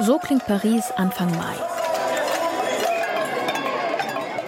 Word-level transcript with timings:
So 0.00 0.18
klingt 0.18 0.44
Paris 0.46 0.90
Anfang 0.96 1.30
Mai. 1.30 1.54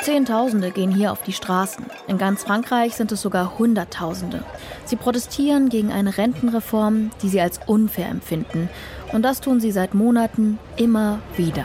Zehntausende 0.02 0.72
gehen 0.72 0.90
hier 0.90 1.12
auf 1.12 1.22
die 1.22 1.32
Straßen. 1.32 1.86
In 2.08 2.18
ganz 2.18 2.42
Frankreich 2.42 2.96
sind 2.96 3.12
es 3.12 3.22
sogar 3.22 3.56
Hunderttausende. 3.56 4.42
Sie 4.86 4.96
protestieren 4.96 5.68
gegen 5.68 5.92
eine 5.92 6.18
Rentenreform, 6.18 7.10
die 7.22 7.28
sie 7.28 7.40
als 7.40 7.60
unfair 7.66 8.08
empfinden. 8.08 8.68
Und 9.12 9.22
das 9.22 9.40
tun 9.40 9.60
sie 9.60 9.70
seit 9.70 9.94
Monaten 9.94 10.58
immer 10.76 11.20
wieder. 11.36 11.64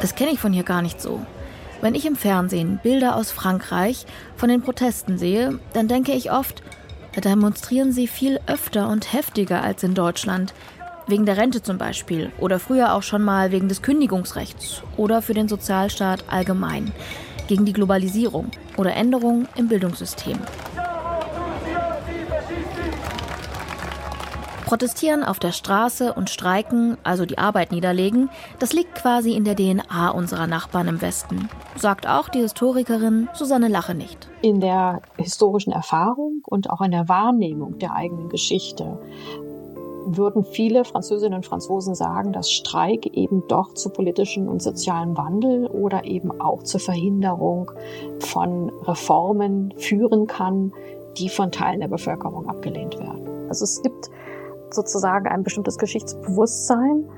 Das 0.00 0.16
kenne 0.16 0.32
ich 0.32 0.40
von 0.40 0.52
hier 0.52 0.64
gar 0.64 0.82
nicht 0.82 1.00
so. 1.00 1.20
Wenn 1.80 1.94
ich 1.94 2.04
im 2.04 2.16
Fernsehen 2.16 2.80
Bilder 2.82 3.14
aus 3.14 3.30
Frankreich 3.30 4.06
von 4.36 4.48
den 4.48 4.62
Protesten 4.62 5.18
sehe, 5.18 5.60
dann 5.72 5.86
denke 5.86 6.12
ich 6.12 6.32
oft, 6.32 6.62
da 7.14 7.20
demonstrieren 7.20 7.92
sie 7.92 8.08
viel 8.08 8.40
öfter 8.48 8.88
und 8.88 9.12
heftiger 9.12 9.62
als 9.62 9.84
in 9.84 9.94
Deutschland. 9.94 10.52
Wegen 11.06 11.26
der 11.26 11.36
Rente 11.36 11.62
zum 11.62 11.78
Beispiel 11.78 12.32
oder 12.38 12.58
früher 12.58 12.94
auch 12.94 13.02
schon 13.02 13.22
mal 13.22 13.50
wegen 13.50 13.68
des 13.68 13.82
Kündigungsrechts 13.82 14.82
oder 14.96 15.20
für 15.20 15.34
den 15.34 15.48
Sozialstaat 15.48 16.24
allgemein 16.28 16.92
gegen 17.48 17.64
die 17.64 17.72
Globalisierung 17.72 18.50
oder 18.76 18.94
Änderungen 18.94 19.48
im 19.56 19.68
Bildungssystem. 19.68 20.38
Protestieren 24.72 25.22
auf 25.22 25.38
der 25.38 25.52
Straße 25.52 26.14
und 26.14 26.30
streiken, 26.30 26.96
also 27.02 27.26
die 27.26 27.36
Arbeit 27.36 27.72
niederlegen, 27.72 28.30
das 28.58 28.72
liegt 28.72 28.94
quasi 28.94 29.34
in 29.34 29.44
der 29.44 29.54
DNA 29.54 30.08
unserer 30.08 30.46
Nachbarn 30.46 30.88
im 30.88 31.02
Westen, 31.02 31.50
sagt 31.76 32.08
auch 32.08 32.30
die 32.30 32.38
Historikerin 32.38 33.28
Susanne 33.34 33.68
Lache 33.68 33.94
nicht. 33.94 34.30
In 34.40 34.60
der 34.60 35.02
historischen 35.18 35.74
Erfahrung 35.74 36.40
und 36.46 36.70
auch 36.70 36.80
in 36.80 36.90
der 36.90 37.06
Wahrnehmung 37.06 37.78
der 37.80 37.92
eigenen 37.94 38.30
Geschichte 38.30 38.98
würden 40.06 40.44
viele 40.44 40.84
Französinnen 40.84 41.36
und 41.36 41.46
Franzosen 41.46 41.94
sagen, 41.94 42.32
dass 42.32 42.50
Streik 42.50 43.06
eben 43.06 43.46
doch 43.48 43.74
zu 43.74 43.90
politischen 43.90 44.48
und 44.48 44.62
sozialen 44.62 45.16
Wandel 45.16 45.66
oder 45.66 46.04
eben 46.04 46.40
auch 46.40 46.62
zur 46.62 46.80
Verhinderung 46.80 47.70
von 48.18 48.70
Reformen 48.82 49.74
führen 49.76 50.26
kann, 50.26 50.72
die 51.18 51.28
von 51.28 51.52
Teilen 51.52 51.80
der 51.80 51.88
Bevölkerung 51.88 52.48
abgelehnt 52.48 52.98
werden. 52.98 53.48
Also 53.48 53.64
es 53.64 53.82
gibt 53.82 54.10
sozusagen 54.70 55.28
ein 55.28 55.42
bestimmtes 55.42 55.76
Geschichtsbewusstsein 55.78 57.08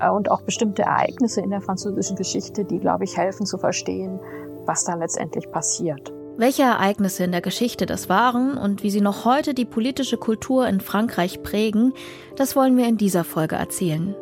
äh, 0.00 0.10
und 0.10 0.30
auch 0.30 0.42
bestimmte 0.42 0.82
Ereignisse 0.82 1.40
in 1.40 1.50
der 1.50 1.60
französischen 1.60 2.16
Geschichte, 2.16 2.64
die, 2.64 2.78
glaube 2.78 3.04
ich, 3.04 3.16
helfen 3.16 3.46
zu 3.46 3.58
verstehen, 3.58 4.20
was 4.66 4.84
da 4.84 4.94
letztendlich 4.94 5.50
passiert. 5.50 6.12
Welche 6.36 6.62
Ereignisse 6.62 7.24
in 7.24 7.32
der 7.32 7.42
Geschichte 7.42 7.84
das 7.84 8.08
waren 8.08 8.56
und 8.56 8.82
wie 8.82 8.90
sie 8.90 9.02
noch 9.02 9.24
heute 9.26 9.52
die 9.52 9.66
politische 9.66 10.16
Kultur 10.16 10.66
in 10.66 10.80
Frankreich 10.80 11.42
prägen, 11.42 11.92
das 12.36 12.56
wollen 12.56 12.76
wir 12.76 12.86
in 12.86 12.96
dieser 12.96 13.22
Folge 13.22 13.56
erzählen. 13.56 14.14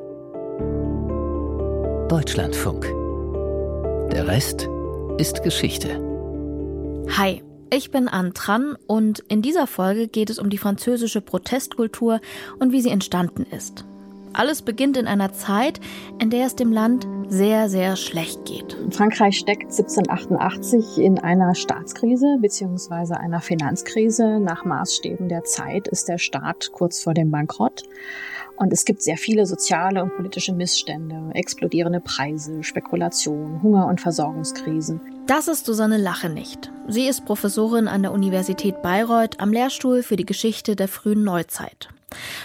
Deutschlandfunk. 2.08 2.84
Der 4.10 4.26
Rest 4.26 4.68
ist 5.18 5.44
Geschichte. 5.44 6.00
Hi, 7.16 7.44
ich 7.72 7.92
bin 7.92 8.08
Anne 8.08 8.32
Tran 8.32 8.76
und 8.88 9.20
in 9.28 9.42
dieser 9.42 9.68
Folge 9.68 10.08
geht 10.08 10.30
es 10.30 10.40
um 10.40 10.50
die 10.50 10.58
französische 10.58 11.20
Protestkultur 11.20 12.20
und 12.58 12.72
wie 12.72 12.80
sie 12.80 12.90
entstanden 12.90 13.44
ist. 13.44 13.84
Alles 14.32 14.62
beginnt 14.62 14.96
in 14.96 15.06
einer 15.06 15.32
Zeit, 15.32 15.80
in 16.20 16.30
der 16.30 16.46
es 16.46 16.54
dem 16.54 16.72
Land 16.72 17.06
sehr, 17.28 17.68
sehr 17.68 17.96
schlecht 17.96 18.44
geht. 18.44 18.76
Frankreich 18.90 19.38
steckt 19.38 19.70
1788 19.70 20.98
in 20.98 21.18
einer 21.18 21.54
Staatskrise 21.54 22.38
bzw. 22.40 23.14
einer 23.14 23.40
Finanzkrise. 23.40 24.40
Nach 24.40 24.64
Maßstäben 24.64 25.28
der 25.28 25.44
Zeit 25.44 25.88
ist 25.88 26.08
der 26.08 26.18
Staat 26.18 26.70
kurz 26.72 27.02
vor 27.02 27.14
dem 27.14 27.30
Bankrott. 27.30 27.84
Und 28.56 28.72
es 28.74 28.84
gibt 28.84 29.00
sehr 29.00 29.16
viele 29.16 29.46
soziale 29.46 30.02
und 30.02 30.14
politische 30.14 30.52
Missstände, 30.52 31.30
explodierende 31.32 32.00
Preise, 32.00 32.62
Spekulation, 32.62 33.62
Hunger- 33.62 33.86
und 33.86 34.02
Versorgungskrisen. 34.02 35.00
Das 35.26 35.48
ist 35.48 35.64
Susanne 35.64 35.96
Lache 35.96 36.28
nicht. 36.28 36.70
Sie 36.86 37.08
ist 37.08 37.24
Professorin 37.24 37.88
an 37.88 38.02
der 38.02 38.12
Universität 38.12 38.82
Bayreuth 38.82 39.40
am 39.40 39.52
Lehrstuhl 39.52 40.02
für 40.02 40.16
die 40.16 40.26
Geschichte 40.26 40.76
der 40.76 40.88
frühen 40.88 41.24
Neuzeit. 41.24 41.88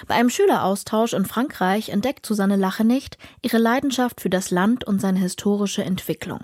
Bei 0.08 0.16
einem 0.16 0.30
Schüleraustausch 0.30 1.14
in 1.14 1.26
Frankreich 1.26 1.90
entdeckt 1.90 2.26
Susanne 2.26 2.56
Lachenecht 2.56 3.18
ihre 3.42 3.58
Leidenschaft 3.58 4.22
für 4.22 4.30
das 4.30 4.52
Land 4.52 4.84
und 4.86 5.00
seine 5.00 5.20
historische 5.20 5.84
Entwicklung. 5.84 6.42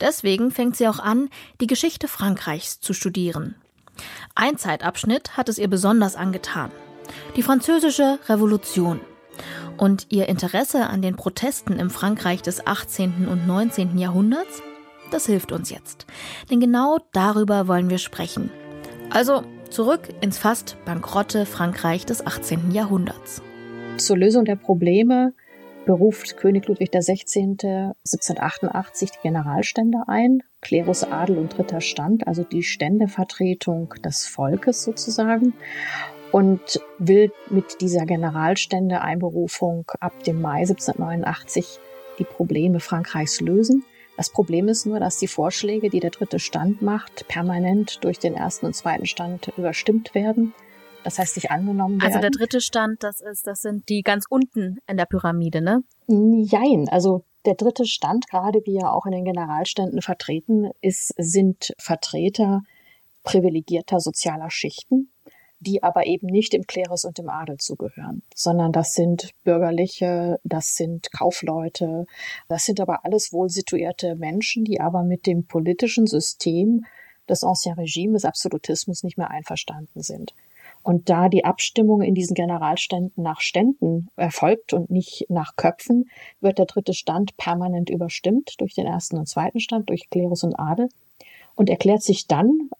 Deswegen 0.00 0.50
fängt 0.50 0.76
sie 0.76 0.88
auch 0.88 0.98
an, 0.98 1.28
die 1.60 1.66
Geschichte 1.66 2.08
Frankreichs 2.08 2.80
zu 2.80 2.92
studieren. 2.92 3.56
Ein 4.34 4.58
Zeitabschnitt 4.58 5.36
hat 5.36 5.48
es 5.48 5.58
ihr 5.58 5.68
besonders 5.68 6.16
angetan. 6.16 6.70
Die 7.36 7.42
französische 7.42 8.18
Revolution. 8.28 9.00
Und 9.76 10.06
ihr 10.08 10.28
Interesse 10.28 10.86
an 10.86 11.02
den 11.02 11.16
Protesten 11.16 11.78
im 11.78 11.90
Frankreich 11.90 12.42
des 12.42 12.66
18. 12.66 13.28
und 13.28 13.46
19. 13.46 13.98
Jahrhunderts, 13.98 14.62
das 15.10 15.26
hilft 15.26 15.52
uns 15.52 15.70
jetzt. 15.70 16.06
Denn 16.50 16.60
genau 16.60 16.98
darüber 17.12 17.68
wollen 17.68 17.90
wir 17.90 17.98
sprechen. 17.98 18.50
Also 19.10 19.44
Zurück 19.70 20.08
ins 20.20 20.38
fast 20.38 20.76
bankrotte 20.84 21.44
Frankreich 21.44 22.06
des 22.06 22.26
18. 22.26 22.70
Jahrhunderts. 22.70 23.42
Zur 23.98 24.16
Lösung 24.16 24.44
der 24.44 24.56
Probleme 24.56 25.34
beruft 25.86 26.36
König 26.36 26.66
Ludwig 26.66 26.90
XVI. 26.90 27.56
1788 28.04 29.10
die 29.10 29.18
Generalstände 29.22 30.04
ein, 30.06 30.42
Klerus, 30.60 31.04
Adel 31.04 31.38
und 31.38 31.56
dritter 31.56 31.80
Stand, 31.80 32.26
also 32.26 32.42
die 32.42 32.62
Ständevertretung 32.62 33.94
des 34.04 34.26
Volkes 34.26 34.82
sozusagen, 34.82 35.54
und 36.32 36.80
will 36.98 37.32
mit 37.50 37.80
dieser 37.80 38.04
Generalstände-Einberufung 38.04 39.90
ab 40.00 40.24
dem 40.24 40.42
Mai 40.42 40.60
1789 40.60 41.78
die 42.18 42.24
Probleme 42.24 42.80
Frankreichs 42.80 43.40
lösen. 43.40 43.84
Das 44.16 44.30
Problem 44.30 44.68
ist 44.68 44.86
nur, 44.86 44.98
dass 44.98 45.18
die 45.18 45.28
Vorschläge, 45.28 45.90
die 45.90 46.00
der 46.00 46.10
dritte 46.10 46.38
Stand 46.38 46.80
macht, 46.80 47.28
permanent 47.28 48.02
durch 48.02 48.18
den 48.18 48.34
ersten 48.34 48.66
und 48.66 48.74
zweiten 48.74 49.06
Stand 49.06 49.52
überstimmt 49.56 50.14
werden. 50.14 50.54
Das 51.04 51.18
heißt, 51.18 51.36
nicht 51.36 51.50
angenommen 51.50 52.00
werden. 52.00 52.06
Also 52.06 52.20
der 52.20 52.30
dritte 52.30 52.60
Stand, 52.60 53.02
das 53.02 53.20
ist, 53.20 53.46
das 53.46 53.62
sind 53.62 53.88
die 53.88 54.02
ganz 54.02 54.24
unten 54.28 54.78
in 54.88 54.96
der 54.96 55.06
Pyramide, 55.06 55.60
ne? 55.60 55.84
Jein. 56.08 56.88
Also 56.88 57.24
der 57.44 57.54
dritte 57.54 57.84
Stand, 57.84 58.28
gerade 58.28 58.60
wie 58.64 58.78
er 58.78 58.92
auch 58.92 59.06
in 59.06 59.12
den 59.12 59.24
Generalständen 59.24 60.02
vertreten 60.02 60.70
ist, 60.80 61.14
sind 61.16 61.72
Vertreter 61.78 62.62
privilegierter 63.22 64.00
sozialer 64.00 64.50
Schichten, 64.50 65.10
die 65.60 65.82
aber 65.82 66.06
eben 66.06 66.26
nicht 66.26 66.52
dem 66.52 66.66
Klerus 66.66 67.04
und 67.04 67.18
dem 67.18 67.28
Adel 67.28 67.56
zugehören, 67.58 68.22
sondern 68.34 68.72
das 68.72 68.92
sind 68.92 69.30
Bürgerliche, 69.44 70.38
das 70.44 70.74
sind 70.74 71.10
Kaufleute, 71.12 72.06
das 72.48 72.64
sind 72.64 72.80
aber 72.80 73.04
alles 73.04 73.32
wohl 73.32 73.48
situierte 73.48 74.16
Menschen, 74.16 74.64
die 74.64 74.80
aber 74.80 75.02
mit 75.02 75.26
dem 75.26 75.46
politischen 75.46 76.06
System 76.06 76.84
des 77.28 77.42
Ancien 77.42 77.74
Regime, 77.74 78.12
des 78.12 78.24
Absolutismus 78.24 79.02
nicht 79.02 79.18
mehr 79.18 79.30
einverstanden 79.30 80.02
sind. 80.02 80.34
Und 80.82 81.08
da 81.08 81.28
die 81.28 81.44
Abstimmung 81.44 82.02
in 82.02 82.14
diesen 82.14 82.34
Generalständen 82.34 83.22
nach 83.22 83.40
Ständen 83.40 84.08
erfolgt 84.14 84.72
und 84.72 84.90
nicht 84.90 85.26
nach 85.28 85.56
Köpfen, 85.56 86.08
wird 86.40 86.58
der 86.58 86.66
dritte 86.66 86.94
Stand 86.94 87.36
permanent 87.36 87.90
überstimmt 87.90 88.60
durch 88.60 88.74
den 88.74 88.86
ersten 88.86 89.16
und 89.16 89.26
zweiten 89.26 89.58
Stand, 89.58 89.88
durch 89.90 90.08
Klerus 90.10 90.44
und 90.44 90.54
Adel 90.54 90.88
und 91.56 91.70
erklärt 91.70 92.02
sich 92.02 92.28
dann 92.28 92.70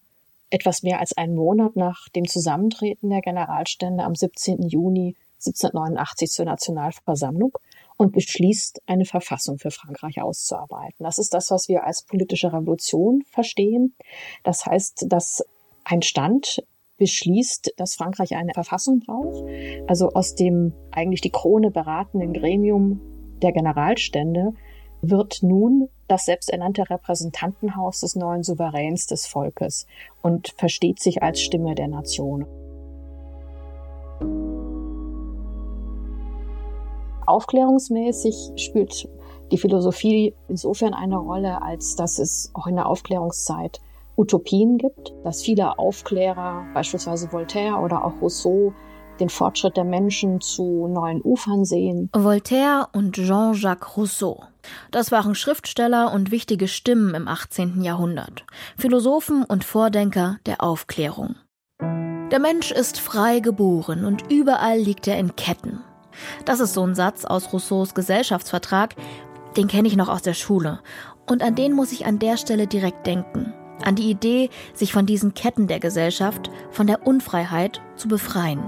etwas 0.50 0.82
mehr 0.82 1.00
als 1.00 1.16
einen 1.16 1.34
Monat 1.34 1.76
nach 1.76 2.08
dem 2.10 2.26
Zusammentreten 2.26 3.10
der 3.10 3.20
Generalstände 3.20 4.04
am 4.04 4.14
17. 4.14 4.62
Juni 4.62 5.16
1789 5.38 6.30
zur 6.30 6.44
Nationalversammlung 6.46 7.52
und 7.96 8.12
beschließt, 8.12 8.82
eine 8.86 9.04
Verfassung 9.04 9.58
für 9.58 9.70
Frankreich 9.70 10.20
auszuarbeiten. 10.20 11.04
Das 11.04 11.18
ist 11.18 11.34
das, 11.34 11.50
was 11.50 11.68
wir 11.68 11.84
als 11.84 12.02
politische 12.02 12.52
Revolution 12.52 13.22
verstehen. 13.30 13.94
Das 14.42 14.66
heißt, 14.66 15.06
dass 15.08 15.44
ein 15.84 16.02
Stand 16.02 16.62
beschließt, 16.98 17.74
dass 17.76 17.94
Frankreich 17.94 18.36
eine 18.36 18.54
Verfassung 18.54 19.00
braucht. 19.00 19.44
Also 19.86 20.10
aus 20.10 20.34
dem 20.34 20.72
eigentlich 20.90 21.20
die 21.20 21.30
Krone 21.30 21.70
beratenden 21.70 22.32
Gremium 22.32 23.00
der 23.42 23.53
Generalstände 23.53 24.53
wird 25.03 25.42
nun 25.42 25.88
das 26.08 26.24
selbsternannte 26.24 26.88
Repräsentantenhaus 26.88 28.00
des 28.00 28.16
neuen 28.16 28.42
Souveräns 28.42 29.06
des 29.06 29.26
Volkes 29.26 29.86
und 30.22 30.54
versteht 30.56 31.00
sich 31.00 31.22
als 31.22 31.41
Stimme 31.41 31.74
der 31.74 31.88
Nation. 31.88 32.47
Aufklärungsmäßig 37.26 38.53
spielt 38.56 39.08
die 39.50 39.58
Philosophie 39.58 40.34
insofern 40.48 40.94
eine 40.94 41.16
Rolle, 41.16 41.62
als 41.62 41.97
dass 41.97 42.18
es 42.18 42.50
auch 42.54 42.66
in 42.66 42.76
der 42.76 42.86
Aufklärungszeit 42.86 43.80
Utopien 44.16 44.78
gibt, 44.78 45.12
dass 45.24 45.42
viele 45.42 45.78
Aufklärer, 45.78 46.64
beispielsweise 46.72 47.32
Voltaire 47.32 47.80
oder 47.80 48.04
auch 48.04 48.20
Rousseau, 48.22 48.72
den 49.21 49.28
Fortschritt 49.28 49.77
der 49.77 49.84
Menschen 49.84 50.41
zu 50.41 50.86
neuen 50.89 51.21
Ufern 51.22 51.65
sehen. 51.65 52.10
Voltaire 52.13 52.89
und 52.92 53.15
Jean-Jacques 53.15 53.97
Rousseau. 53.97 54.45
Das 54.91 55.13
waren 55.13 55.34
Schriftsteller 55.34 56.13
und 56.13 56.30
wichtige 56.30 56.68
Stimmen 56.68 57.15
im 57.15 57.28
18. 57.28 57.83
Jahrhundert, 57.83 58.45
Philosophen 58.77 59.45
und 59.45 59.65
Vordenker 59.65 60.39
der 60.47 60.63
Aufklärung. 60.63 61.36
Der 62.30 62.41
Mensch 62.41 62.72
ist 62.72 62.98
frei 62.98 63.39
geboren 63.39 64.04
und 64.04 64.30
überall 64.30 64.78
liegt 64.78 65.07
er 65.07 65.19
in 65.19 65.36
Ketten. 65.36 65.80
Das 66.45 66.60
ist 66.60 66.74
so 66.74 66.83
ein 66.83 66.95
Satz 66.95 67.24
aus 67.24 67.53
Rousseaus 67.53 67.95
Gesellschaftsvertrag, 67.95 68.97
den 69.57 69.69
kenne 69.69 69.89
ich 69.89 69.97
noch 69.97 70.09
aus 70.09 70.22
der 70.22 70.34
Schule. 70.34 70.80
Und 71.27 71.42
an 71.42 71.54
den 71.54 71.72
muss 71.72 71.92
ich 71.92 72.07
an 72.07 72.19
der 72.19 72.36
Stelle 72.36 72.66
direkt 72.66 73.07
denken. 73.07 73.53
An 73.84 73.95
die 73.95 74.10
Idee, 74.10 74.51
sich 74.74 74.92
von 74.92 75.07
diesen 75.07 75.34
Ketten 75.34 75.66
der 75.66 75.80
Gesellschaft, 75.80 76.51
von 76.71 76.86
der 76.86 77.07
Unfreiheit 77.07 77.80
zu 77.95 78.09
befreien. 78.09 78.62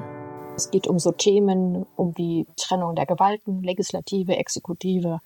Es 0.58 0.72
geht 0.72 0.88
um 0.88 0.98
so 0.98 1.12
Themen, 1.12 1.86
um 1.94 2.14
die 2.14 2.44
Trennung 2.56 2.96
der 2.96 3.06
Gewalten, 3.06 3.62
Legislative, 3.62 4.36
Exekutive 4.36 5.20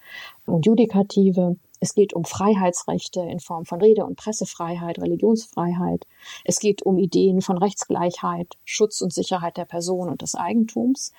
und 0.45 0.67
Judikative. 0.67 1.57
Es 1.81 1.95
geht 1.95 2.13
um 2.13 2.27
Freiheitsrechte 2.27 3.21
in 3.21 3.41
Form 3.41 3.65
von 3.65 3.81
Rede- 3.81 4.05
und 4.05 4.17
Pressefreiheit, 4.17 4.99
Religionsfreiheit. 4.99 6.07
Es 6.45 6.59
geht 6.59 6.83
um 6.83 6.99
Ideen 6.99 7.41
von 7.41 7.57
Rechtsgleichheit, 7.57 8.59
Schutz 8.67 9.01
und 9.01 9.11
Sicherheit 9.15 9.57
der 9.57 9.65
Person 9.65 10.11
und 10.11 10.21
des 10.21 10.35
Eigentums. 10.35 11.15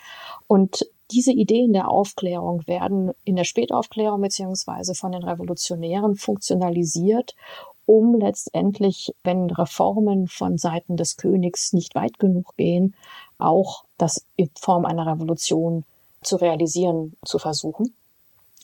Und 0.45 0.88
diese 1.10 1.31
Ideen 1.31 1.74
der 1.74 1.89
Aufklärung 1.89 2.68
werden 2.68 3.13
in 3.24 3.36
der 3.36 3.45
Spätaufklärung 3.45 4.21
beziehungsweise 4.21 4.94
von 4.94 5.12
den 5.12 5.24
Revolutionären 5.24 6.13
funktionalisiert, 6.18 7.33
um 7.86 8.15
letztendlich, 8.15 9.13
wenn 9.24 9.50
Reformen 9.50 10.27
von 10.27 10.57
Seiten 10.57 10.98
des 10.98 11.18
Königs 11.18 11.74
nicht 11.74 11.95
weit 11.95 12.19
genug 12.19 12.56
gehen, 12.56 12.95
auch 13.38 13.83
das 14.04 14.26
in 14.36 14.50
Form 14.60 14.86
einer 14.86 15.08
Revolution 15.08 15.86
zu 16.22 16.36
realisieren 16.36 17.16
zu 17.26 17.40
versuchen. 17.40 17.96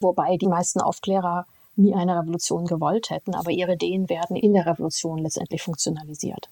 Wobei 0.02 0.38
die 0.38 0.48
meisten 0.48 0.82
Aufklärer 0.82 1.46
nie 1.76 1.96
eine 1.96 2.20
Revolution 2.20 2.66
gewollt 2.66 3.10
hätten, 3.10 3.34
aber 3.34 3.52
ihre 3.52 3.74
Ideen 3.74 4.10
werden 4.10 4.36
in 4.36 4.54
der 4.54 4.66
Revolution 4.66 5.20
letztendlich 5.20 5.62
funktionalisiert. 5.62 6.50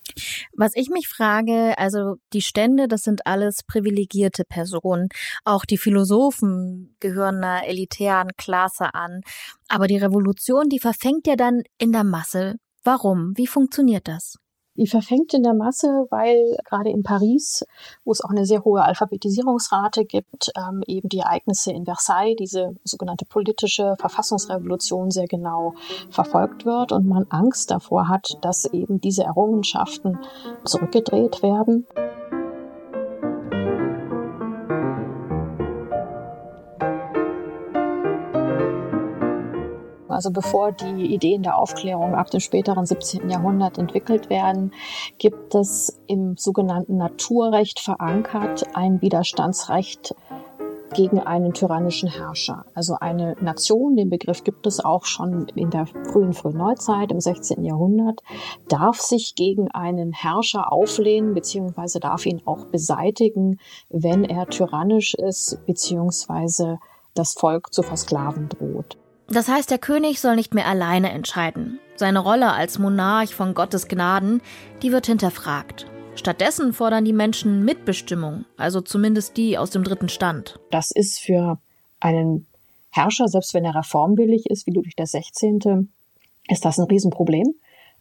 Was 0.56 0.72
ich 0.76 0.90
mich 0.90 1.10
frage, 1.10 1.78
also 1.78 2.16
die 2.32 2.42
Stände, 2.42 2.88
das 2.88 3.02
sind 3.02 3.28
alles 3.28 3.64
privilegierte 3.64 4.46
Personen. 4.46 5.10
Auch 5.44 5.66
die 5.66 5.78
Philosophen 5.78 6.96
gehören 7.02 7.44
einer 7.44 7.68
elitären 7.68 8.30
Klasse 8.38 8.94
an. 8.94 9.22
Aber 9.68 9.88
die 9.88 9.98
Revolution, 9.98 10.70
die 10.70 10.80
verfängt 10.80 11.28
ja 11.28 11.36
dann 11.36 11.64
in 11.78 11.92
der 11.92 12.06
Masse. 12.06 12.56
Warum? 12.84 13.34
Wie 13.36 13.48
funktioniert 13.48 14.08
das? 14.08 14.38
Die 14.78 14.88
verfängt 14.88 15.34
in 15.34 15.44
der 15.44 15.56
Masse, 15.56 16.06
weil 16.12 16.56
gerade 16.64 16.92
in 16.92 17.02
Paris, 17.02 17.66
wo 18.06 18.12
es 18.12 18.22
auch 18.22 18.30
eine 18.30 18.46
sehr 18.46 18.64
hohe 18.64 18.84
Alphabetisierungsrate 18.84 20.06
gibt, 20.06 20.52
ähm, 20.56 20.84
eben 20.86 21.10
die 21.10 21.20
Ereignisse 21.20 21.72
in 21.72 21.86
Versailles, 21.86 22.36
diese 22.38 22.76
sogenannte 22.84 23.26
politische 23.26 23.96
Verfassungsrevolution 24.00 25.10
sehr 25.10 25.28
genau 25.28 25.74
verfolgt 26.12 26.66
wird 26.66 26.92
und 26.92 27.08
man 27.08 27.26
Angst 27.30 27.72
davor 27.72 28.08
hat, 28.08 28.38
dass 28.42 28.66
eben 28.66 29.02
diese 29.02 29.24
Errungenschaften 29.24 30.20
zurückgedreht 30.64 31.42
werden. 31.42 31.88
Also 40.18 40.32
bevor 40.32 40.72
die 40.72 41.14
Ideen 41.14 41.44
der 41.44 41.60
Aufklärung 41.60 42.16
ab 42.16 42.32
dem 42.32 42.40
späteren 42.40 42.88
17. 42.88 43.30
Jahrhundert 43.30 43.78
entwickelt 43.78 44.32
werden, 44.32 44.74
gibt 45.20 45.54
es 45.54 46.02
im 46.08 46.38
sogenannten 46.38 46.98
Naturrecht 46.98 47.80
verankert 47.80 48.64
ein 48.74 49.00
Widerstandsrecht 49.04 50.16
gegen 50.96 51.20
einen 51.20 51.54
tyrannischen 51.54 52.10
Herrscher. 52.10 52.66
Also 52.74 52.96
eine 53.00 53.36
Nation, 53.42 53.96
den 53.96 54.10
Begriff 54.10 54.44
gibt 54.44 54.66
es 54.66 54.84
auch 54.84 55.06
schon 55.06 55.50
in 55.54 55.70
der 55.70 55.86
frühen 55.86 56.34
Frühneuzeit, 56.34 57.12
im 57.12 57.20
16. 57.20 57.64
Jahrhundert, 57.64 58.24
darf 58.70 59.00
sich 59.00 59.36
gegen 59.36 59.70
einen 59.70 60.14
Herrscher 60.14 60.74
auflehnen, 60.74 61.36
beziehungsweise 61.36 62.00
darf 62.00 62.26
ihn 62.26 62.42
auch 62.46 62.66
beseitigen, 62.66 63.60
wenn 63.90 64.24
er 64.24 64.48
tyrannisch 64.48 65.14
ist, 65.14 65.64
beziehungsweise 65.68 66.80
das 67.14 67.34
Volk 67.34 67.72
zu 67.72 67.84
versklaven 67.84 68.50
droht. 68.50 68.98
Das 69.30 69.50
heißt, 69.50 69.70
der 69.70 69.78
König 69.78 70.22
soll 70.22 70.36
nicht 70.36 70.54
mehr 70.54 70.68
alleine 70.68 71.12
entscheiden. 71.12 71.80
Seine 71.96 72.20
Rolle 72.20 72.54
als 72.54 72.80
Monarch 72.80 73.36
von 73.36 73.54
Gottes 73.54 73.88
Gnaden, 73.88 74.42
die 74.82 74.92
wird 74.92 75.08
hinterfragt. 75.08 75.88
Stattdessen 76.16 76.74
fordern 76.74 77.06
die 77.06 77.14
Menschen 77.14 77.66
Mitbestimmung, 77.66 78.46
also 78.56 78.82
zumindest 78.82 79.38
die 79.38 79.58
aus 79.58 79.70
dem 79.70 79.84
dritten 79.84 80.10
Stand. 80.10 80.60
Das 80.72 80.92
ist 80.92 81.20
für 81.20 81.60
einen 82.00 82.48
Herrscher, 82.90 83.28
selbst 83.28 83.54
wenn 83.54 83.66
er 83.66 83.76
reformwillig 83.76 84.50
ist, 84.50 84.66
wie 84.66 84.72
Ludwig 84.72 84.96
XVI., 84.96 85.88
ist 86.50 86.66
das 86.66 86.80
ein 86.80 86.86
Riesenproblem. 86.86 87.54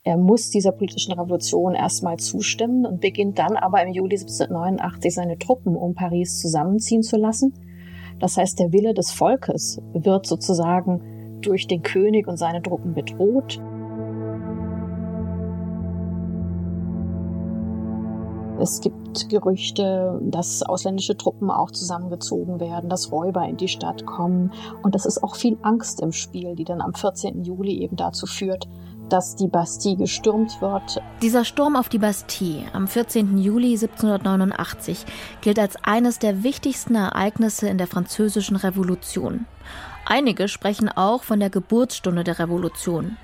Er 0.04 0.16
muss 0.16 0.50
dieser 0.50 0.70
politischen 0.70 1.12
Revolution 1.12 1.74
erstmal 1.74 2.18
zustimmen 2.18 2.86
und 2.86 3.00
beginnt 3.00 3.40
dann 3.40 3.56
aber 3.56 3.82
im 3.82 3.92
Juli 3.92 4.14
1789 4.14 5.12
seine 5.12 5.38
Truppen 5.38 5.74
um 5.74 5.94
Paris 5.94 6.40
zusammenziehen 6.40 7.02
zu 7.02 7.16
lassen. 7.16 7.52
Das 8.20 8.36
heißt, 8.36 8.58
der 8.60 8.72
Wille 8.72 8.94
des 8.94 9.10
Volkes 9.10 9.80
wird 9.92 10.26
sozusagen 10.26 11.15
durch 11.42 11.66
den 11.66 11.82
König 11.82 12.26
und 12.26 12.36
seine 12.36 12.62
Truppen 12.62 12.94
bedroht. 12.94 13.60
Es 18.58 18.80
gibt 18.80 19.28
Gerüchte, 19.28 20.18
dass 20.22 20.62
ausländische 20.62 21.16
Truppen 21.16 21.50
auch 21.50 21.70
zusammengezogen 21.70 22.58
werden, 22.58 22.88
dass 22.88 23.12
Räuber 23.12 23.46
in 23.46 23.56
die 23.56 23.68
Stadt 23.68 24.06
kommen. 24.06 24.52
Und 24.82 24.94
es 24.94 25.04
ist 25.04 25.22
auch 25.22 25.36
viel 25.36 25.58
Angst 25.62 26.00
im 26.00 26.12
Spiel, 26.12 26.54
die 26.54 26.64
dann 26.64 26.80
am 26.80 26.94
14. 26.94 27.44
Juli 27.44 27.82
eben 27.82 27.96
dazu 27.96 28.26
führt, 28.26 28.66
dass 29.08 29.36
die 29.36 29.48
Bastille 29.48 29.96
gestürmt 29.96 30.60
wird. 30.60 31.02
Dieser 31.22 31.44
Sturm 31.44 31.76
auf 31.76 31.88
die 31.88 31.98
Bastille 31.98 32.64
am 32.72 32.88
14. 32.88 33.38
Juli 33.38 33.72
1789 33.74 35.04
gilt 35.42 35.58
als 35.58 35.76
eines 35.84 36.18
der 36.18 36.42
wichtigsten 36.42 36.94
Ereignisse 36.94 37.68
in 37.68 37.78
der 37.78 37.86
französischen 37.86 38.56
Revolution. 38.56 39.46
Einige 40.08 40.46
sprechen 40.46 40.88
auch 40.88 41.24
von 41.24 41.40
der 41.40 41.50
Geburtsstunde 41.50 42.22
der 42.22 42.38
Revolution. 42.38 43.16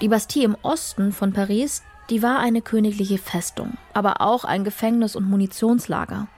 Die 0.00 0.06
Bastille 0.06 0.44
im 0.44 0.56
Osten 0.62 1.10
von 1.10 1.32
Paris, 1.32 1.82
die 2.10 2.22
war 2.22 2.38
eine 2.38 2.62
königliche 2.62 3.18
Festung, 3.18 3.76
aber 3.92 4.20
auch 4.20 4.44
ein 4.44 4.62
Gefängnis 4.62 5.16
und 5.16 5.28
Munitionslager. 5.28 6.28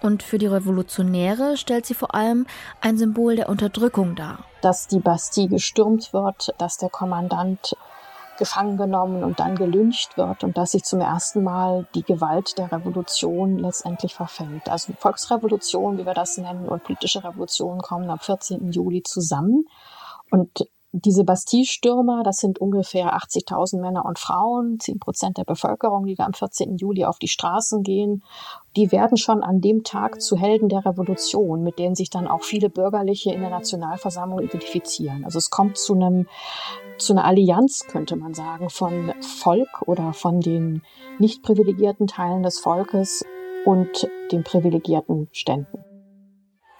Und 0.00 0.22
für 0.22 0.38
die 0.38 0.46
Revolutionäre 0.46 1.58
stellt 1.58 1.84
sie 1.84 1.92
vor 1.92 2.14
allem 2.14 2.46
ein 2.80 2.96
Symbol 2.96 3.36
der 3.36 3.50
Unterdrückung 3.50 4.16
dar. 4.16 4.46
Dass 4.62 4.88
die 4.88 5.00
Bastille 5.00 5.48
gestürmt 5.48 6.14
wird, 6.14 6.54
dass 6.56 6.78
der 6.78 6.88
Kommandant 6.88 7.76
gefangen 8.38 8.76
genommen 8.76 9.24
und 9.24 9.40
dann 9.40 9.56
gelyncht 9.56 10.16
wird 10.16 10.44
und 10.44 10.56
dass 10.56 10.72
sich 10.72 10.84
zum 10.84 11.00
ersten 11.00 11.42
Mal 11.42 11.86
die 11.94 12.02
Gewalt 12.02 12.58
der 12.58 12.72
Revolution 12.72 13.58
letztendlich 13.58 14.14
verfällt. 14.14 14.68
Also 14.68 14.92
Volksrevolution, 14.98 15.98
wie 15.98 16.06
wir 16.06 16.14
das 16.14 16.38
nennen, 16.38 16.68
und 16.68 16.84
politische 16.84 17.22
Revolution 17.22 17.78
kommen 17.78 18.10
am 18.10 18.18
14. 18.18 18.72
Juli 18.72 19.02
zusammen. 19.02 19.64
Und 20.30 20.66
diese 20.92 21.24
Bastille-Stürmer, 21.24 22.22
das 22.22 22.36
sind 22.36 22.58
ungefähr 22.58 23.16
80.000 23.16 23.80
Männer 23.80 24.04
und 24.04 24.18
Frauen, 24.18 24.78
10 24.78 24.98
Prozent 24.98 25.38
der 25.38 25.44
Bevölkerung, 25.44 26.04
die 26.04 26.14
da 26.14 26.26
am 26.26 26.34
14. 26.34 26.76
Juli 26.76 27.06
auf 27.06 27.18
die 27.18 27.28
Straßen 27.28 27.82
gehen. 27.82 28.22
Die 28.76 28.92
werden 28.92 29.16
schon 29.16 29.42
an 29.42 29.62
dem 29.62 29.84
Tag 29.84 30.20
zu 30.20 30.36
Helden 30.36 30.68
der 30.68 30.84
Revolution, 30.84 31.62
mit 31.62 31.78
denen 31.78 31.94
sich 31.94 32.10
dann 32.10 32.28
auch 32.28 32.42
viele 32.42 32.68
Bürgerliche 32.68 33.32
in 33.32 33.40
der 33.40 33.50
Nationalversammlung 33.50 34.40
identifizieren. 34.40 35.24
Also 35.24 35.38
es 35.38 35.48
kommt 35.48 35.78
zu 35.78 35.94
einem, 35.94 36.28
zu 36.98 37.14
einer 37.14 37.24
Allianz, 37.24 37.86
könnte 37.86 38.16
man 38.16 38.34
sagen, 38.34 38.68
von 38.68 39.14
Volk 39.20 39.82
oder 39.86 40.12
von 40.12 40.40
den 40.40 40.82
nicht 41.18 41.42
privilegierten 41.42 42.06
Teilen 42.06 42.42
des 42.42 42.58
Volkes 42.58 43.24
und 43.64 44.10
den 44.30 44.44
privilegierten 44.44 45.28
Ständen. 45.32 45.91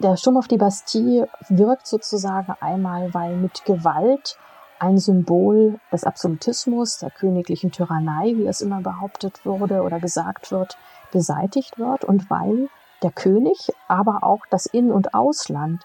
Der 0.03 0.17
Sturm 0.17 0.37
auf 0.37 0.49
die 0.49 0.57
Bastille 0.57 1.29
wirkt 1.49 1.87
sozusagen 1.87 2.57
einmal, 2.59 3.15
weil 3.15 3.37
mit 3.37 3.65
Gewalt 3.65 4.37
ein 4.81 4.99
Symbol 4.99 5.79
des 5.93 6.03
Absolutismus, 6.03 6.99
der 6.99 7.11
königlichen 7.11 7.71
Tyrannei, 7.71 8.35
wie 8.35 8.49
es 8.49 8.61
immer 8.63 8.81
behauptet 8.81 9.47
wurde 9.47 9.83
oder 9.83 10.01
gesagt 10.01 10.51
wird, 10.51 10.77
beseitigt 11.13 11.79
wird 11.79 12.05
und 12.05 12.29
weil 12.31 12.69
der 13.05 13.13
König, 13.13 13.69
aber 13.87 14.25
auch 14.25 14.41
das 14.51 14.67
In- 14.67 14.91
und 14.91 15.15
Ausland 15.15 15.85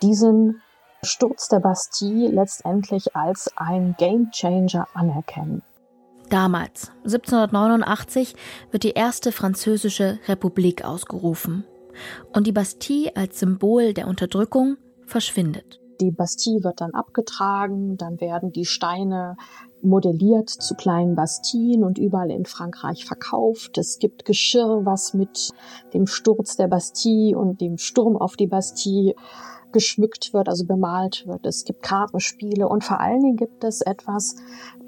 diesen 0.00 0.62
Sturz 1.02 1.48
der 1.48 1.60
Bastille 1.60 2.28
letztendlich 2.28 3.14
als 3.14 3.52
ein 3.56 3.96
Gamechanger 3.98 4.88
anerkennen. 4.94 5.60
Damals, 6.30 6.90
1789, 7.04 8.34
wird 8.70 8.82
die 8.82 8.92
erste 8.92 9.30
französische 9.30 10.18
Republik 10.26 10.86
ausgerufen 10.86 11.64
und 12.32 12.46
die 12.46 12.52
Bastille 12.52 13.16
als 13.16 13.40
Symbol 13.40 13.94
der 13.94 14.08
Unterdrückung 14.08 14.76
verschwindet. 15.06 15.80
Die 16.00 16.12
Bastille 16.12 16.62
wird 16.62 16.80
dann 16.80 16.94
abgetragen, 16.94 17.96
dann 17.96 18.20
werden 18.20 18.52
die 18.52 18.64
Steine 18.64 19.36
modelliert 19.82 20.48
zu 20.48 20.74
kleinen 20.74 21.16
Bastien 21.16 21.82
und 21.82 21.98
überall 21.98 22.30
in 22.30 22.46
Frankreich 22.46 23.04
verkauft. 23.04 23.78
Es 23.78 23.98
gibt 23.98 24.24
Geschirr, 24.24 24.84
was 24.84 25.14
mit 25.14 25.50
dem 25.94 26.06
Sturz 26.06 26.56
der 26.56 26.68
Bastille 26.68 27.36
und 27.36 27.60
dem 27.60 27.78
Sturm 27.78 28.16
auf 28.16 28.36
die 28.36 28.46
Bastille 28.46 29.14
geschmückt 29.72 30.32
wird, 30.32 30.48
also 30.48 30.64
bemalt 30.64 31.26
wird. 31.26 31.46
Es 31.46 31.64
gibt 31.64 31.82
Kartenspiele 31.82 32.68
und 32.68 32.84
vor 32.84 33.00
allen 33.00 33.20
Dingen 33.20 33.36
gibt 33.36 33.64
es 33.64 33.80
etwas, 33.80 34.36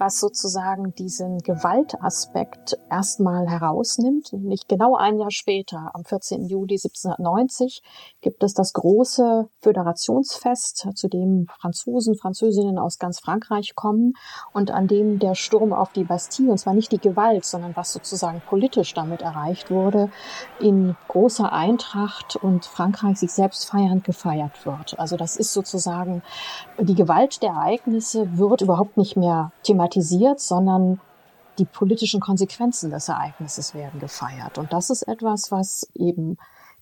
was 0.01 0.19
sozusagen 0.19 0.95
diesen 0.95 1.39
Gewaltaspekt 1.39 2.79
erstmal 2.91 3.47
herausnimmt. 3.49 4.33
Nicht 4.33 4.69
genau 4.69 4.97
ein 4.97 5.19
Jahr 5.19 5.31
später, 5.31 5.91
am 5.93 6.05
14. 6.05 6.47
Juli 6.47 6.75
1790, 6.75 7.83
gibt 8.23 8.43
es 8.43 8.55
das 8.55 8.73
große 8.73 9.49
Föderationsfest, 9.61 10.89
zu 10.95 11.09
dem 11.09 11.47
Franzosen, 11.61 12.17
Französinnen 12.17 12.79
aus 12.79 12.99
ganz 12.99 13.21
Frankreich 13.21 13.75
kommen 13.75 14.15
und 14.53 14.71
an 14.71 14.89
dem 14.89 15.19
der 15.19 15.35
Sturm 15.35 15.73
auf 15.73 15.93
die 15.93 16.05
Bastille, 16.05 16.51
und 16.51 16.59
zwar 16.59 16.75
nicht 16.75 16.93
die 16.93 16.99
Gewalt, 16.99 17.45
sondern 17.45 17.77
was 17.77 17.93
sozusagen 17.93 18.41
politisch 18.49 18.95
damit 18.95 19.21
erreicht 19.21 19.71
wurde, 19.71 20.11
in 20.61 20.97
großer 21.09 21.53
Eintracht 21.53 22.37
und 22.37 22.65
Frankreich 22.65 23.19
sich 23.19 23.33
selbst 23.33 23.67
feiernd 23.67 24.05
gefeiert 24.05 24.65
wird. 24.65 24.70
Also 24.99 25.17
das 25.17 25.37
ist 25.37 25.53
sozusagen 25.53 26.23
die 26.79 26.95
Gewalt 26.95 27.43
der 27.43 27.51
Ereignisse 27.51 28.39
wird 28.39 28.63
überhaupt 28.63 28.97
nicht 28.97 29.17
mehr 29.17 29.53
thematisiert, 29.63 30.41
sondern 30.41 31.01
die 31.59 31.65
politischen 31.65 32.21
Konsequenzen 32.21 32.91
des 32.91 33.09
Ereignisses 33.09 33.75
werden 33.75 34.01
gefeiert. 34.01 34.59
Und 34.59 34.73
das 34.73 34.91
ist 34.91 35.03
etwas, 35.03 35.53
was 35.53 35.91
eben 35.95 36.37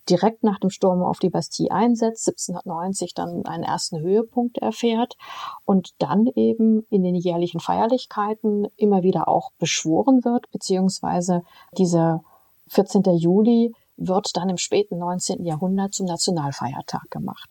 direkt 0.08 0.42
nach 0.42 0.58
dem 0.58 0.70
Sturm 0.70 1.02
auf 1.02 1.18
die 1.18 1.30
Bastille 1.30 1.70
einsetzt, 1.70 2.28
1790 2.28 3.14
dann 3.14 3.44
einen 3.44 3.64
ersten 3.64 4.00
Höhepunkt 4.00 4.58
erfährt 4.58 5.16
und 5.64 5.90
dann 5.98 6.26
eben 6.34 6.86
in 6.90 7.02
den 7.02 7.14
jährlichen 7.14 7.60
Feierlichkeiten 7.60 8.68
immer 8.76 9.02
wieder 9.02 9.28
auch 9.28 9.50
beschworen 9.58 10.24
wird, 10.24 10.50
beziehungsweise 10.50 11.42
dieser 11.76 12.22
14. 12.68 13.02
Juli 13.16 13.74
wird 13.96 14.36
dann 14.36 14.48
im 14.48 14.58
späten 14.58 14.98
19. 14.98 15.44
Jahrhundert 15.44 15.92
zum 15.92 16.06
Nationalfeiertag 16.06 17.10
gemacht. 17.10 17.50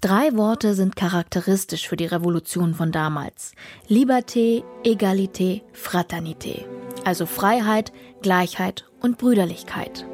Drei 0.00 0.36
Worte 0.36 0.74
sind 0.74 0.94
charakteristisch 0.94 1.88
für 1.88 1.96
die 1.96 2.06
Revolution 2.06 2.72
von 2.72 2.92
damals. 2.92 3.50
Liberté, 3.88 4.62
Egalité, 4.84 5.62
Fraternité. 5.72 6.66
Also 7.04 7.26
Freiheit, 7.26 7.92
Gleichheit 8.22 8.84
und 9.00 9.18
Brüderlichkeit. 9.18 10.06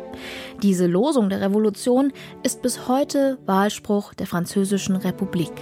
Diese 0.63 0.87
Losung 0.87 1.29
der 1.29 1.43
Revolution 1.43 2.15
ist 2.43 2.63
bis 2.63 2.89
heute 2.89 3.37
Wahlspruch 3.45 4.15
der 4.15 4.27
Französischen 4.27 4.97
Republik. 4.97 5.53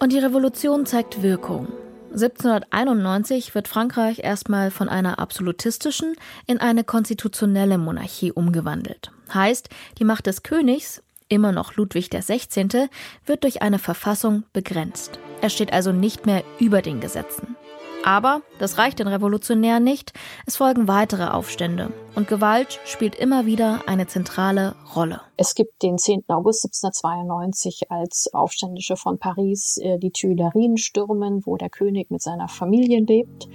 Und 0.00 0.12
die 0.12 0.18
Revolution 0.18 0.84
zeigt 0.84 1.22
Wirkung. 1.22 1.68
1791 2.16 3.54
wird 3.54 3.68
Frankreich 3.68 4.20
erstmal 4.20 4.70
von 4.70 4.88
einer 4.88 5.18
absolutistischen 5.18 6.16
in 6.46 6.58
eine 6.58 6.82
konstitutionelle 6.82 7.76
Monarchie 7.76 8.32
umgewandelt. 8.32 9.12
Heißt, 9.34 9.68
die 9.98 10.04
Macht 10.04 10.26
des 10.26 10.42
Königs, 10.42 11.02
immer 11.28 11.52
noch 11.52 11.76
Ludwig 11.76 12.08
XVI., 12.08 12.88
wird 13.26 13.44
durch 13.44 13.60
eine 13.60 13.78
Verfassung 13.78 14.44
begrenzt. 14.54 15.18
Er 15.42 15.50
steht 15.50 15.74
also 15.74 15.92
nicht 15.92 16.24
mehr 16.24 16.42
über 16.58 16.80
den 16.80 17.00
Gesetzen. 17.00 17.54
Aber 18.02 18.40
das 18.58 18.78
reicht 18.78 18.98
den 18.98 19.08
Revolutionären 19.08 19.84
nicht. 19.84 20.14
Es 20.46 20.56
folgen 20.56 20.88
weitere 20.88 21.26
Aufstände. 21.26 21.92
Und 22.16 22.28
Gewalt 22.28 22.80
spielt 22.86 23.14
immer 23.14 23.44
wieder 23.44 23.82
eine 23.86 24.06
zentrale 24.06 24.74
Rolle. 24.96 25.20
Es 25.36 25.54
gibt 25.54 25.82
den 25.82 25.98
10. 25.98 26.24
August 26.28 26.64
1792, 26.64 27.90
als 27.90 28.30
Aufständische 28.32 28.96
von 28.96 29.18
Paris 29.18 29.76
äh, 29.82 29.98
die 29.98 30.10
Tuilerien 30.10 30.78
stürmen, 30.78 31.42
wo 31.44 31.58
der 31.58 31.68
König 31.68 32.10
mit 32.10 32.22
seiner 32.22 32.48
Familie 32.48 33.00
lebt 33.00 33.46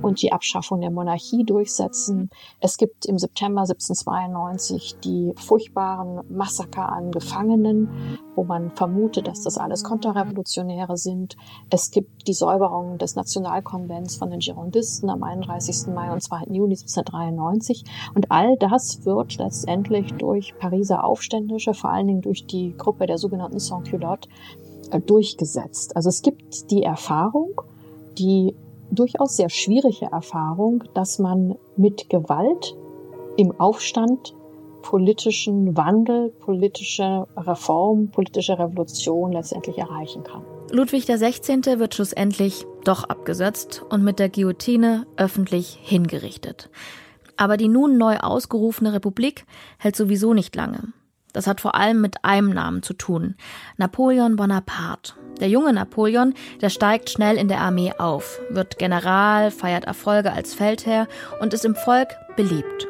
und 0.00 0.22
die 0.22 0.30
Abschaffung 0.30 0.80
der 0.80 0.92
Monarchie 0.92 1.42
durchsetzen. 1.42 2.30
Es 2.60 2.76
gibt 2.76 3.04
im 3.06 3.18
September 3.18 3.62
1792 3.62 4.94
die 5.02 5.32
furchtbaren 5.34 6.20
Massaker 6.28 6.92
an 6.92 7.10
Gefangenen, 7.10 8.20
wo 8.36 8.44
man 8.44 8.70
vermutet, 8.76 9.26
dass 9.26 9.42
das 9.42 9.58
alles 9.58 9.82
Konterrevolutionäre 9.82 10.96
sind. 10.96 11.34
Es 11.68 11.90
gibt 11.90 12.28
die 12.28 12.32
Säuberung 12.32 12.96
des 12.98 13.16
Nationalkonvents 13.16 14.14
von 14.14 14.30
den 14.30 14.38
Girondisten 14.38 15.10
am 15.10 15.24
31. 15.24 15.92
Mai 15.92 16.12
und 16.12 16.22
2. 16.22 16.44
Juni 16.50 16.74
1793. 16.74 17.84
Und 18.14 18.30
all 18.30 18.56
das 18.58 19.04
wird 19.04 19.38
letztendlich 19.38 20.12
durch 20.14 20.54
Pariser 20.58 21.04
Aufständische, 21.04 21.74
vor 21.74 21.90
allen 21.90 22.06
Dingen 22.06 22.22
durch 22.22 22.46
die 22.46 22.74
Gruppe 22.76 23.06
der 23.06 23.18
sogenannten 23.18 23.58
Sans-Culottes, 23.58 24.28
äh, 24.90 25.00
durchgesetzt. 25.00 25.96
Also 25.96 26.08
es 26.08 26.22
gibt 26.22 26.70
die 26.70 26.82
Erfahrung, 26.82 27.60
die 28.18 28.54
durchaus 28.90 29.36
sehr 29.36 29.50
schwierige 29.50 30.06
Erfahrung, 30.06 30.84
dass 30.94 31.18
man 31.18 31.56
mit 31.76 32.08
Gewalt 32.10 32.76
im 33.36 33.58
Aufstand 33.58 34.34
politischen 34.82 35.76
Wandel, 35.76 36.30
politische 36.40 37.26
Reform, 37.36 38.10
politische 38.10 38.58
Revolution 38.58 39.32
letztendlich 39.32 39.78
erreichen 39.78 40.22
kann. 40.22 40.44
Ludwig 40.70 41.06
XVI. 41.06 41.78
wird 41.78 41.94
schlussendlich 41.94 42.66
doch 42.84 43.04
abgesetzt 43.04 43.82
und 43.88 44.04
mit 44.04 44.18
der 44.18 44.28
Guillotine 44.28 45.06
öffentlich 45.16 45.78
hingerichtet. 45.80 46.68
Aber 47.36 47.56
die 47.56 47.68
nun 47.68 47.98
neu 47.98 48.18
ausgerufene 48.18 48.92
Republik 48.92 49.46
hält 49.78 49.96
sowieso 49.96 50.34
nicht 50.34 50.54
lange. 50.54 50.92
Das 51.32 51.48
hat 51.48 51.60
vor 51.60 51.74
allem 51.74 52.00
mit 52.00 52.24
einem 52.24 52.50
Namen 52.50 52.82
zu 52.82 52.94
tun. 52.94 53.34
Napoleon 53.76 54.36
Bonaparte. 54.36 55.14
Der 55.40 55.48
junge 55.48 55.72
Napoleon, 55.72 56.32
der 56.60 56.70
steigt 56.70 57.10
schnell 57.10 57.36
in 57.36 57.48
der 57.48 57.60
Armee 57.60 57.92
auf, 57.98 58.40
wird 58.50 58.78
General, 58.78 59.50
feiert 59.50 59.84
Erfolge 59.84 60.32
als 60.32 60.54
Feldherr 60.54 61.08
und 61.40 61.52
ist 61.52 61.64
im 61.64 61.74
Volk 61.74 62.14
beliebt. 62.36 62.86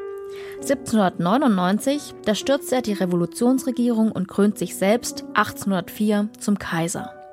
1799, 0.61 2.15
da 2.25 2.35
stürzt 2.35 2.73
er 2.73 2.83
die 2.83 2.93
Revolutionsregierung 2.93 4.13
und 4.13 4.29
krönt 4.29 4.59
sich 4.59 4.77
selbst 4.77 5.25
1804 5.35 6.29
zum 6.39 6.59
Kaiser. 6.59 7.24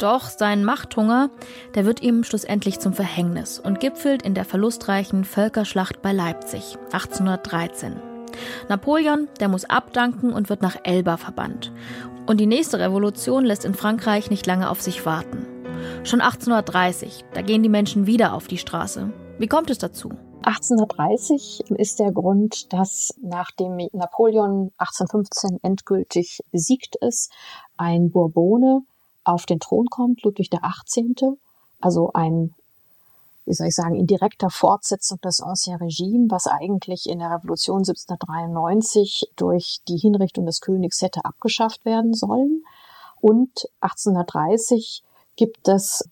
Doch 0.00 0.30
sein 0.30 0.64
Machthunger, 0.64 1.28
der 1.74 1.84
wird 1.84 2.00
ihm 2.02 2.24
schlussendlich 2.24 2.80
zum 2.80 2.94
Verhängnis 2.94 3.60
und 3.60 3.80
gipfelt 3.80 4.22
in 4.22 4.32
der 4.32 4.46
verlustreichen 4.46 5.24
Völkerschlacht 5.26 6.00
bei 6.00 6.14
Leipzig 6.14 6.78
1813. 6.92 7.96
Napoleon, 8.70 9.28
der 9.40 9.48
muss 9.48 9.66
abdanken 9.66 10.32
und 10.32 10.48
wird 10.48 10.62
nach 10.62 10.78
Elba 10.84 11.18
verbannt. 11.18 11.70
Und 12.26 12.38
die 12.40 12.46
nächste 12.46 12.78
Revolution 12.78 13.44
lässt 13.44 13.66
in 13.66 13.74
Frankreich 13.74 14.30
nicht 14.30 14.46
lange 14.46 14.70
auf 14.70 14.80
sich 14.80 15.04
warten. 15.04 15.46
Schon 16.04 16.22
1830, 16.22 17.26
da 17.34 17.42
gehen 17.42 17.62
die 17.62 17.68
Menschen 17.68 18.06
wieder 18.06 18.32
auf 18.32 18.48
die 18.48 18.56
Straße. 18.56 19.12
Wie 19.38 19.48
kommt 19.48 19.68
es 19.68 19.76
dazu? 19.76 20.12
1830 20.44 21.64
ist 21.76 21.98
der 21.98 22.12
Grund, 22.12 22.72
dass 22.72 23.14
nachdem 23.20 23.76
Napoleon 23.92 24.72
1815 24.78 25.58
endgültig 25.60 26.40
besiegt 26.50 26.96
ist, 26.96 27.30
ein 27.76 28.10
Bourbone 28.10 28.80
auf 29.24 29.46
den 29.46 29.60
Thron 29.60 29.86
kommt, 29.86 30.22
Ludwig 30.22 30.50
der 30.50 30.64
18., 30.64 31.14
also 31.80 32.12
ein 32.12 32.54
wie 33.50 33.54
soll 33.54 33.66
ich 33.66 33.74
sagen, 33.74 33.96
in 33.96 34.06
direkter 34.06 34.48
Fortsetzung 34.48 35.20
des 35.22 35.40
Ancien 35.40 35.76
Regime, 35.76 36.30
was 36.30 36.46
eigentlich 36.46 37.08
in 37.08 37.18
der 37.18 37.32
Revolution 37.32 37.78
1793 37.78 39.28
durch 39.34 39.80
die 39.88 39.96
Hinrichtung 39.96 40.46
des 40.46 40.60
Königs 40.60 41.02
hätte 41.02 41.24
abgeschafft 41.24 41.84
werden 41.84 42.14
sollen. 42.14 42.62
Und 43.20 43.68
1830 43.80 45.02
gibt 45.34 45.66
es 45.66 46.08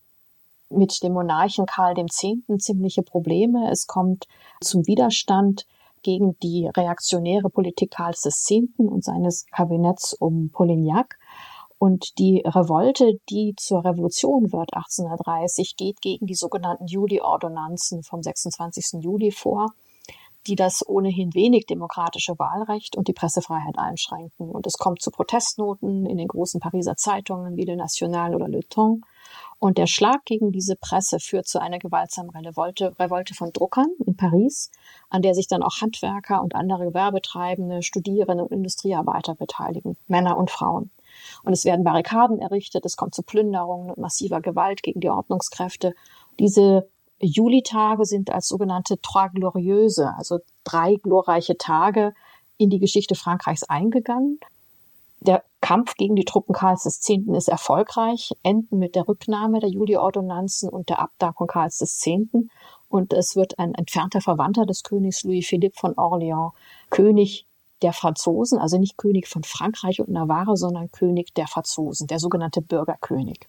mit 0.68 1.02
dem 1.02 1.12
Monarchen 1.12 1.66
Karl 1.66 1.96
X. 1.98 2.24
ziemliche 2.58 3.02
Probleme. 3.02 3.70
Es 3.70 3.86
kommt 3.86 4.26
zum 4.60 4.86
Widerstand 4.88 5.64
gegen 6.02 6.36
die 6.40 6.66
reaktionäre 6.66 7.50
Politik 7.50 7.92
Karls 7.92 8.24
X. 8.24 8.50
und 8.78 9.04
seines 9.04 9.46
Kabinetts 9.52 10.12
um 10.14 10.50
Polignac. 10.50 11.18
Und 11.78 12.18
die 12.18 12.42
Revolte, 12.44 13.20
die 13.30 13.54
zur 13.56 13.85
Revolution 13.85 14.52
wird 14.52 14.75
1830, 14.75 15.76
geht 15.76 16.00
gegen 16.00 16.26
die 16.26 16.35
sogenannten 16.35 16.87
Juli-Ordonnanzen 16.87 18.02
vom 18.02 18.23
26. 18.23 19.00
Juli 19.00 19.30
vor, 19.30 19.68
die 20.49 20.56
das 20.56 20.82
ohnehin 20.87 21.35
wenig 21.35 21.66
demokratische 21.66 22.38
Wahlrecht 22.38 22.97
und 22.97 23.06
die 23.06 23.12
Pressefreiheit 23.12 23.78
einschränken. 23.78 24.50
Und 24.50 24.66
es 24.66 24.75
kommt 24.75 25.02
zu 25.02 25.11
Protestnoten 25.11 26.06
in 26.06 26.16
den 26.16 26.26
großen 26.26 26.58
Pariser 26.61 26.97
Zeitungen 26.97 27.56
wie 27.56 27.64
Le 27.64 27.76
National 27.76 28.35
oder 28.35 28.49
Le 28.49 28.61
Temps. 28.68 29.06
Und 29.61 29.76
der 29.76 29.87
Schlag 29.87 30.25
gegen 30.25 30.52
diese 30.52 30.75
Presse 30.76 31.18
führt 31.20 31.47
zu 31.47 31.61
einer 31.61 31.78
gewaltsamen 31.78 32.30
Revolte, 32.30 32.99
Revolte 32.99 33.35
von 33.35 33.52
Druckern 33.52 33.90
in 34.06 34.16
Paris, 34.16 34.70
an 35.11 35.23
der 35.23 35.35
sich 35.35 35.49
dann 35.49 35.62
auch 35.62 35.80
Handwerker 35.80 36.42
und 36.42 36.54
andere 36.54 36.87
Gewerbetreibende, 36.87 37.82
Studierende 37.82 38.44
und 38.44 38.52
Industriearbeiter 38.52 39.35
beteiligen, 39.35 39.97
Männer 40.06 40.37
und 40.37 40.50
Frauen. 40.50 40.90
Und 41.42 41.52
es 41.52 41.64
werden 41.64 41.84
Barrikaden 41.84 42.40
errichtet, 42.40 42.84
es 42.84 42.96
kommt 42.96 43.14
zu 43.14 43.22
Plünderungen 43.22 43.90
und 43.90 43.98
massiver 43.98 44.40
Gewalt 44.40 44.82
gegen 44.82 45.00
die 45.00 45.10
Ordnungskräfte. 45.10 45.94
Diese 46.38 46.88
Julitage 47.20 48.04
sind 48.04 48.30
als 48.30 48.48
sogenannte 48.48 49.00
Trois 49.00 49.28
Glorieuses, 49.28 50.06
also 50.16 50.38
drei 50.64 50.94
glorreiche 50.94 51.56
Tage, 51.56 52.14
in 52.58 52.70
die 52.70 52.78
Geschichte 52.78 53.14
Frankreichs 53.14 53.64
eingegangen. 53.64 54.38
Der 55.20 55.42
Kampf 55.60 55.94
gegen 55.94 56.14
die 56.14 56.25
Truppen 56.25 56.54
Karls 56.54 56.87
X. 56.87 57.08
ist 57.08 57.48
erfolgreich, 57.48 58.32
enden 58.44 58.78
mit 58.78 58.94
der 58.94 59.08
Rücknahme 59.08 59.58
der 59.58 59.68
Juli-Ordonnanzen 59.68 60.68
und 60.68 60.88
der 60.88 61.00
Abdankung 61.00 61.48
Karls 61.48 61.80
X. 61.80 62.30
Und 62.88 63.12
es 63.12 63.34
wird 63.34 63.58
ein 63.58 63.75
entfernter 63.75 64.20
Verwandter 64.20 64.64
des 64.64 64.84
Königs 64.84 65.25
Louis 65.25 65.46
Philippe 65.46 65.78
von 65.78 65.94
Orléans 65.94 66.52
König 66.90 67.48
der 67.82 67.92
Franzosen, 67.92 68.58
also 68.58 68.78
nicht 68.78 68.97
König 68.97 69.28
von 69.28 69.44
Frankreich 69.44 70.00
und 70.00 70.08
Navarre, 70.08 70.56
sondern 70.56 70.90
König 70.90 71.35
der 71.35 71.47
Franzosen, 71.47 72.06
der 72.06 72.18
sogenannte 72.18 72.61
Bürgerkönig. 72.61 73.40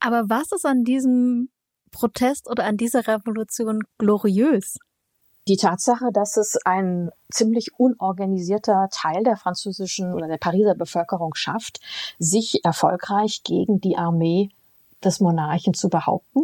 Aber 0.00 0.28
was 0.28 0.52
ist 0.52 0.66
an 0.66 0.84
diesem 0.84 1.48
Protest 1.92 2.48
oder 2.48 2.64
an 2.64 2.76
dieser 2.76 3.06
Revolution 3.06 3.82
gloriös? 3.98 4.76
Die 5.48 5.56
Tatsache, 5.56 6.10
dass 6.12 6.36
es 6.36 6.58
ein 6.64 7.10
ziemlich 7.30 7.78
unorganisierter 7.78 8.88
Teil 8.90 9.22
der 9.22 9.36
französischen 9.36 10.12
oder 10.12 10.26
der 10.26 10.38
Pariser 10.38 10.74
Bevölkerung 10.74 11.34
schafft, 11.36 11.78
sich 12.18 12.64
erfolgreich 12.64 13.42
gegen 13.44 13.80
die 13.80 13.96
Armee 13.96 14.50
des 15.04 15.20
Monarchen 15.20 15.72
zu 15.72 15.88
behaupten 15.88 16.42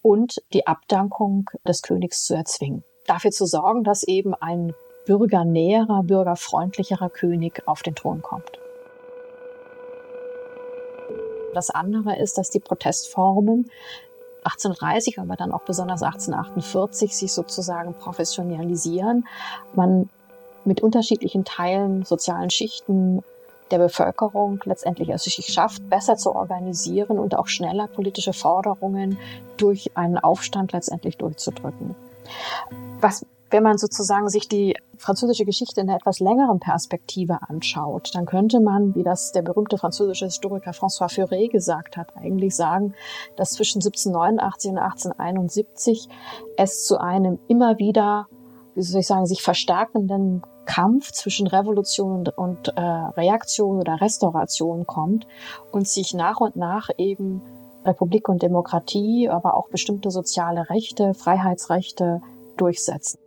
und 0.00 0.36
die 0.52 0.66
Abdankung 0.68 1.50
des 1.66 1.82
Königs 1.82 2.24
zu 2.24 2.34
erzwingen. 2.34 2.84
Dafür 3.06 3.32
zu 3.32 3.46
sorgen, 3.46 3.82
dass 3.82 4.04
eben 4.04 4.34
ein 4.34 4.72
bürgernäherer, 5.06 6.02
bürgerfreundlicherer 6.02 7.08
König 7.08 7.62
auf 7.66 7.82
den 7.82 7.94
Thron 7.94 8.22
kommt. 8.22 8.58
Das 11.54 11.70
andere 11.70 12.18
ist, 12.18 12.36
dass 12.36 12.50
die 12.50 12.60
Protestformen 12.60 13.70
1830, 14.44 15.18
aber 15.18 15.36
dann 15.36 15.52
auch 15.52 15.62
besonders 15.62 16.02
1848 16.02 17.16
sich 17.16 17.32
sozusagen 17.32 17.94
professionalisieren. 17.94 19.26
Man 19.74 20.10
mit 20.64 20.82
unterschiedlichen 20.82 21.44
Teilen, 21.44 22.04
sozialen 22.04 22.50
Schichten 22.50 23.22
der 23.70 23.78
Bevölkerung 23.78 24.60
letztendlich 24.64 25.08
es 25.08 25.24
sich 25.24 25.46
schafft, 25.46 25.88
besser 25.88 26.16
zu 26.16 26.34
organisieren 26.34 27.18
und 27.18 27.34
auch 27.34 27.48
schneller 27.48 27.88
politische 27.88 28.32
Forderungen 28.32 29.18
durch 29.56 29.90
einen 29.96 30.18
Aufstand 30.18 30.72
letztendlich 30.72 31.16
durchzudrücken. 31.16 31.96
Was 33.00 33.26
wenn 33.50 33.62
man 33.62 33.78
sozusagen 33.78 34.28
sich 34.28 34.48
die 34.48 34.76
französische 34.98 35.44
Geschichte 35.44 35.80
in 35.80 35.88
einer 35.88 35.98
etwas 35.98 36.20
längeren 36.20 36.58
Perspektive 36.58 37.38
anschaut, 37.48 38.10
dann 38.14 38.26
könnte 38.26 38.60
man, 38.60 38.94
wie 38.94 39.02
das 39.02 39.32
der 39.32 39.42
berühmte 39.42 39.78
französische 39.78 40.24
Historiker 40.26 40.72
François 40.72 41.12
Furet 41.12 41.50
gesagt 41.52 41.96
hat, 41.96 42.16
eigentlich 42.16 42.56
sagen, 42.56 42.94
dass 43.36 43.52
zwischen 43.52 43.78
1789 43.78 44.70
und 44.70 44.78
1871 44.78 46.08
es 46.56 46.84
zu 46.84 46.98
einem 46.98 47.38
immer 47.48 47.78
wieder, 47.78 48.26
wie 48.74 48.82
soll 48.82 49.00
ich 49.00 49.06
sagen, 49.06 49.26
sich 49.26 49.42
verstärkenden 49.42 50.42
Kampf 50.64 51.12
zwischen 51.12 51.46
Revolution 51.46 52.12
und, 52.12 52.36
und 52.36 52.68
äh, 52.76 52.80
Reaktion 52.80 53.78
oder 53.78 54.00
Restauration 54.00 54.86
kommt 54.86 55.26
und 55.70 55.86
sich 55.86 56.12
nach 56.12 56.40
und 56.40 56.56
nach 56.56 56.90
eben 56.98 57.40
Republik 57.84 58.28
und 58.28 58.42
Demokratie, 58.42 59.28
aber 59.28 59.54
auch 59.54 59.68
bestimmte 59.68 60.10
soziale 60.10 60.68
Rechte, 60.68 61.14
Freiheitsrechte 61.14 62.20
durchsetzen. 62.56 63.18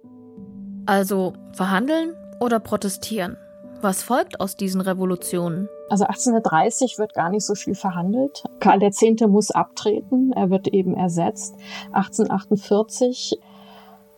Also 0.86 1.33
verhandeln 1.53 2.15
oder 2.39 2.59
protestieren? 2.59 3.38
Was 3.81 4.03
folgt 4.03 4.41
aus 4.41 4.55
diesen 4.55 4.81
Revolutionen? 4.81 5.69
Also 5.89 6.03
1830 6.03 6.98
wird 6.98 7.13
gar 7.13 7.29
nicht 7.29 7.45
so 7.45 7.55
viel 7.55 7.75
verhandelt. 7.75 8.43
Karl 8.59 8.83
X. 8.83 9.01
muss 9.27 9.51
abtreten, 9.51 10.33
er 10.33 10.50
wird 10.50 10.67
eben 10.67 10.95
ersetzt. 10.95 11.55
1848 11.93 13.39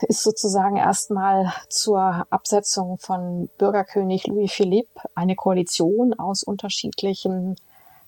ist 0.08 0.24
sozusagen 0.24 0.78
erstmal 0.78 1.54
zur 1.70 2.26
Absetzung 2.32 2.98
von 2.98 3.50
Bürgerkönig 3.58 4.26
Louis 4.28 4.52
Philippe 4.52 5.02
eine 5.14 5.36
Koalition 5.36 6.14
aus 6.16 6.42
unterschiedlichen 6.44 7.56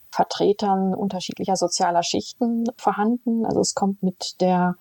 Vertretern 0.09 0.93
unterschiedlicher 0.93 1.55
sozialer 1.55 2.03
Schichten 2.03 2.65
vorhanden. 2.77 3.45
Also 3.45 3.61
es 3.61 3.75
kommt 3.75 4.03
mit 4.03 4.41
der 4.41 4.75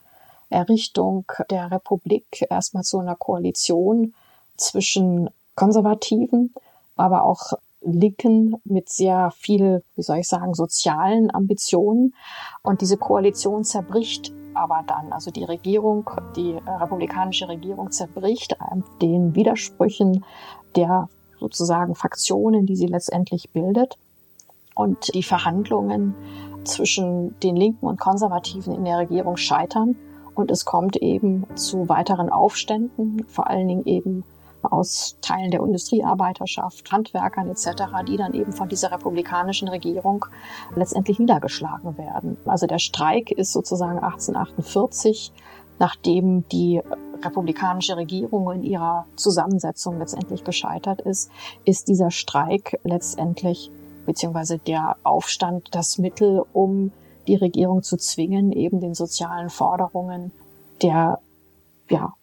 Errichtung 0.52 1.24
der 1.50 1.70
Republik 1.70 2.46
erstmal 2.50 2.84
zu 2.84 2.98
einer 2.98 3.16
Koalition 3.16 4.14
zwischen 4.56 5.30
Konservativen, 5.54 6.54
aber 6.96 7.24
auch 7.24 7.52
Linken 7.84 8.56
mit 8.64 8.88
sehr 8.88 9.32
viel, 9.32 9.82
wie 9.96 10.02
soll 10.02 10.18
ich 10.18 10.28
sagen, 10.28 10.54
sozialen 10.54 11.34
Ambitionen. 11.34 12.14
Und 12.62 12.80
diese 12.80 12.96
Koalition 12.96 13.64
zerbricht 13.64 14.32
aber 14.54 14.84
dann. 14.86 15.12
Also 15.12 15.30
die 15.30 15.44
Regierung, 15.44 16.08
die 16.36 16.52
republikanische 16.66 17.48
Regierung 17.48 17.90
zerbricht 17.90 18.56
den 19.00 19.34
Widersprüchen 19.34 20.24
der 20.76 21.08
sozusagen 21.38 21.94
Faktionen, 21.94 22.66
die 22.66 22.76
sie 22.76 22.86
letztendlich 22.86 23.50
bildet. 23.50 23.96
Und 24.74 25.14
die 25.14 25.22
Verhandlungen 25.22 26.14
zwischen 26.64 27.38
den 27.40 27.56
Linken 27.56 27.86
und 27.86 28.00
Konservativen 28.00 28.74
in 28.74 28.84
der 28.84 28.98
Regierung 28.98 29.36
scheitern. 29.36 29.96
Und 30.34 30.50
es 30.50 30.64
kommt 30.64 30.96
eben 30.96 31.44
zu 31.56 31.88
weiteren 31.88 32.30
Aufständen, 32.30 33.24
vor 33.28 33.48
allen 33.48 33.68
Dingen 33.68 33.84
eben 33.84 34.24
aus 34.62 35.16
Teilen 35.20 35.50
der 35.50 35.60
Industriearbeiterschaft, 35.60 36.90
Handwerkern 36.92 37.48
etc., 37.48 37.84
die 38.06 38.16
dann 38.16 38.34
eben 38.34 38.52
von 38.52 38.68
dieser 38.68 38.92
republikanischen 38.92 39.68
Regierung 39.68 40.24
letztendlich 40.76 41.18
niedergeschlagen 41.18 41.98
werden. 41.98 42.36
Also 42.44 42.66
der 42.66 42.78
Streik 42.78 43.30
ist 43.30 43.52
sozusagen 43.52 43.98
1848, 43.98 45.32
nachdem 45.78 46.48
die 46.48 46.80
republikanische 47.24 47.96
Regierung 47.96 48.50
in 48.52 48.62
ihrer 48.62 49.06
Zusammensetzung 49.16 49.98
letztendlich 49.98 50.44
gescheitert 50.44 51.00
ist, 51.00 51.30
ist 51.64 51.88
dieser 51.88 52.10
Streik 52.10 52.80
letztendlich 52.84 53.70
beziehungsweise 54.06 54.58
der 54.58 54.96
Aufstand 55.04 55.68
das 55.74 55.98
Mittel, 55.98 56.44
um 56.52 56.92
die 57.26 57.36
Regierung 57.36 57.82
zu 57.82 57.96
zwingen, 57.96 58.52
eben 58.52 58.80
den 58.80 58.94
sozialen 58.94 59.50
Forderungen 59.50 60.32
der, 60.80 61.18
ja, 61.88 62.14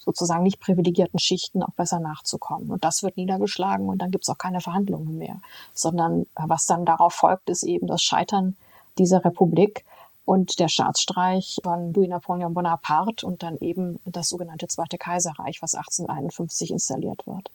sozusagen 0.00 0.44
nicht 0.44 0.60
privilegierten 0.60 1.18
Schichten 1.18 1.62
auch 1.62 1.72
besser 1.72 2.00
nachzukommen. 2.00 2.70
Und 2.70 2.84
das 2.84 3.02
wird 3.02 3.16
niedergeschlagen 3.16 3.88
und 3.88 3.98
dann 3.98 4.10
gibt 4.10 4.24
es 4.24 4.30
auch 4.30 4.38
keine 4.38 4.60
Verhandlungen 4.60 5.18
mehr, 5.18 5.40
sondern 5.74 6.26
was 6.34 6.66
dann 6.66 6.84
darauf 6.84 7.14
folgt, 7.14 7.50
ist 7.50 7.62
eben 7.64 7.86
das 7.86 8.02
Scheitern 8.02 8.56
dieser 8.96 9.24
Republik 9.24 9.84
und 10.24 10.58
der 10.58 10.68
Staatsstreich 10.68 11.58
von 11.62 11.92
Louis 11.92 12.08
Napoleon 12.08 12.54
Bonaparte 12.54 13.26
und 13.26 13.42
dann 13.42 13.56
eben 13.58 13.98
das 14.04 14.28
sogenannte 14.28 14.68
Zweite 14.68 14.98
Kaiserreich, 14.98 15.62
was 15.62 15.74
1851 15.74 16.70
installiert 16.70 17.26
wird. 17.26 17.50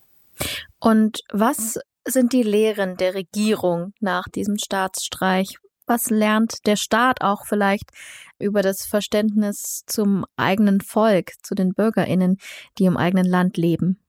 Und 0.79 1.21
was 1.31 1.79
sind 2.05 2.33
die 2.33 2.43
Lehren 2.43 2.97
der 2.97 3.13
Regierung 3.13 3.93
nach 3.99 4.27
diesem 4.27 4.57
Staatsstreich? 4.57 5.57
Was 5.85 6.09
lernt 6.09 6.65
der 6.65 6.75
Staat 6.75 7.21
auch 7.21 7.45
vielleicht 7.45 7.91
über 8.39 8.61
das 8.61 8.85
Verständnis 8.85 9.83
zum 9.85 10.25
eigenen 10.37 10.81
Volk, 10.81 11.33
zu 11.43 11.55
den 11.55 11.73
Bürgerinnen, 11.73 12.37
die 12.77 12.85
im 12.85 12.97
eigenen 12.97 13.25
Land 13.25 13.57
leben? 13.57 13.99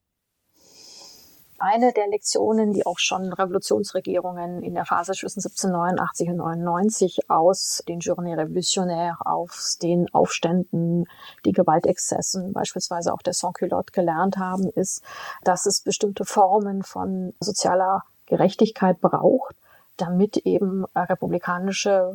Eine 1.58 1.92
der 1.92 2.08
Lektionen, 2.08 2.72
die 2.72 2.84
auch 2.84 2.98
schon 2.98 3.32
Revolutionsregierungen 3.32 4.62
in 4.62 4.74
der 4.74 4.84
Phase 4.84 5.12
zwischen 5.12 5.38
1789 5.38 6.28
und 6.28 6.37
99 6.37 7.30
aus 7.30 7.82
den 7.88 8.00
Journées 8.00 8.37
Révolutionnaires, 8.37 9.16
aus 9.24 9.78
den 9.80 10.12
Aufständen, 10.12 11.06
die 11.44 11.52
Gewaltexzessen, 11.52 12.52
beispielsweise 12.52 13.14
auch 13.14 13.22
der 13.22 13.32
Sans-Culotte 13.32 13.92
gelernt 13.92 14.37
haben, 14.37 14.68
ist, 14.74 15.02
dass 15.42 15.64
es 15.64 15.80
bestimmte 15.80 16.24
Formen 16.24 16.82
von 16.82 17.32
sozialer 17.40 18.02
Gerechtigkeit 18.26 19.00
braucht, 19.00 19.56
damit 19.96 20.38
eben 20.38 20.85
äh, 20.94 21.00
republikanische 21.00 22.14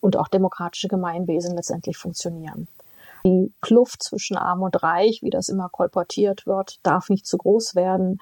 und 0.00 0.16
auch 0.16 0.28
demokratische 0.28 0.88
Gemeinwesen 0.88 1.56
letztendlich 1.56 1.96
funktionieren. 1.96 2.68
Die 3.24 3.52
Kluft 3.60 4.02
zwischen 4.02 4.36
Arm 4.36 4.62
und 4.62 4.82
Reich, 4.82 5.20
wie 5.22 5.30
das 5.30 5.48
immer 5.48 5.68
kolportiert 5.68 6.46
wird, 6.46 6.80
darf 6.82 7.08
nicht 7.08 7.26
zu 7.26 7.38
groß 7.38 7.76
werden. 7.76 8.20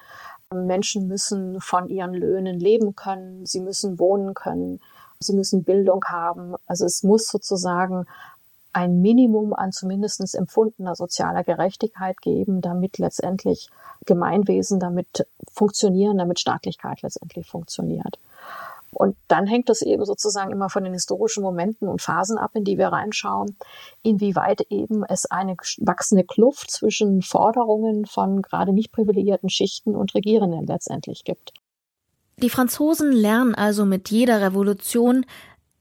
Menschen 0.52 1.06
müssen 1.06 1.60
von 1.60 1.88
ihren 1.88 2.12
Löhnen 2.12 2.58
leben 2.58 2.96
können, 2.96 3.46
sie 3.46 3.60
müssen 3.60 3.98
wohnen 3.98 4.34
können, 4.34 4.80
sie 5.18 5.34
müssen 5.34 5.64
Bildung 5.64 6.04
haben. 6.06 6.56
Also 6.66 6.84
es 6.84 7.02
muss 7.02 7.28
sozusagen 7.28 8.06
ein 8.72 9.00
Minimum 9.00 9.52
an 9.54 9.72
zumindest 9.72 10.34
empfundener 10.34 10.94
sozialer 10.94 11.44
Gerechtigkeit 11.44 12.20
geben, 12.20 12.60
damit 12.60 12.98
letztendlich 12.98 13.68
Gemeinwesen 14.06 14.80
damit 14.80 15.26
funktionieren, 15.50 16.18
damit 16.18 16.40
Staatlichkeit 16.40 17.02
letztendlich 17.02 17.48
funktioniert. 17.48 18.18
Und 18.92 19.16
dann 19.28 19.46
hängt 19.46 19.68
das 19.68 19.82
eben 19.82 20.04
sozusagen 20.04 20.50
immer 20.50 20.68
von 20.68 20.84
den 20.84 20.92
historischen 20.92 21.42
Momenten 21.42 21.88
und 21.88 22.02
Phasen 22.02 22.38
ab, 22.38 22.50
in 22.54 22.64
die 22.64 22.76
wir 22.76 22.88
reinschauen, 22.88 23.56
inwieweit 24.02 24.62
eben 24.70 25.04
es 25.04 25.26
eine 25.26 25.56
wachsende 25.78 26.24
Kluft 26.24 26.70
zwischen 26.70 27.22
Forderungen 27.22 28.06
von 28.06 28.42
gerade 28.42 28.72
nicht 28.72 28.92
privilegierten 28.92 29.48
Schichten 29.48 29.94
und 29.94 30.14
Regierenden 30.14 30.66
letztendlich 30.66 31.24
gibt. 31.24 31.52
Die 32.38 32.50
Franzosen 32.50 33.12
lernen 33.12 33.54
also 33.54 33.84
mit 33.84 34.10
jeder 34.10 34.40
Revolution, 34.40 35.26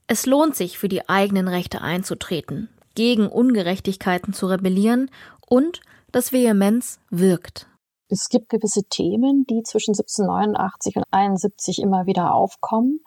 es 0.07 0.25
lohnt 0.25 0.55
sich 0.55 0.77
für 0.77 0.89
die 0.89 1.07
eigenen 1.07 1.47
Rechte 1.47 1.81
einzutreten, 1.81 2.67
gegen 2.95 3.27
Ungerechtigkeiten 3.27 4.33
zu 4.33 4.47
rebellieren 4.47 5.09
und 5.47 5.81
dass 6.11 6.33
Vehemenz 6.33 6.99
wirkt. 7.09 7.68
Es 8.11 8.29
gibt 8.29 8.49
gewisse 8.49 8.83
Themen, 8.83 9.45
die 9.47 9.61
zwischen 9.63 9.91
1789 9.91 10.97
und 10.97 11.05
71 11.11 11.79
immer 11.79 12.07
wieder 12.07 12.33
aufkommen. 12.33 13.01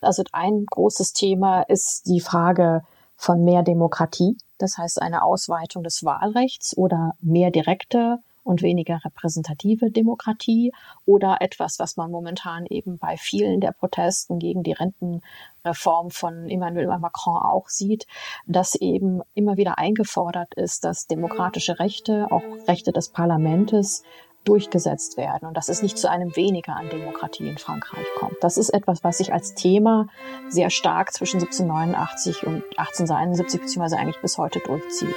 Also 0.00 0.22
ein 0.32 0.66
großes 0.66 1.14
Thema 1.14 1.62
ist 1.62 2.06
die 2.06 2.20
Frage 2.20 2.82
von 3.16 3.42
mehr 3.42 3.62
Demokratie, 3.62 4.36
das 4.58 4.76
heißt 4.76 5.00
eine 5.00 5.22
Ausweitung 5.22 5.82
des 5.82 6.04
Wahlrechts 6.04 6.76
oder 6.76 7.12
mehr 7.20 7.50
direkte 7.50 8.18
und 8.42 8.60
weniger 8.60 9.00
repräsentative 9.02 9.90
Demokratie 9.90 10.72
oder 11.06 11.38
etwas, 11.40 11.78
was 11.78 11.96
man 11.96 12.10
momentan 12.10 12.66
eben 12.66 12.98
bei 12.98 13.16
vielen 13.16 13.60
der 13.60 13.72
Protesten 13.72 14.38
gegen 14.38 14.62
die 14.62 14.72
Rentenreform 14.72 16.10
von 16.10 16.50
Emmanuel 16.50 16.86
Macron 16.98 17.42
auch 17.42 17.68
sieht, 17.68 18.06
dass 18.46 18.74
eben 18.74 19.22
immer 19.32 19.56
wieder 19.56 19.78
eingefordert 19.78 20.54
ist, 20.54 20.84
dass 20.84 21.06
demokratische 21.06 21.78
Rechte, 21.78 22.30
auch 22.30 22.42
Rechte 22.68 22.92
des 22.92 23.08
Parlaments, 23.08 24.04
durchgesetzt 24.44 25.16
werden 25.16 25.46
und 25.48 25.56
dass 25.56 25.68
es 25.68 25.82
nicht 25.82 25.98
zu 25.98 26.10
einem 26.10 26.36
weniger 26.36 26.76
an 26.76 26.88
Demokratie 26.88 27.48
in 27.48 27.58
Frankreich 27.58 28.06
kommt. 28.18 28.36
Das 28.40 28.56
ist 28.56 28.70
etwas, 28.70 29.02
was 29.04 29.18
sich 29.18 29.32
als 29.32 29.54
Thema 29.54 30.06
sehr 30.48 30.70
stark 30.70 31.12
zwischen 31.12 31.40
1789 31.40 32.46
und 32.46 32.62
1871 32.76 33.60
beziehungsweise 33.60 33.98
eigentlich 33.98 34.20
bis 34.20 34.38
heute 34.38 34.60
durchzieht. 34.60 35.14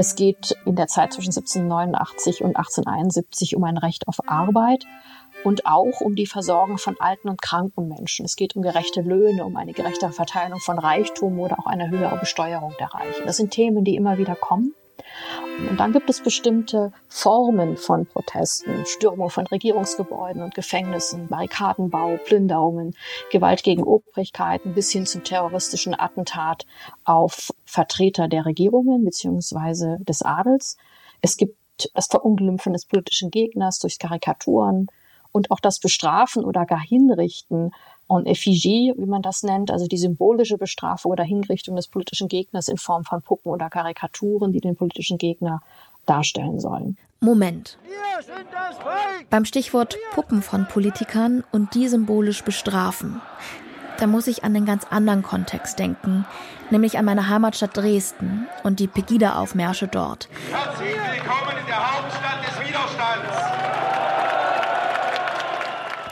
Es 0.00 0.14
geht 0.14 0.56
in 0.64 0.76
der 0.76 0.86
Zeit 0.86 1.12
zwischen 1.12 1.30
1789 1.30 2.42
und 2.42 2.56
1871 2.56 3.56
um 3.56 3.64
ein 3.64 3.76
Recht 3.76 4.06
auf 4.06 4.28
Arbeit 4.28 4.84
und 5.42 5.66
auch 5.66 6.00
um 6.00 6.14
die 6.14 6.26
Versorgung 6.26 6.78
von 6.78 6.94
alten 7.00 7.28
und 7.28 7.42
kranken 7.42 7.88
Menschen. 7.88 8.24
Es 8.24 8.36
geht 8.36 8.54
um 8.54 8.62
gerechte 8.62 9.00
Löhne, 9.00 9.44
um 9.44 9.56
eine 9.56 9.72
gerechtere 9.72 10.12
Verteilung 10.12 10.60
von 10.60 10.78
Reichtum 10.78 11.40
oder 11.40 11.58
auch 11.58 11.66
eine 11.66 11.90
höhere 11.90 12.16
Besteuerung 12.16 12.74
der 12.78 12.94
Reichen. 12.94 13.26
Das 13.26 13.38
sind 13.38 13.50
Themen, 13.50 13.82
die 13.82 13.96
immer 13.96 14.18
wieder 14.18 14.36
kommen. 14.36 14.72
Und 15.70 15.78
dann 15.78 15.92
gibt 15.92 16.08
es 16.08 16.22
bestimmte 16.22 16.92
Formen 17.08 17.76
von 17.76 18.06
Protesten, 18.06 18.84
Stürmung 18.86 19.30
von 19.30 19.46
Regierungsgebäuden 19.46 20.42
und 20.42 20.54
Gefängnissen, 20.54 21.28
Barrikadenbau, 21.28 22.16
Plünderungen, 22.24 22.94
Gewalt 23.30 23.62
gegen 23.62 23.82
Obrigkeiten 23.82 24.74
bis 24.74 24.90
hin 24.90 25.06
zum 25.06 25.24
terroristischen 25.24 25.98
Attentat 25.98 26.66
auf 27.04 27.50
Vertreter 27.64 28.28
der 28.28 28.46
Regierungen 28.46 29.04
bzw. 29.04 29.96
des 30.04 30.22
Adels. 30.22 30.76
Es 31.22 31.36
gibt 31.36 31.56
das 31.94 32.06
Verunglimpfen 32.06 32.72
des 32.72 32.86
politischen 32.86 33.30
Gegners 33.30 33.78
durch 33.78 33.98
Karikaturen 33.98 34.86
und 35.32 35.50
auch 35.50 35.60
das 35.60 35.78
Bestrafen 35.80 36.44
oder 36.44 36.66
gar 36.66 36.80
Hinrichten 36.80 37.72
en 38.08 38.26
effigie, 38.26 38.94
wie 38.96 39.06
man 39.06 39.22
das 39.22 39.42
nennt, 39.42 39.70
also 39.70 39.86
die 39.86 39.98
symbolische 39.98 40.58
Bestrafung 40.58 41.12
oder 41.12 41.24
Hinrichtung 41.24 41.76
des 41.76 41.88
politischen 41.88 42.28
Gegners 42.28 42.68
in 42.68 42.78
Form 42.78 43.04
von 43.04 43.22
Puppen 43.22 43.52
oder 43.52 43.68
Karikaturen, 43.70 44.52
die 44.52 44.60
den 44.60 44.76
politischen 44.76 45.18
Gegner 45.18 45.60
darstellen 46.06 46.58
sollen. 46.58 46.96
Moment. 47.20 47.78
Beim 49.30 49.44
Stichwort 49.44 49.96
Puppen 50.12 50.42
von 50.42 50.66
Politikern 50.66 51.44
und 51.52 51.74
die 51.74 51.88
symbolisch 51.88 52.42
bestrafen, 52.42 53.20
da 53.98 54.06
muss 54.06 54.28
ich 54.28 54.44
an 54.44 54.54
den 54.54 54.64
ganz 54.64 54.84
anderen 54.90 55.22
Kontext 55.22 55.78
denken, 55.78 56.24
nämlich 56.70 56.98
an 56.98 57.04
meine 57.04 57.28
Heimatstadt 57.28 57.76
Dresden 57.76 58.46
und 58.62 58.78
die 58.80 58.86
Pegida-Aufmärsche 58.86 59.88
dort. 59.88 60.28
Herzlich 60.50 60.94
willkommen 60.94 61.58
in 61.60 61.66
der 61.66 61.92
Hauptstadt 61.92 62.46
des 62.46 62.68
Widerstands. 62.68 63.34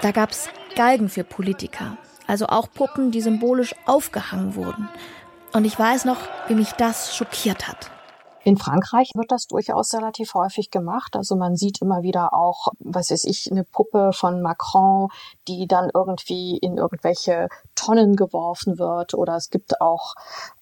Da 0.02 0.10
gab's 0.10 0.48
Galgen 0.76 1.08
für 1.08 1.24
Politiker, 1.24 1.96
also 2.28 2.46
auch 2.46 2.68
Puppen, 2.72 3.10
die 3.10 3.20
symbolisch 3.20 3.74
aufgehangen 3.86 4.54
wurden. 4.54 4.88
Und 5.52 5.64
ich 5.64 5.76
weiß 5.76 6.04
noch, 6.04 6.18
wie 6.46 6.54
mich 6.54 6.72
das 6.72 7.16
schockiert 7.16 7.66
hat. 7.66 7.90
In 8.46 8.56
Frankreich 8.56 9.10
wird 9.16 9.32
das 9.32 9.48
durchaus 9.48 9.92
relativ 9.92 10.34
häufig 10.34 10.70
gemacht. 10.70 11.16
Also 11.16 11.34
man 11.34 11.56
sieht 11.56 11.82
immer 11.82 12.02
wieder 12.02 12.32
auch, 12.32 12.68
was 12.78 13.10
weiß 13.10 13.24
ich, 13.24 13.50
eine 13.50 13.64
Puppe 13.64 14.12
von 14.12 14.40
Macron, 14.40 15.08
die 15.48 15.66
dann 15.66 15.90
irgendwie 15.92 16.56
in 16.56 16.78
irgendwelche 16.78 17.48
Tonnen 17.74 18.14
geworfen 18.14 18.78
wird. 18.78 19.14
Oder 19.14 19.34
es 19.34 19.50
gibt 19.50 19.80
auch 19.80 20.14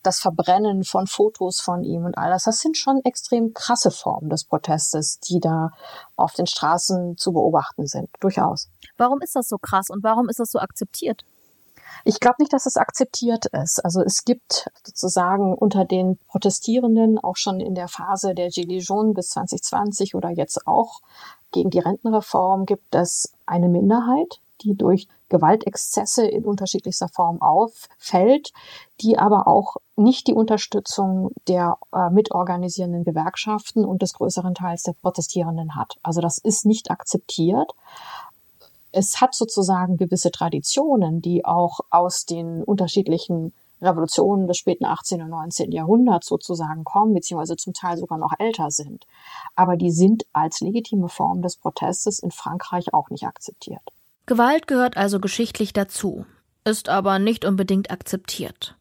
das 0.02 0.18
Verbrennen 0.18 0.84
von 0.84 1.06
Fotos 1.06 1.60
von 1.60 1.84
ihm 1.84 2.06
und 2.06 2.16
all 2.16 2.30
das. 2.30 2.44
Das 2.44 2.60
sind 2.60 2.78
schon 2.78 3.02
extrem 3.04 3.52
krasse 3.52 3.90
Formen 3.90 4.30
des 4.30 4.44
Protestes, 4.44 5.20
die 5.20 5.38
da 5.38 5.68
auf 6.16 6.32
den 6.32 6.46
Straßen 6.46 7.18
zu 7.18 7.34
beobachten 7.34 7.86
sind. 7.86 8.08
Durchaus. 8.20 8.70
Warum 8.96 9.20
ist 9.20 9.36
das 9.36 9.46
so 9.46 9.58
krass 9.58 9.90
und 9.90 10.02
warum 10.02 10.30
ist 10.30 10.40
das 10.40 10.50
so 10.50 10.58
akzeptiert? 10.58 11.26
Ich 12.04 12.20
glaube 12.20 12.36
nicht, 12.38 12.52
dass 12.52 12.66
es 12.66 12.76
akzeptiert 12.76 13.46
ist. 13.46 13.84
Also 13.84 14.00
es 14.02 14.24
gibt 14.24 14.70
sozusagen 14.84 15.54
unter 15.54 15.84
den 15.84 16.18
Protestierenden 16.28 17.18
auch 17.18 17.36
schon 17.36 17.60
in 17.60 17.74
der 17.74 17.88
Phase 17.88 18.34
der 18.34 18.50
Gilets 18.50 18.88
jaunes 18.88 19.14
bis 19.14 19.28
2020 19.30 20.14
oder 20.14 20.30
jetzt 20.30 20.66
auch 20.66 21.00
gegen 21.54 21.70
die 21.70 21.78
Rentenreform 21.78 22.66
gibt 22.66 22.96
es 22.96 23.32
eine 23.46 23.68
Minderheit, 23.68 24.40
die 24.62 24.74
durch 24.74 25.06
Gewaltexzesse 25.28 26.26
in 26.26 26.44
unterschiedlichster 26.44 27.08
Form 27.08 27.40
auffällt, 27.40 28.52
die 29.00 29.18
aber 29.18 29.46
auch 29.46 29.76
nicht 29.96 30.26
die 30.26 30.34
Unterstützung 30.34 31.30
der 31.46 31.78
äh, 31.92 32.10
mitorganisierenden 32.10 33.04
Gewerkschaften 33.04 33.84
und 33.84 34.02
des 34.02 34.14
größeren 34.14 34.54
Teils 34.54 34.82
der 34.82 34.94
Protestierenden 34.94 35.76
hat. 35.76 35.94
Also 36.02 36.20
das 36.20 36.38
ist 36.38 36.66
nicht 36.66 36.90
akzeptiert 36.90 37.72
es 38.94 39.20
hat 39.20 39.34
sozusagen 39.34 39.96
gewisse 39.96 40.30
Traditionen, 40.30 41.20
die 41.20 41.44
auch 41.44 41.80
aus 41.90 42.24
den 42.24 42.62
unterschiedlichen 42.62 43.52
Revolutionen 43.82 44.46
des 44.46 44.56
späten 44.56 44.84
18. 44.84 45.20
und 45.20 45.30
19. 45.30 45.72
Jahrhunderts 45.72 46.28
sozusagen 46.28 46.84
kommen, 46.84 47.12
beziehungsweise 47.12 47.56
zum 47.56 47.74
Teil 47.74 47.98
sogar 47.98 48.18
noch 48.18 48.32
älter 48.38 48.70
sind. 48.70 49.04
Aber 49.56 49.76
die 49.76 49.90
sind 49.90 50.24
als 50.32 50.60
legitime 50.60 51.08
Form 51.08 51.42
des 51.42 51.56
Protestes 51.56 52.20
in 52.20 52.30
Frankreich 52.30 52.94
auch 52.94 53.10
nicht 53.10 53.24
akzeptiert. 53.24 53.82
Gewalt 54.26 54.66
gehört 54.66 54.96
also 54.96 55.20
geschichtlich 55.20 55.72
dazu, 55.72 56.24
ist 56.64 56.88
aber 56.88 57.18
nicht 57.18 57.44
unbedingt 57.44 57.90
akzeptiert. 57.90 58.76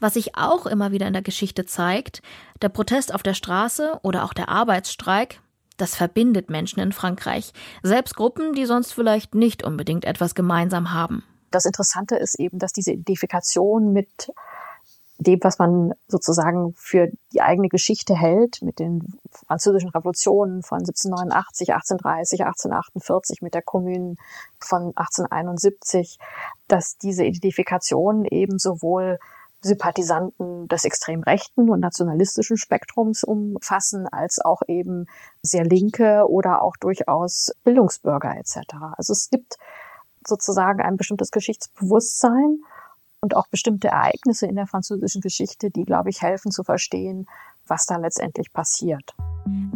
Was 0.00 0.14
sich 0.14 0.36
auch 0.36 0.66
immer 0.66 0.92
wieder 0.92 1.06
in 1.06 1.14
der 1.14 1.22
Geschichte 1.22 1.64
zeigt, 1.64 2.20
der 2.60 2.68
Protest 2.68 3.14
auf 3.14 3.22
der 3.22 3.32
Straße 3.32 4.00
oder 4.02 4.24
auch 4.24 4.34
der 4.34 4.50
Arbeitsstreik 4.50 5.40
das 5.76 5.94
verbindet 5.94 6.50
Menschen 6.50 6.80
in 6.80 6.92
Frankreich, 6.92 7.52
selbst 7.82 8.16
Gruppen, 8.16 8.52
die 8.52 8.66
sonst 8.66 8.92
vielleicht 8.92 9.34
nicht 9.34 9.64
unbedingt 9.64 10.04
etwas 10.04 10.34
gemeinsam 10.34 10.92
haben. 10.92 11.24
Das 11.50 11.64
Interessante 11.64 12.16
ist 12.16 12.38
eben, 12.38 12.58
dass 12.58 12.72
diese 12.72 12.92
Identifikation 12.92 13.92
mit 13.92 14.30
dem, 15.18 15.38
was 15.42 15.58
man 15.58 15.92
sozusagen 16.08 16.74
für 16.76 17.08
die 17.32 17.40
eigene 17.40 17.68
Geschichte 17.68 18.14
hält, 18.14 18.60
mit 18.62 18.78
den 18.78 19.00
französischen 19.46 19.88
Revolutionen 19.90 20.62
von 20.62 20.78
1789, 20.78 21.72
1830, 21.72 22.40
1848, 22.40 23.42
mit 23.42 23.54
der 23.54 23.62
Kommune 23.62 24.16
von 24.60 24.92
1871, 24.94 26.18
dass 26.68 26.98
diese 26.98 27.24
Identifikation 27.24 28.26
eben 28.26 28.58
sowohl 28.58 29.18
Sympathisanten 29.62 30.68
des 30.68 30.84
extrem 30.84 31.22
rechten 31.22 31.70
und 31.70 31.80
nationalistischen 31.80 32.56
Spektrums 32.56 33.24
umfassen, 33.24 34.06
als 34.06 34.38
auch 34.38 34.62
eben 34.68 35.06
sehr 35.42 35.64
linke 35.64 36.28
oder 36.28 36.62
auch 36.62 36.76
durchaus 36.76 37.52
Bildungsbürger 37.64 38.36
etc. 38.36 38.58
Also 38.96 39.12
es 39.12 39.30
gibt 39.30 39.56
sozusagen 40.26 40.80
ein 40.80 40.96
bestimmtes 40.96 41.30
Geschichtsbewusstsein 41.30 42.58
und 43.20 43.34
auch 43.34 43.48
bestimmte 43.48 43.88
Ereignisse 43.88 44.46
in 44.46 44.56
der 44.56 44.66
französischen 44.66 45.20
Geschichte, 45.20 45.70
die, 45.70 45.84
glaube 45.84 46.10
ich, 46.10 46.22
helfen 46.22 46.50
zu 46.50 46.62
verstehen, 46.62 47.26
was 47.68 47.86
da 47.86 47.96
letztendlich 47.96 48.52
passiert. 48.52 49.14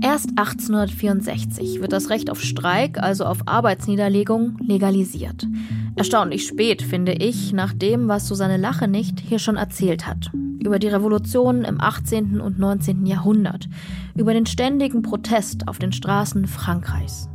Erst 0.02 0.30
1864 0.30 1.80
wird 1.80 1.92
das 1.92 2.10
Recht 2.10 2.30
auf 2.30 2.40
Streik, 2.40 2.98
also 2.98 3.24
auf 3.24 3.46
Arbeitsniederlegung, 3.46 4.56
legalisiert. 4.58 5.46
Erstaunlich 5.94 6.46
spät, 6.46 6.82
finde 6.82 7.12
ich, 7.12 7.52
nach 7.52 7.74
dem, 7.74 8.08
was 8.08 8.26
Susanne 8.26 8.56
Lache 8.56 8.88
nicht 8.88 9.20
hier 9.20 9.38
schon 9.38 9.56
erzählt 9.56 10.06
hat. 10.06 10.30
Über 10.32 10.78
die 10.78 10.88
Revolutionen 10.88 11.64
im 11.64 11.80
18. 11.80 12.40
und 12.40 12.58
19. 12.58 13.06
Jahrhundert, 13.06 13.68
über 14.16 14.32
den 14.32 14.46
ständigen 14.46 15.02
Protest 15.02 15.68
auf 15.68 15.78
den 15.78 15.92
Straßen 15.92 16.46
Frankreichs. 16.46 17.28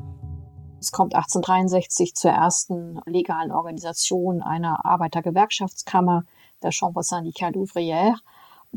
Es 0.80 0.92
kommt 0.92 1.16
1863 1.16 2.16
zur 2.16 2.32
ersten 2.32 3.00
legalen 3.06 3.52
Organisation 3.52 4.42
einer 4.42 4.86
Arbeitergewerkschaftskammer, 4.86 6.24
der 6.62 6.72
Chambre 6.72 7.04
syndicale 7.04 7.54
ouvrière, 7.54 8.16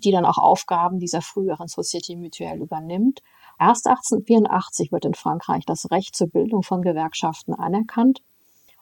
die 0.04 0.11
dann 0.11 0.24
auch 0.24 0.38
Aufgaben 0.38 0.98
dieser 0.98 1.22
früheren 1.22 1.66
Société 1.66 2.16
Mutuelle 2.16 2.62
übernimmt. 2.62 3.20
Erst 3.58 3.87
1884 3.87 4.92
wird 4.92 5.04
in 5.04 5.14
Frankreich 5.14 5.64
das 5.66 5.90
Recht 5.90 6.14
zur 6.14 6.28
Bildung 6.28 6.62
von 6.62 6.82
Gewerkschaften 6.82 7.54
anerkannt. 7.54 8.22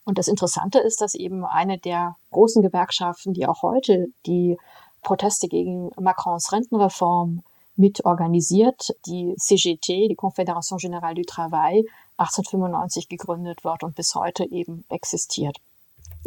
Und 0.05 0.19
das 0.19 0.29
Interessante 0.29 0.79
ist, 0.79 1.01
dass 1.01 1.15
eben 1.15 1.45
eine 1.45 1.79
der 1.79 2.17
großen 2.31 2.63
Gewerkschaften, 2.63 3.33
die 3.33 3.47
auch 3.47 3.63
heute 3.63 4.07
die 4.27 4.57
Proteste 5.03 5.49
gegen 5.49 5.91
Macrons 5.99 6.53
Rentenreform 6.53 7.43
mit 7.77 8.05
organisiert, 8.05 8.95
die 9.07 9.35
CGT, 9.37 10.09
die 10.09 10.17
Confédération 10.17 10.79
Générale 10.79 11.15
du 11.15 11.23
Travail, 11.23 11.85
1895 12.19 13.09
gegründet 13.09 13.65
wird 13.65 13.83
und 13.83 13.95
bis 13.95 14.15
heute 14.15 14.45
eben 14.51 14.85
existiert. 14.89 15.59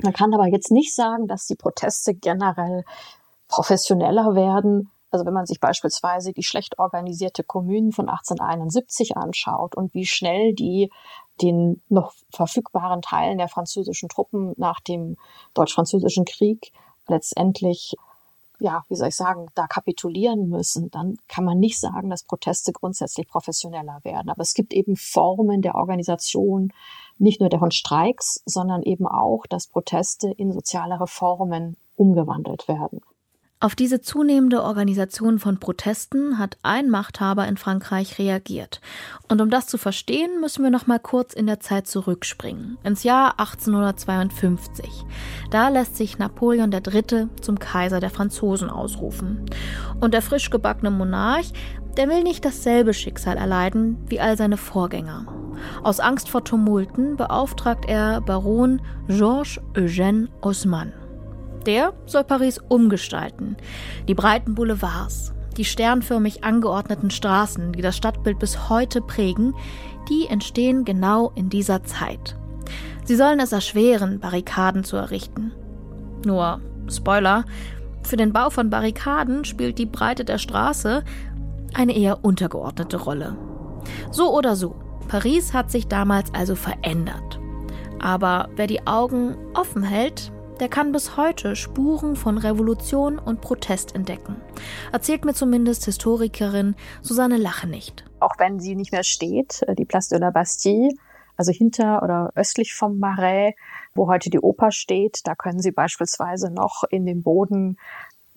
Man 0.01 0.13
kann 0.13 0.33
aber 0.33 0.47
jetzt 0.47 0.71
nicht 0.71 0.95
sagen, 0.95 1.27
dass 1.27 1.47
die 1.47 1.55
Proteste 1.55 2.13
generell 2.13 2.83
professioneller 3.49 4.35
werden. 4.35 4.89
Also 5.11 5.25
wenn 5.25 5.33
man 5.33 5.45
sich 5.45 5.59
beispielsweise 5.59 6.31
die 6.31 6.43
schlecht 6.43 6.79
organisierte 6.79 7.43
Kommunen 7.43 7.91
von 7.91 8.07
1871 8.07 9.17
anschaut 9.17 9.75
und 9.75 9.93
wie 9.93 10.05
schnell 10.05 10.53
die 10.53 10.91
den 11.41 11.81
noch 11.89 12.13
verfügbaren 12.31 13.01
Teilen 13.01 13.37
der 13.37 13.47
französischen 13.47 14.09
Truppen 14.09 14.53
nach 14.57 14.79
dem 14.81 15.17
deutsch-französischen 15.53 16.25
Krieg 16.25 16.71
letztendlich 17.07 17.95
ja, 18.59 18.83
wie 18.89 18.95
soll 18.95 19.07
ich 19.07 19.15
sagen, 19.15 19.47
da 19.55 19.67
kapitulieren 19.67 20.49
müssen, 20.49 20.91
dann 20.91 21.15
kann 21.27 21.45
man 21.45 21.59
nicht 21.59 21.79
sagen, 21.79 22.09
dass 22.09 22.23
Proteste 22.23 22.73
grundsätzlich 22.73 23.27
professioneller 23.27 23.99
werden. 24.03 24.29
Aber 24.29 24.41
es 24.41 24.53
gibt 24.53 24.73
eben 24.73 24.97
Formen 24.97 25.61
der 25.61 25.75
Organisation, 25.75 26.73
nicht 27.17 27.39
nur 27.39 27.49
der 27.49 27.59
von 27.59 27.71
Streiks, 27.71 28.41
sondern 28.45 28.83
eben 28.83 29.07
auch, 29.07 29.45
dass 29.47 29.67
Proteste 29.67 30.29
in 30.31 30.51
soziale 30.51 30.99
Reformen 30.99 31.77
umgewandelt 31.95 32.67
werden. 32.67 32.99
Auf 33.61 33.75
diese 33.75 33.99
zunehmende 33.99 34.63
Organisation 34.63 35.37
von 35.37 35.59
Protesten 35.59 36.39
hat 36.39 36.57
ein 36.63 36.89
Machthaber 36.89 37.45
in 37.45 37.57
Frankreich 37.57 38.17
reagiert. 38.17 38.79
Und 39.27 39.41
um 39.41 39.49
das 39.49 39.67
zu 39.67 39.77
verstehen, 39.77 40.39
müssen 40.39 40.63
wir 40.63 40.69
noch 40.69 40.87
mal 40.87 40.97
kurz 40.99 41.33
in 41.33 41.45
der 41.45 41.59
Zeit 41.59 41.85
zurückspringen, 41.85 42.77
ins 42.85 43.03
Jahr 43.03 43.37
1852. 43.37 45.03
Da 45.51 45.67
lässt 45.67 45.97
sich 45.97 46.17
Napoleon 46.17 46.71
III. 46.71 47.27
zum 47.41 47.59
Kaiser 47.59 47.99
der 47.99 48.11
Franzosen 48.11 48.69
ausrufen. 48.69 49.45
Und 49.99 50.13
der 50.13 50.21
frisch 50.21 50.51
gebackene 50.51 50.89
Monarch, 50.89 51.51
der 51.97 52.07
will 52.07 52.23
nicht 52.23 52.45
dasselbe 52.45 52.93
Schicksal 52.93 53.35
erleiden 53.35 53.97
wie 54.07 54.21
all 54.21 54.37
seine 54.37 54.55
Vorgänger. 54.55 55.25
Aus 55.83 55.99
Angst 55.99 56.29
vor 56.29 56.45
Tumulten 56.45 57.17
beauftragt 57.17 57.83
er 57.89 58.21
Baron 58.21 58.81
Georges 59.09 59.59
Eugène 59.73 60.29
Haussmann. 60.41 60.93
Der 61.65 61.93
soll 62.05 62.23
Paris 62.23 62.59
umgestalten. 62.69 63.57
Die 64.07 64.13
breiten 64.13 64.55
Boulevards, 64.55 65.33
die 65.57 65.65
sternförmig 65.65 66.43
angeordneten 66.43 67.09
Straßen, 67.11 67.73
die 67.73 67.81
das 67.81 67.97
Stadtbild 67.97 68.39
bis 68.39 68.69
heute 68.69 69.01
prägen, 69.01 69.53
die 70.09 70.27
entstehen 70.27 70.85
genau 70.85 71.31
in 71.35 71.49
dieser 71.49 71.83
Zeit. 71.83 72.35
Sie 73.03 73.15
sollen 73.15 73.39
es 73.39 73.51
erschweren, 73.51 74.19
Barrikaden 74.19 74.83
zu 74.83 74.95
errichten. 74.95 75.51
Nur, 76.25 76.61
Spoiler, 76.89 77.45
für 78.03 78.17
den 78.17 78.33
Bau 78.33 78.49
von 78.49 78.69
Barrikaden 78.69 79.45
spielt 79.45 79.77
die 79.77 79.85
Breite 79.85 80.25
der 80.25 80.37
Straße 80.37 81.03
eine 81.73 81.95
eher 81.95 82.23
untergeordnete 82.23 82.97
Rolle. 82.97 83.35
So 84.11 84.35
oder 84.35 84.55
so, 84.55 84.75
Paris 85.07 85.53
hat 85.53 85.71
sich 85.71 85.87
damals 85.87 86.33
also 86.33 86.55
verändert. 86.55 87.39
Aber 87.99 88.49
wer 88.55 88.67
die 88.67 88.87
Augen 88.87 89.35
offen 89.53 89.83
hält, 89.83 90.31
der 90.59 90.69
kann 90.69 90.91
bis 90.91 91.15
heute 91.15 91.55
Spuren 91.55 92.15
von 92.15 92.37
Revolution 92.37 93.17
und 93.17 93.41
Protest 93.41 93.95
entdecken. 93.95 94.35
Erzählt 94.91 95.25
mir 95.25 95.33
zumindest 95.33 95.85
Historikerin 95.85 96.75
Susanne 97.01 97.37
Lache 97.37 97.67
nicht. 97.67 98.05
Auch 98.19 98.35
wenn 98.37 98.59
sie 98.59 98.75
nicht 98.75 98.91
mehr 98.91 99.03
steht, 99.03 99.63
äh, 99.63 99.75
die 99.75 99.85
Place 99.85 100.09
de 100.09 100.19
la 100.19 100.31
Bastille, 100.31 100.89
also 101.37 101.51
hinter 101.51 102.03
oder 102.03 102.31
östlich 102.35 102.73
vom 102.73 102.99
Marais, 102.99 103.53
wo 103.95 104.07
heute 104.07 104.29
die 104.29 104.39
Oper 104.39 104.71
steht, 104.71 105.21
da 105.23 105.35
können 105.35 105.61
Sie 105.61 105.71
beispielsweise 105.71 106.51
noch 106.51 106.83
in 106.89 107.05
den 107.05 107.23
Boden 107.23 107.77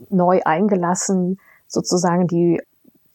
neu 0.09 0.41
eingelassen 0.45 1.41
sozusagen 1.67 2.29
die 2.29 2.61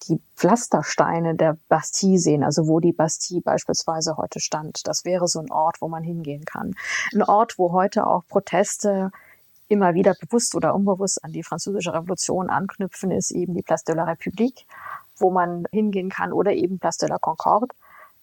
die 0.04 0.22
Pflastersteine 0.36 1.36
der 1.36 1.58
Bastille 1.68 2.20
sehen, 2.20 2.44
also 2.44 2.68
wo 2.68 2.80
die 2.80 2.94
Bastille 2.94 3.42
beispielsweise 3.42 4.18
heute 4.18 4.40
stand. 4.40 4.88
Das 4.88 5.06
wäre 5.06 5.28
so 5.28 5.40
ein 5.40 5.52
Ort, 5.52 5.82
wo 5.82 5.88
man 5.88 6.04
hingehen 6.04 6.46
kann. 6.46 6.76
Ein 7.14 7.24
Ort, 7.24 7.58
wo 7.58 7.72
heute 7.72 8.06
auch 8.06 8.26
Proteste 8.28 9.12
immer 9.68 9.94
wieder 9.94 10.14
bewusst 10.14 10.56
oder 10.56 10.74
unbewusst 10.74 11.24
an 11.24 11.32
die 11.32 11.44
französische 11.44 11.94
Revolution 11.94 12.50
anknüpfen, 12.50 13.12
ist 13.12 13.32
eben 13.32 13.54
die 13.54 13.64
Place 13.64 13.84
de 13.84 13.96
la 13.96 14.06
République, 14.06 14.66
wo 15.18 15.32
man 15.32 15.66
hingehen 15.72 16.10
kann 16.10 16.32
oder 16.32 16.54
eben 16.54 16.80
Place 16.80 16.98
de 16.98 17.10
la 17.10 17.18
Concorde, 17.18 17.76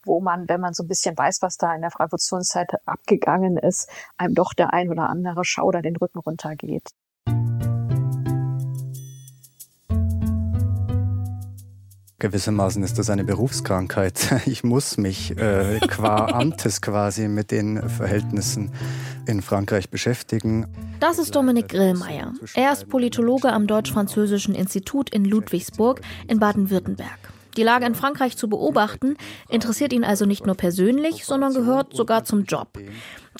wo 0.05 0.21
man, 0.21 0.49
wenn 0.49 0.61
man 0.61 0.75
so 0.75 0.85
ein 0.85 0.89
bisschen 0.89 1.17
weiß, 1.17 1.43
was 1.43 1.57
da 1.57 1.75
in 1.75 1.83
der 1.83 1.93
Revolutionszeit 1.99 2.75
abgegangen 2.87 3.57
ist, 3.57 3.91
einem 4.17 4.35
doch 4.35 4.55
der 4.55 4.73
ein 4.73 4.91
oder 4.91 5.09
andere 5.09 5.45
Schauder 5.45 5.83
den 5.83 5.97
Rücken 5.97 6.19
runtergeht. 6.19 6.91
Gewissermaßen 12.25 12.83
ist 12.83 12.99
das 12.99 13.11
eine 13.11 13.23
Berufskrankheit. 13.23 14.33
Ich 14.47 14.65
muss 14.65 14.97
mich 14.97 15.37
äh, 15.37 15.79
qua 15.87 16.25
Amtes 16.33 16.81
quasi 16.81 17.29
mit 17.29 17.51
den 17.51 17.87
Verhältnissen 17.91 18.71
in 19.27 19.43
Frankreich 19.43 19.91
beschäftigen. 19.91 20.67
Das 21.01 21.19
ist 21.19 21.37
Dominik 21.37 21.69
Grillmeier. 21.69 22.33
Er 22.55 22.73
ist 22.73 22.89
Politologe 22.89 23.53
am 23.53 23.67
Deutsch-Französischen 23.67 24.55
Institut 24.55 25.11
in 25.11 25.27
Ludwigsburg 25.27 26.01
in 26.27 26.39
Baden-Württemberg. 26.39 27.19
Die 27.59 27.63
Lage 27.63 27.85
in 27.85 27.95
Frankreich 27.95 28.39
zu 28.39 28.49
beobachten, 28.49 29.19
interessiert 29.51 29.93
ihn 29.93 30.03
also 30.03 30.25
nicht 30.25 30.47
nur 30.47 30.55
persönlich, 30.55 31.27
sondern 31.27 31.53
gehört 31.53 31.95
sogar 31.95 32.25
zum 32.25 32.45
Job. 32.45 32.79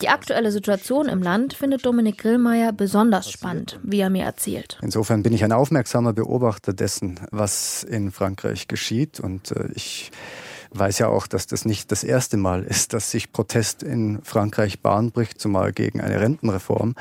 Die 0.00 0.09
aktuelle 0.09 0.50
Situation 0.50 1.09
im 1.09 1.22
Land 1.22 1.54
findet 1.54 1.87
Dominik 1.87 2.18
Grillmeier 2.18 2.72
besonders 2.72 3.30
spannend, 3.30 3.78
wie 3.83 4.00
er 4.00 4.11
mir 4.11 4.24
erzählt. 4.24 4.78
Insofern 4.83 5.22
bin 5.22 5.33
ich 5.33 5.44
ein 5.44 5.52
aufmerksamer 5.52 6.12
Beobachter 6.12 6.72
dessen, 6.72 7.20
was 7.30 7.85
in 7.85 8.11
Frankreich 8.11 8.66
geschieht. 8.66 9.20
Und 9.20 9.52
äh, 9.52 9.68
ich 9.74 10.11
weiß 10.72 10.98
ja 10.98 11.09
auch, 11.09 11.28
dass 11.28 11.46
das 11.46 11.64
nicht 11.64 11.92
das 11.92 12.02
erste 12.02 12.37
Mal 12.37 12.64
ist, 12.64 12.92
dass 12.92 13.12
sich 13.12 13.30
Protest 13.30 13.85
in 13.85 14.20
Frankreich 14.24 14.80
Bahn 14.80 15.12
bricht, 15.12 15.40
zumal 15.40 15.72
gegen 15.72 16.00
eine 16.00 16.20
Rentenreform. 16.20 16.94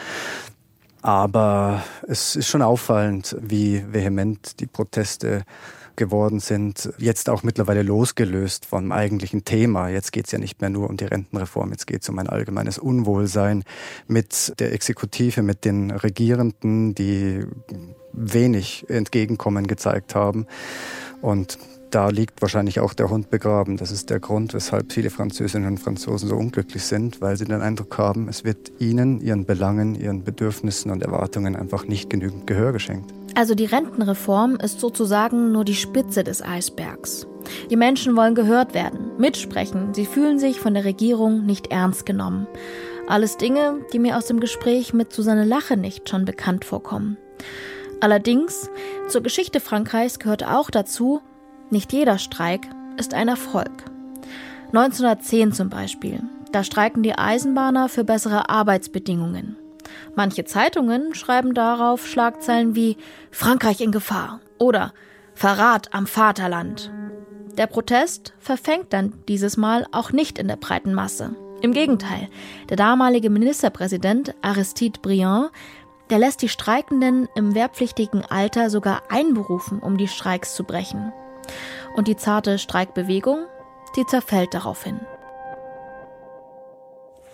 Aber 1.01 1.83
es 2.07 2.35
ist 2.35 2.47
schon 2.47 2.61
auffallend, 2.61 3.35
wie 3.41 3.83
vehement 3.91 4.59
die 4.59 4.67
Proteste 4.67 5.43
geworden 5.95 6.39
sind, 6.39 6.93
jetzt 6.97 7.29
auch 7.29 7.43
mittlerweile 7.43 7.83
losgelöst 7.83 8.65
vom 8.65 8.91
eigentlichen 8.91 9.45
Thema. 9.45 9.89
Jetzt 9.89 10.11
geht 10.11 10.25
es 10.25 10.31
ja 10.31 10.39
nicht 10.39 10.61
mehr 10.61 10.69
nur 10.69 10.89
um 10.89 10.97
die 10.97 11.05
Rentenreform, 11.05 11.71
jetzt 11.71 11.87
geht 11.87 12.03
es 12.03 12.09
um 12.09 12.19
ein 12.19 12.27
allgemeines 12.27 12.77
Unwohlsein 12.77 13.63
mit 14.07 14.53
der 14.59 14.73
Exekutive, 14.73 15.41
mit 15.41 15.65
den 15.65 15.91
Regierenden, 15.91 16.95
die 16.95 17.45
wenig 18.13 18.85
Entgegenkommen 18.89 19.67
gezeigt 19.67 20.15
haben. 20.15 20.47
Und 21.21 21.57
da 21.93 22.09
liegt 22.09 22.41
wahrscheinlich 22.41 22.79
auch 22.79 22.93
der 22.93 23.09
Hund 23.09 23.29
begraben. 23.29 23.77
Das 23.77 23.91
ist 23.91 24.09
der 24.09 24.19
Grund, 24.19 24.53
weshalb 24.53 24.91
viele 24.91 25.11
Französinnen 25.11 25.67
und 25.67 25.77
Franzosen 25.77 26.27
so 26.27 26.35
unglücklich 26.35 26.83
sind, 26.83 27.21
weil 27.21 27.37
sie 27.37 27.45
den 27.45 27.61
Eindruck 27.61 27.97
haben, 27.99 28.27
es 28.29 28.43
wird 28.43 28.71
ihnen, 28.79 29.21
ihren 29.21 29.45
Belangen, 29.45 29.93
ihren 29.93 30.23
Bedürfnissen 30.23 30.91
und 30.91 31.03
Erwartungen 31.03 31.55
einfach 31.55 31.85
nicht 31.85 32.09
genügend 32.09 32.47
Gehör 32.47 32.71
geschenkt. 32.71 33.13
Also 33.35 33.55
die 33.55 33.65
Rentenreform 33.65 34.57
ist 34.57 34.79
sozusagen 34.79 35.51
nur 35.51 35.65
die 35.65 35.75
Spitze 35.75 36.23
des 36.23 36.41
Eisbergs. 36.41 37.27
Die 37.69 37.75
Menschen 37.75 38.15
wollen 38.15 38.35
gehört 38.35 38.73
werden, 38.73 39.11
mitsprechen, 39.17 39.93
sie 39.93 40.05
fühlen 40.05 40.39
sich 40.39 40.59
von 40.59 40.73
der 40.73 40.85
Regierung 40.85 41.45
nicht 41.45 41.71
ernst 41.71 42.05
genommen. 42.05 42.47
Alles 43.07 43.37
Dinge, 43.37 43.81
die 43.91 43.99
mir 43.99 44.17
aus 44.17 44.27
dem 44.27 44.39
Gespräch 44.39 44.93
mit 44.93 45.11
Susanne 45.11 45.43
Lache 45.43 45.75
nicht 45.75 46.09
schon 46.09 46.25
bekannt 46.25 46.63
vorkommen. 46.63 47.17
Allerdings, 47.99 48.69
zur 49.07 49.21
Geschichte 49.21 49.59
Frankreichs 49.59 50.19
gehört 50.19 50.45
auch 50.45 50.69
dazu, 50.69 51.21
nicht 51.69 51.91
jeder 51.91 52.17
Streik 52.17 52.67
ist 52.97 53.13
ein 53.13 53.27
Erfolg. 53.27 53.71
1910 54.67 55.53
zum 55.53 55.69
Beispiel. 55.69 56.21
Da 56.51 56.63
streiken 56.63 57.03
die 57.03 57.17
Eisenbahner 57.17 57.89
für 57.89 58.03
bessere 58.03 58.49
Arbeitsbedingungen. 58.49 59.57
Manche 60.15 60.45
Zeitungen 60.45 61.13
schreiben 61.15 61.53
darauf 61.53 62.07
Schlagzeilen 62.07 62.75
wie 62.75 62.97
Frankreich 63.31 63.81
in 63.81 63.91
Gefahr 63.91 64.39
oder 64.57 64.93
Verrat 65.33 65.93
am 65.93 66.07
Vaterland. 66.07 66.91
Der 67.57 67.67
Protest 67.67 68.33
verfängt 68.39 68.93
dann 68.93 69.13
dieses 69.27 69.57
Mal 69.57 69.85
auch 69.91 70.11
nicht 70.11 70.39
in 70.39 70.47
der 70.47 70.55
breiten 70.55 70.93
Masse. 70.93 71.35
Im 71.61 71.71
Gegenteil, 71.71 72.29
der 72.69 72.77
damalige 72.77 73.29
Ministerpräsident 73.29 74.35
Aristide 74.41 74.99
Briand, 74.99 75.51
der 76.09 76.19
lässt 76.19 76.41
die 76.41 76.49
Streikenden 76.49 77.29
im 77.35 77.55
wehrpflichtigen 77.55 78.25
Alter 78.25 78.69
sogar 78.69 79.03
einberufen, 79.09 79.79
um 79.79 79.97
die 79.97 80.07
Streiks 80.07 80.55
zu 80.55 80.63
brechen. 80.63 81.13
Und 81.95 82.07
die 82.07 82.17
zarte 82.17 82.59
Streikbewegung, 82.59 83.45
die 83.95 84.05
zerfällt 84.05 84.53
daraufhin. 84.53 84.99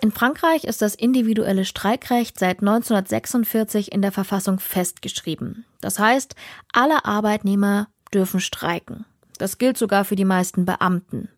In 0.02 0.12
Frankreich 0.12 0.64
ist 0.64 0.80
das 0.80 0.94
individuelle 0.94 1.66
Streikrecht 1.66 2.38
seit 2.38 2.60
1946 2.60 3.92
in 3.92 4.00
der 4.00 4.12
Verfassung 4.12 4.58
festgeschrieben. 4.58 5.66
Das 5.82 5.98
heißt, 5.98 6.34
alle 6.72 7.04
Arbeitnehmer 7.04 7.88
dürfen 8.14 8.40
streiken. 8.40 9.04
Das 9.36 9.58
gilt 9.58 9.76
sogar 9.76 10.06
für 10.06 10.16
die 10.16 10.24
meisten 10.24 10.64
Beamten. 10.64 11.28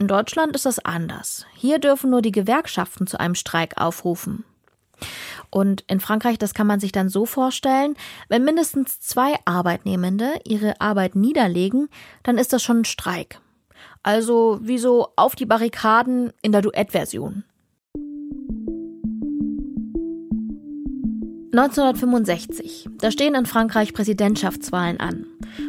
In 0.00 0.08
Deutschland 0.08 0.56
ist 0.56 0.66
das 0.66 0.80
anders. 0.80 1.46
Hier 1.54 1.78
dürfen 1.78 2.10
nur 2.10 2.22
die 2.22 2.32
Gewerkschaften 2.32 3.06
zu 3.06 3.20
einem 3.20 3.36
Streik 3.36 3.80
aufrufen. 3.80 4.44
Und 5.50 5.84
in 5.86 6.00
Frankreich, 6.00 6.38
das 6.38 6.54
kann 6.54 6.66
man 6.66 6.80
sich 6.80 6.90
dann 6.90 7.08
so 7.08 7.24
vorstellen, 7.24 7.94
wenn 8.28 8.44
mindestens 8.44 9.00
zwei 9.00 9.36
Arbeitnehmende 9.44 10.40
ihre 10.44 10.80
Arbeit 10.80 11.14
niederlegen, 11.14 11.88
dann 12.24 12.36
ist 12.36 12.52
das 12.52 12.64
schon 12.64 12.80
ein 12.80 12.84
Streik. 12.84 13.40
Also 14.02 14.58
wie 14.60 14.78
so 14.78 15.12
auf 15.14 15.36
die 15.36 15.46
Barrikaden 15.46 16.32
in 16.42 16.50
der 16.50 16.62
Duettversion. 16.62 17.44
1965. 21.54 22.88
Da 22.98 23.10
stehen 23.10 23.34
in 23.34 23.44
Frankreich 23.44 23.92
Präsidentschaftswahlen 23.92 24.98
an. 25.00 25.26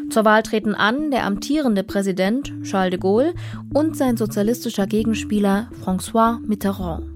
Zur 0.10 0.24
Wahl 0.24 0.42
treten 0.42 0.76
an 0.76 1.12
der 1.12 1.26
amtierende 1.26 1.84
Präsident 1.84 2.54
Charles 2.64 2.92
de 2.92 3.00
Gaulle 3.00 3.34
und 3.74 3.98
sein 3.98 4.16
sozialistischer 4.16 4.88
Gegenspieler 4.88 5.70
François 5.84 6.40
Mitterrand. 6.48 7.10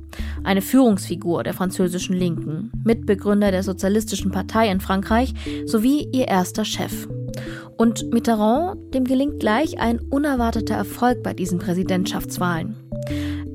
eine 0.44 0.62
Führungsfigur 0.62 1.44
der 1.44 1.54
französischen 1.54 2.16
Linken, 2.16 2.72
Mitbegründer 2.84 3.52
der 3.52 3.64
Sozialistischen 3.64 4.32
Partei 4.32 4.70
in 4.70 4.80
Frankreich 4.80 5.34
sowie 5.66 6.08
ihr 6.12 6.28
erster 6.28 6.66
Chef. 6.66 7.08
Und 7.78 8.12
Mitterrand, 8.12 8.94
dem 8.94 9.06
gelingt 9.06 9.40
gleich 9.40 9.80
ein 9.80 10.00
unerwarteter 10.00 10.76
Erfolg 10.76 11.24
bei 11.24 11.34
diesen 11.34 11.60
Präsidentschaftswahlen. 11.60 12.76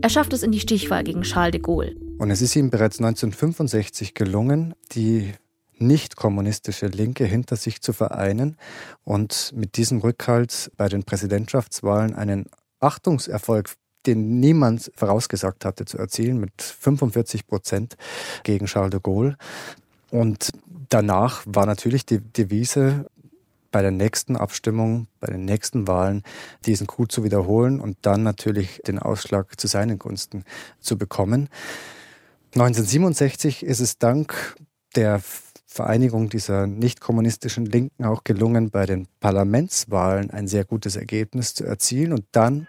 Er 0.01 0.09
schafft 0.09 0.33
es 0.33 0.43
in 0.43 0.53
die 0.53 0.61
Stichwahl 0.61 1.05
gegen 1.05 1.23
Charles 1.23 1.53
de 1.53 1.61
Gaulle. 1.61 2.02
Und 2.23 2.31
es 2.31 2.41
ist 2.41 2.55
ihm 2.55 2.71
bereits 2.71 3.01
1965 3.01 4.15
gelungen, 4.15 4.77
die 4.93 5.33
nicht 5.79 6.15
kommunistische 6.15 6.87
Linke 6.87 7.25
hinter 7.25 7.57
sich 7.57 7.83
zu 7.83 7.93
vereinen 7.93 8.57
und 9.03 9.53
mit 9.57 9.77
diesem 9.77 9.99
Rückhalt 9.99 10.71
bei 10.77 10.89
den 10.89 11.03
Präsidentschaftswahlen 11.03 12.15
einen 12.15 12.47
Achtungserfolg, 12.79 13.75
den 14.07 14.39
niemand 14.39 14.93
vorausgesagt 14.95 15.65
hatte, 15.65 15.85
zu 15.85 15.99
erzielen, 15.99 16.39
mit 16.39 16.63
45 16.63 17.49
Prozent 17.49 17.97
gegen 18.45 18.67
Charles 18.67 18.93
de 18.93 19.01
Gaulle. 19.03 19.37
Und 20.13 20.53
danach 20.91 21.43
war 21.45 21.67
natürlich 21.67 22.07
die 22.07 22.21
Devise, 22.21 23.07
bei 23.73 23.83
der 23.83 23.91
nächsten 23.91 24.37
Abstimmung, 24.37 25.09
bei 25.19 25.27
den 25.27 25.45
nächsten 25.45 25.89
Wahlen 25.89 26.23
diesen 26.67 26.87
Coup 26.87 27.11
zu 27.11 27.25
wiederholen 27.25 27.81
und 27.81 27.97
dann 28.03 28.23
natürlich 28.23 28.81
den 28.87 29.01
Ausschlag 29.01 29.59
zu 29.59 29.67
seinen 29.67 29.99
Gunsten 29.99 30.45
zu 30.79 30.97
bekommen. 30.97 31.49
1967 32.55 33.65
ist 33.65 33.81
es 33.81 33.97
dank 33.97 34.57
der 34.95 35.23
Vereinigung 35.67 36.29
dieser 36.29 36.67
nicht 36.67 37.01
kommunistischen 37.01 37.65
Linken 37.65 38.05
auch 38.05 38.25
gelungen, 38.25 38.71
bei 38.71 38.85
den 38.85 39.09
Parlamentswahlen 39.21 40.31
ein 40.31 40.47
sehr 40.49 40.67
gutes 40.67 40.97
Ergebnis 40.97 41.55
zu 41.55 41.65
erzielen. 41.65 42.13
Und 42.13 42.27
dann 42.33 42.69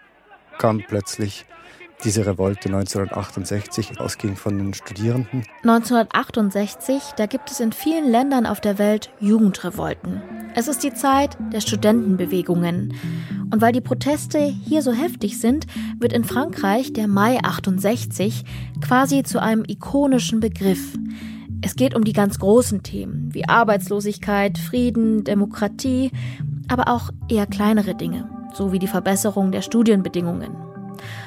kam 0.56 0.82
plötzlich 0.88 1.44
diese 2.04 2.26
Revolte 2.26 2.68
1968 2.68 3.98
ausging 3.98 4.36
von 4.36 4.58
den 4.58 4.74
Studierenden. 4.74 5.44
1968, 5.62 7.12
da 7.16 7.26
gibt 7.26 7.50
es 7.50 7.60
in 7.60 7.72
vielen 7.72 8.10
Ländern 8.10 8.46
auf 8.46 8.60
der 8.60 8.78
Welt 8.78 9.10
Jugendrevolten. 9.20 10.22
Es 10.54 10.68
ist 10.68 10.84
die 10.84 10.92
Zeit 10.92 11.36
der 11.52 11.60
Studentenbewegungen. 11.60 12.94
Und 13.50 13.60
weil 13.60 13.72
die 13.72 13.80
Proteste 13.80 14.38
hier 14.38 14.82
so 14.82 14.92
heftig 14.92 15.40
sind, 15.40 15.66
wird 15.98 16.12
in 16.12 16.24
Frankreich 16.24 16.92
der 16.92 17.08
Mai 17.08 17.38
68 17.42 18.44
quasi 18.80 19.22
zu 19.22 19.40
einem 19.40 19.64
ikonischen 19.66 20.40
Begriff. 20.40 20.96
Es 21.62 21.76
geht 21.76 21.94
um 21.94 22.04
die 22.04 22.12
ganz 22.12 22.38
großen 22.38 22.82
Themen 22.82 23.32
wie 23.32 23.48
Arbeitslosigkeit, 23.48 24.58
Frieden, 24.58 25.24
Demokratie, 25.24 26.10
aber 26.68 26.88
auch 26.88 27.10
eher 27.28 27.46
kleinere 27.46 27.94
Dinge, 27.94 28.28
so 28.52 28.72
wie 28.72 28.78
die 28.78 28.86
Verbesserung 28.86 29.50
der 29.50 29.62
Studienbedingungen. 29.62 30.73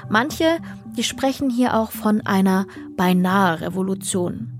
Manche, 0.09 0.59
die 0.95 1.03
sprechen 1.03 1.49
hier 1.49 1.75
auch 1.75 1.91
von 1.91 2.25
einer 2.25 2.65
beinahe 2.95 3.61
Revolution. 3.61 4.59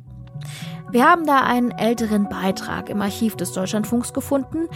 Wir 0.91 1.05
haben 1.05 1.25
da 1.25 1.41
einen 1.41 1.71
älteren 1.71 2.29
Beitrag 2.29 2.89
im 2.89 3.01
Archiv 3.01 3.35
des 3.35 3.51
Deutschlandfunks 3.51 4.13
gefunden 4.13 4.67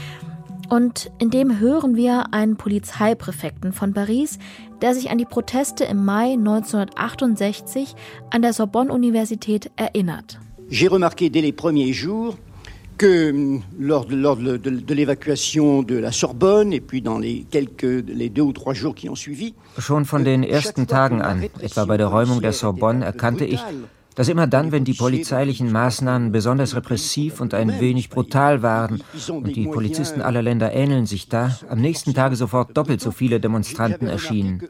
und 0.70 1.12
in 1.20 1.30
dem 1.30 1.60
hören 1.60 1.96
wir 1.96 2.34
einen 2.34 2.58
Polizeipräfekten 2.58 3.74
von 3.74 3.94
Paris, 3.94 4.40
der 4.82 4.94
sich 4.94 5.10
an 5.12 5.18
die 5.18 5.26
Proteste 5.26 5.84
im 5.84 6.04
Mai 6.04 6.34
1968 6.34 7.96
an 8.30 8.42
der 8.42 8.54
Sorbonne-Universität 8.54 9.72
erinnert. 9.76 10.40
j'ai 10.72 10.88
remarqué 10.88 11.30
dès 11.30 11.42
les 11.42 11.52
premiers 11.52 11.92
jours 11.92 12.38
que 12.98 13.32
hum, 13.32 13.62
lors 13.80 14.06
de, 14.06 14.16
lors 14.16 14.38
de, 14.38 14.58
de, 14.58 14.70
de 14.70 14.94
l'évacuation 14.94 15.84
de 15.84 15.98
la 15.98 16.12
Sorbonne 16.12 16.74
et 16.74 16.82
puis 16.82 17.02
dans 17.02 17.20
les 17.20 17.46
quelques 17.50 17.84
les 17.84 18.30
deux 18.30 18.44
ou 18.44 18.54
trois 18.54 18.74
jours 18.74 18.96
qui 18.96 19.10
ont 19.10 19.16
suivi. 19.16 19.54
Schon 19.78 20.06
von 20.06 20.24
den 20.24 20.44
ersten 20.44 20.88
Tagen 20.88 21.22
an, 21.22 21.44
etwa 21.62 21.86
bei 21.86 21.98
der 21.98 22.08
Räumung 22.08 22.42
der 22.42 22.54
Sorbonne, 22.54 23.04
erkannte 23.06 23.46
ich, 23.46 23.62
dass 24.16 24.28
immer 24.28 24.48
dann, 24.48 24.72
wenn 24.72 24.84
die 24.84 24.94
polizeilichen 24.94 25.72
Maßnahmen 25.72 26.32
besonders 26.32 26.76
repressiv 26.76 27.40
und 27.40 27.54
ein 27.54 27.80
wenig 27.80 28.10
brutal 28.10 28.62
waren, 28.62 29.02
und 29.30 29.56
die 29.56 29.68
Polizisten 29.68 30.22
aller 30.22 30.42
Länder 30.42 30.74
ähneln 30.74 31.06
sich 31.06 31.30
da, 31.30 31.58
am 31.70 31.80
nächsten 31.80 32.14
Tage 32.14 32.36
sofort 32.36 32.76
doppelt 32.76 33.02
so 33.02 33.12
viele 33.12 33.40
Demonstranten 33.40 34.08
erschienen. 34.08 34.64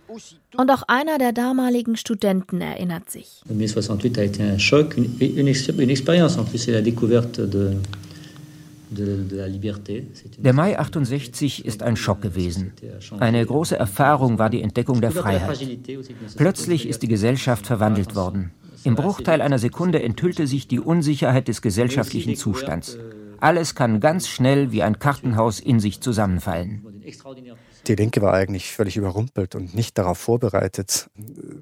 Und 0.57 0.69
auch 0.69 0.83
einer 0.87 1.17
der 1.17 1.31
damaligen 1.31 1.97
Studenten 1.97 2.61
erinnert 2.61 3.09
sich. 3.09 3.41
Mai 3.49 3.67
68 3.67 4.17
a 4.19 4.23
été 4.23 4.43
un 4.43 4.59
choc, 4.59 4.95
une, 4.97 5.09
une, 5.19 5.47
une 5.47 5.89
expérience 5.89 6.37
en 6.37 6.43
plus, 6.43 6.59
c'est 6.59 6.73
la 6.73 6.81
découverte 6.81 7.39
de 7.39 7.73
der 8.91 10.53
Mai 10.53 10.77
68 10.77 11.65
ist 11.65 11.81
ein 11.81 11.95
Schock 11.95 12.21
gewesen. 12.21 12.73
Eine 13.19 13.45
große 13.45 13.77
Erfahrung 13.77 14.37
war 14.37 14.49
die 14.49 14.61
Entdeckung 14.61 14.99
der 14.99 15.11
Freiheit. 15.11 15.65
Plötzlich 16.35 16.87
ist 16.87 17.01
die 17.01 17.07
Gesellschaft 17.07 17.65
verwandelt 17.65 18.15
worden. 18.15 18.51
Im 18.83 18.95
Bruchteil 18.95 19.41
einer 19.41 19.59
Sekunde 19.59 20.01
enthüllte 20.01 20.45
sich 20.47 20.67
die 20.67 20.79
Unsicherheit 20.79 21.47
des 21.47 21.61
gesellschaftlichen 21.61 22.35
Zustands. 22.35 22.97
Alles 23.39 23.75
kann 23.75 23.99
ganz 23.99 24.27
schnell 24.27 24.71
wie 24.71 24.83
ein 24.83 24.99
Kartenhaus 24.99 25.59
in 25.59 25.79
sich 25.79 26.01
zusammenfallen. 26.01 26.81
Die 27.87 27.95
Linke 27.95 28.21
war 28.21 28.33
eigentlich 28.33 28.71
völlig 28.71 28.95
überrumpelt 28.95 29.55
und 29.55 29.73
nicht 29.73 29.97
darauf 29.97 30.17
vorbereitet, 30.17 31.09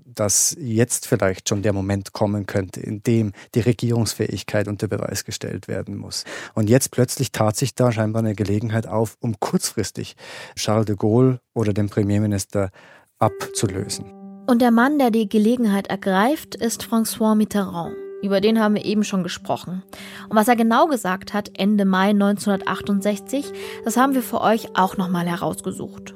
dass 0.06 0.56
jetzt 0.60 1.08
vielleicht 1.08 1.48
schon 1.48 1.62
der 1.62 1.72
Moment 1.72 2.12
kommen 2.12 2.46
könnte, 2.46 2.82
in 2.82 3.02
dem 3.04 3.32
die 3.56 3.62
Regierungsfähigkeit 3.62 4.68
unter 4.68 4.88
Beweis 4.88 5.24
gestellt 5.24 5.68
werden 5.68 5.96
muss. 5.96 6.26
Und 6.56 6.70
jetzt 6.70 6.92
plötzlich 6.92 7.32
tat 7.32 7.56
sich 7.56 7.74
da 7.74 7.92
scheinbar 7.92 8.22
eine 8.22 8.36
Gelegenheit 8.36 8.86
auf, 8.86 9.16
um 9.22 9.40
kurzfristig 9.40 10.16
Charles 10.56 10.88
de 10.88 10.96
Gaulle 10.98 11.40
oder 11.54 11.74
den 11.74 11.90
Premierminister 11.90 12.72
abzulösen. 13.18 14.06
Und 14.48 14.62
der 14.62 14.72
Mann, 14.72 15.00
der 15.00 15.12
die 15.12 15.30
Gelegenheit 15.30 15.88
ergreift, 15.88 16.56
ist 16.56 16.84
François 16.84 17.36
Mitterrand. 17.36 17.96
Über 18.22 18.42
den 18.42 18.60
haben 18.60 18.76
wir 18.76 18.86
eben 18.86 19.04
schon 19.04 19.24
gesprochen. 19.24 19.84
Und 20.30 20.36
was 20.36 20.48
er 20.48 20.56
genau 20.56 20.88
gesagt 20.88 21.34
hat 21.34 21.52
Ende 21.58 21.86
Mai 21.86 22.10
1968, 22.10 23.46
das 23.86 23.96
haben 23.98 24.14
wir 24.14 24.22
für 24.22 24.42
euch 24.42 24.76
auch 24.76 24.98
nochmal 24.98 25.26
herausgesucht. 25.28 26.14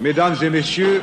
Mesdames 0.00 0.42
et 0.42 0.50
Messieurs, 0.50 1.00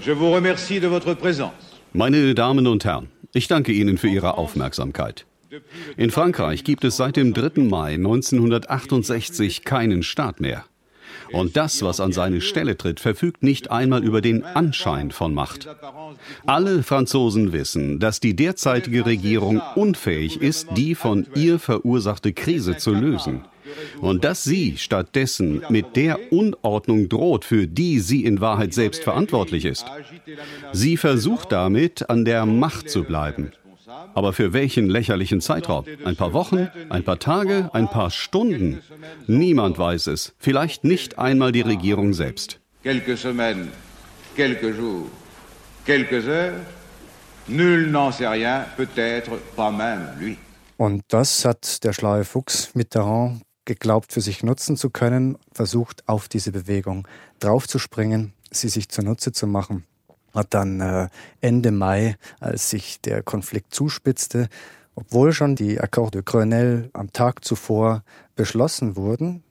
je 0.00 0.14
vous 0.14 0.32
remercie 0.34 0.80
de 0.80 0.88
votre 0.88 1.14
présence. 1.14 1.52
Meine 1.92 2.34
Damen 2.34 2.66
und 2.66 2.84
Herren, 2.84 3.08
ich 3.32 3.48
danke 3.48 3.72
Ihnen 3.72 3.98
für 3.98 4.08
Ihre 4.08 4.38
Aufmerksamkeit. 4.38 5.26
In 5.98 6.10
Frankreich 6.10 6.64
gibt 6.64 6.84
es 6.84 6.96
seit 6.96 7.16
dem 7.16 7.34
3. 7.34 7.62
Mai 7.62 7.94
1968 7.94 9.64
keinen 9.64 10.02
Staat 10.02 10.40
mehr. 10.40 10.64
Und 11.32 11.56
das, 11.56 11.82
was 11.82 12.00
an 12.00 12.12
seine 12.12 12.40
Stelle 12.40 12.76
tritt, 12.76 13.00
verfügt 13.00 13.42
nicht 13.42 13.70
einmal 13.70 14.04
über 14.04 14.20
den 14.20 14.44
Anschein 14.44 15.10
von 15.10 15.34
Macht. 15.34 15.68
Alle 16.46 16.82
Franzosen 16.82 17.52
wissen, 17.52 17.98
dass 17.98 18.20
die 18.20 18.36
derzeitige 18.36 19.06
Regierung 19.06 19.60
unfähig 19.74 20.40
ist, 20.40 20.68
die 20.76 20.94
von 20.94 21.26
ihr 21.34 21.58
verursachte 21.58 22.32
Krise 22.32 22.76
zu 22.76 22.92
lösen. 22.92 23.42
Und 24.00 24.24
dass 24.24 24.44
sie 24.44 24.76
stattdessen 24.76 25.62
mit 25.68 25.96
der 25.96 26.32
Unordnung 26.32 27.08
droht, 27.08 27.44
für 27.44 27.66
die 27.66 28.00
sie 28.00 28.24
in 28.24 28.40
Wahrheit 28.40 28.74
selbst 28.74 29.02
verantwortlich 29.02 29.64
ist. 29.64 29.86
Sie 30.72 30.96
versucht 30.96 31.52
damit, 31.52 32.10
an 32.10 32.24
der 32.24 32.44
Macht 32.44 32.90
zu 32.90 33.04
bleiben. 33.04 33.52
Aber 34.14 34.32
für 34.32 34.52
welchen 34.52 34.88
lächerlichen 34.88 35.40
Zeitraum? 35.40 35.84
Ein 36.04 36.16
paar 36.16 36.32
Wochen, 36.32 36.68
ein 36.90 37.04
paar 37.04 37.18
Tage, 37.18 37.70
ein 37.72 37.88
paar 37.88 38.10
Stunden? 38.10 38.80
Niemand 39.26 39.78
weiß 39.78 40.08
es. 40.08 40.34
Vielleicht 40.38 40.84
nicht 40.84 41.18
einmal 41.18 41.52
die 41.52 41.62
Regierung 41.62 42.12
selbst. 42.12 42.60
Quelques 42.82 43.22
semaines, 43.22 43.68
quelques 44.36 44.76
jours, 44.76 45.06
quelques 45.86 46.26
heures. 46.26 46.54
Nul 47.48 47.90
n'en 47.90 48.12
sait 48.12 48.28
rien, 48.28 48.64
peut-être 48.76 49.32
pas 49.56 49.72
même 49.72 50.08
lui. 50.20 50.36
Und 50.76 51.02
das 51.08 51.44
hat 51.44 51.82
der 51.84 51.92
schlaue 51.92 52.24
Fuchs 52.24 52.74
Mitterrand 52.74 53.42
geglaubt 53.64 54.12
für 54.12 54.20
sich 54.20 54.42
nutzen 54.42 54.76
zu 54.76 54.90
können, 54.90 55.36
versucht 55.52 56.08
auf 56.08 56.28
diese 56.28 56.52
Bewegung 56.52 57.06
draufzuspringen, 57.40 58.32
sie 58.50 58.68
sich 58.68 58.88
zunutze 58.88 59.32
zu 59.32 59.46
machen 59.46 59.84
hat 60.34 60.54
dann 60.54 60.80
äh, 60.80 61.08
Ende 61.40 61.70
Mai, 61.70 62.16
als 62.40 62.70
sich 62.70 63.00
der 63.00 63.22
Konflikt 63.22 63.74
zuspitzte, 63.74 64.48
obwohl 64.94 65.32
schon 65.32 65.56
die 65.56 65.80
Accords 65.80 66.12
de 66.12 66.22
Grenelle 66.24 66.90
am 66.92 67.12
Tag 67.12 67.44
zuvor 67.44 68.02
beschlossen 68.36 68.96
wurden, 68.96 69.42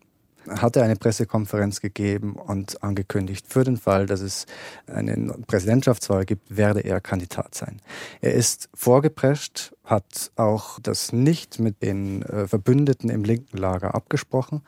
hat 0.48 0.76
er 0.76 0.84
eine 0.84 0.96
Pressekonferenz 0.96 1.82
gegeben 1.82 2.36
und 2.36 2.84
angekündigt, 2.84 3.46
für 3.48 3.64
den 3.64 3.78
Fall, 3.78 4.08
dass 4.08 4.22
es 4.22 4.46
eine 4.88 5.36
Präsidentschaftswahl 5.48 6.26
gibt, 6.26 6.56
werde 6.56 6.82
er 6.82 7.00
Kandidat 7.00 7.54
sein. 7.56 7.82
Er 8.22 8.34
ist 8.34 8.70
vorgeprescht, 8.74 9.74
hat 9.84 10.32
auch 10.36 10.80
das 10.80 11.14
nicht 11.14 11.60
mit 11.60 11.82
den 11.84 12.24
äh, 12.24 12.48
Verbündeten 12.48 13.10
im 13.10 13.24
linken 13.24 13.58
Lager 13.58 13.94
abgesprochen 13.94 14.62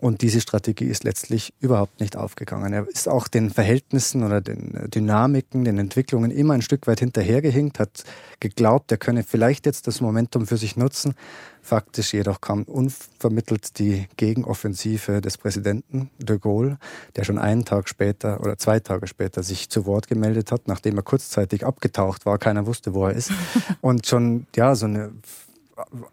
Und 0.00 0.22
diese 0.22 0.40
Strategie 0.40 0.86
ist 0.86 1.04
letztlich 1.04 1.52
überhaupt 1.60 2.00
nicht 2.00 2.16
aufgegangen. 2.16 2.72
Er 2.72 2.88
ist 2.88 3.06
auch 3.06 3.28
den 3.28 3.50
Verhältnissen 3.50 4.24
oder 4.24 4.40
den 4.40 4.88
Dynamiken, 4.90 5.64
den 5.64 5.78
Entwicklungen 5.78 6.30
immer 6.30 6.54
ein 6.54 6.62
Stück 6.62 6.86
weit 6.86 7.00
hinterhergehinkt, 7.00 7.78
hat 7.78 8.04
geglaubt, 8.40 8.90
er 8.90 8.96
könne 8.96 9.22
vielleicht 9.22 9.66
jetzt 9.66 9.86
das 9.86 10.00
Momentum 10.00 10.46
für 10.46 10.56
sich 10.56 10.76
nutzen. 10.76 11.14
Faktisch 11.60 12.14
jedoch 12.14 12.40
kam 12.40 12.62
unvermittelt 12.62 13.78
die 13.78 14.08
Gegenoffensive 14.16 15.20
des 15.20 15.36
Präsidenten 15.36 16.08
de 16.18 16.38
Gaulle, 16.38 16.78
der 17.16 17.24
schon 17.24 17.38
einen 17.38 17.66
Tag 17.66 17.86
später 17.86 18.40
oder 18.40 18.56
zwei 18.56 18.80
Tage 18.80 19.06
später 19.06 19.42
sich 19.42 19.68
zu 19.68 19.84
Wort 19.84 20.08
gemeldet 20.08 20.50
hat, 20.50 20.66
nachdem 20.66 20.96
er 20.96 21.02
kurzzeitig 21.02 21.66
abgetaucht 21.66 22.24
war, 22.24 22.38
keiner 22.38 22.66
wusste, 22.66 22.94
wo 22.94 23.06
er 23.06 23.12
ist. 23.12 23.30
Und 23.82 24.06
schon, 24.06 24.46
ja, 24.56 24.74
so 24.74 24.86
eine 24.86 25.12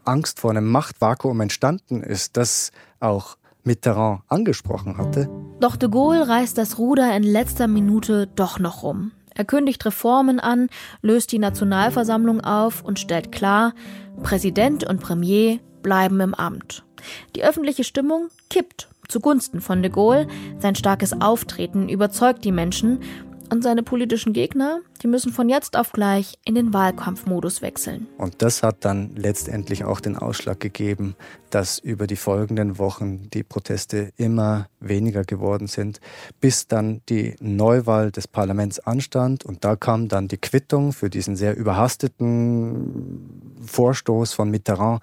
Angst 0.03 0.41
vor 0.41 0.51
einem 0.51 0.67
Machtvakuum 0.69 1.39
entstanden 1.39 2.03
ist, 2.03 2.35
das 2.35 2.71
auch 2.99 3.37
Mitterrand 3.67 4.21
angesprochen 4.27 4.97
hatte. 4.97 5.29
Doch 5.59 5.75
de 5.75 5.89
Gaulle 5.89 6.27
reißt 6.27 6.57
das 6.57 6.79
Ruder 6.79 7.15
in 7.15 7.23
letzter 7.23 7.67
Minute 7.67 8.27
doch 8.35 8.57
noch 8.57 8.81
rum. 8.81 9.11
Er 9.35 9.45
kündigt 9.45 9.85
Reformen 9.85 10.39
an, 10.39 10.69
löst 11.03 11.31
die 11.31 11.37
Nationalversammlung 11.37 12.41
auf 12.41 12.83
und 12.83 12.97
stellt 12.97 13.31
klar, 13.31 13.73
Präsident 14.23 14.83
und 14.83 14.99
Premier 14.99 15.59
bleiben 15.83 16.19
im 16.21 16.33
Amt. 16.33 16.83
Die 17.35 17.43
öffentliche 17.43 17.83
Stimmung 17.83 18.29
kippt 18.49 18.89
zugunsten 19.07 19.61
von 19.61 19.81
de 19.81 19.91
Gaulle. 19.91 20.27
Sein 20.59 20.75
starkes 20.75 21.21
Auftreten 21.21 21.87
überzeugt 21.87 22.43
die 22.45 22.51
Menschen 22.51 22.99
und 23.49 23.63
seine 23.63 23.83
politischen 23.83 24.33
Gegner, 24.33 24.79
die 25.01 25.07
müssen 25.07 25.31
von 25.31 25.49
jetzt 25.49 25.77
auf 25.77 25.91
gleich 25.91 26.37
in 26.45 26.55
den 26.55 26.73
Wahlkampfmodus 26.73 27.61
wechseln. 27.61 28.07
Und 28.17 28.41
das 28.41 28.63
hat 28.63 28.85
dann 28.85 29.15
letztendlich 29.15 29.83
auch 29.83 29.99
den 29.99 30.17
Ausschlag 30.17 30.59
gegeben, 30.59 31.15
dass 31.49 31.79
über 31.79 32.07
die 32.07 32.15
folgenden 32.15 32.77
Wochen 32.77 33.29
die 33.29 33.43
Proteste 33.43 34.11
immer 34.17 34.67
weniger 34.79 35.23
geworden 35.23 35.67
sind, 35.67 35.99
bis 36.41 36.67
dann 36.67 37.01
die 37.09 37.35
Neuwahl 37.39 38.11
des 38.11 38.27
Parlaments 38.27 38.79
anstand. 38.79 39.45
Und 39.45 39.63
da 39.63 39.75
kam 39.75 40.07
dann 40.07 40.27
die 40.27 40.37
Quittung 40.37 40.93
für 40.93 41.09
diesen 41.09 41.35
sehr 41.35 41.55
überhasteten 41.55 43.55
Vorstoß 43.65 44.33
von 44.33 44.49
Mitterrand. 44.49 45.01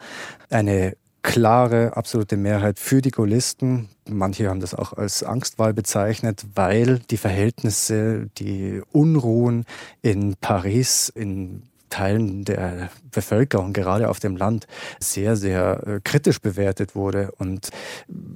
Eine 0.51 0.97
klare, 1.25 1.97
absolute 1.97 2.37
Mehrheit 2.37 2.79
für 2.79 3.01
die 3.01 3.11
Gaullisten. 3.11 3.89
Manche 4.07 4.49
haben 4.49 4.61
das 4.61 4.75
auch 4.75 4.93
als 4.93 5.25
Angstwahl 5.25 5.73
bezeichnet, 5.73 6.45
weil 6.55 6.99
die 7.11 7.17
Verhältnisse, 7.17 8.29
die 8.37 8.83
Unruhen 8.93 9.65
in 10.03 10.37
Paris, 10.37 11.09
in 11.09 11.63
Teilen 11.89 12.45
der 12.45 12.91
Bevölkerung, 13.11 13.73
gerade 13.73 14.11
auf 14.11 14.21
dem 14.21 14.37
Land, 14.37 14.67
sehr, 15.01 15.37
sehr 15.37 15.87
äh, 15.87 16.01
kritisch 16.05 16.41
bewertet 16.41 16.95
wurde 16.95 17.33
und 17.39 17.71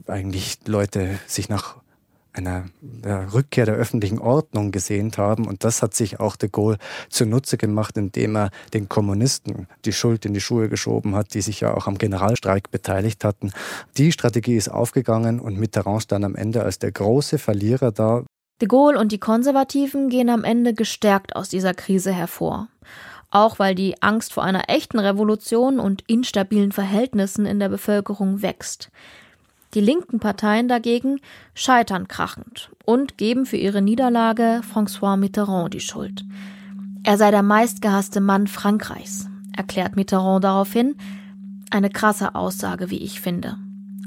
eigentlich 0.07 0.59
Leute 0.67 1.19
sich 1.27 1.51
nach 1.51 1.77
einer 2.47 2.67
Rückkehr 3.33 3.67
der 3.67 3.75
öffentlichen 3.75 4.19
Ordnung 4.19 4.71
gesehnt 4.71 5.19
haben. 5.19 5.47
Und 5.47 5.65
das 5.65 5.83
hat 5.83 5.95
sich 5.95 6.21
auch 6.21 6.37
de 6.37 6.49
Gaulle 6.49 6.79
zunutze 7.11 7.57
gemacht, 7.57 7.97
indem 7.97 8.37
er 8.37 8.51
den 8.73 8.89
Kommunisten 8.89 9.67
die 9.85 9.93
Schuld 9.93 10.25
in 10.25 10.35
die 10.35 10.41
Schuhe 10.41 10.69
geschoben 10.69 11.15
hat, 11.15 11.35
die 11.35 11.41
sich 11.41 11.61
ja 11.61 11.75
auch 11.75 11.87
am 11.87 11.99
Generalstreik 11.99 12.71
beteiligt 12.71 13.25
hatten. 13.25 13.53
Die 13.97 14.13
Strategie 14.13 14.57
ist 14.57 14.69
aufgegangen 14.69 15.41
und 15.41 15.59
Mitterrand 15.59 16.03
stand 16.03 16.25
am 16.25 16.35
Ende 16.35 16.63
als 16.63 16.79
der 16.79 16.93
große 16.93 17.39
Verlierer 17.39 17.93
da. 17.93 18.25
De 18.61 18.69
Gaulle 18.69 18.99
und 18.99 19.13
die 19.13 19.21
Konservativen 19.21 20.09
gehen 20.09 20.31
am 20.31 20.45
Ende 20.45 20.75
gestärkt 20.75 21.37
aus 21.37 21.49
dieser 21.49 21.75
Krise 21.75 22.13
hervor. 22.13 22.69
Auch 23.31 23.59
weil 23.59 23.75
die 23.75 24.03
Angst 24.03 24.33
vor 24.33 24.43
einer 24.43 24.69
echten 24.69 24.99
Revolution 24.99 25.79
und 25.79 26.03
instabilen 26.09 26.73
Verhältnissen 26.73 27.47
in 27.47 27.61
der 27.61 27.69
Bevölkerung 27.69 28.43
wächst. 28.43 28.91
Die 29.75 29.81
linken 29.81 30.19
Parteien 30.19 30.67
dagegen 30.67 31.21
scheitern 31.55 32.09
krachend 32.09 32.71
und 32.87 33.19
geben 33.19 33.45
für 33.45 33.59
ihre 33.59 33.83
Niederlage 33.83 34.63
François 34.73 35.17
Mitterrand 35.17 35.75
die 35.75 35.81
Schuld. 35.81 36.25
Er 37.05 37.19
sei 37.19 37.31
der 37.31 37.43
meistgehasste 37.43 38.21
Mann 38.21 38.47
Frankreichs, 38.47 39.29
erklärt 39.57 39.97
Mitterrand 39.97 40.45
daraufhin. 40.45 40.97
Eine 41.71 41.91
krasse 41.91 42.35
Aussage, 42.35 42.91
wie 42.91 42.99
ich 42.99 43.21
finde. 43.21 43.59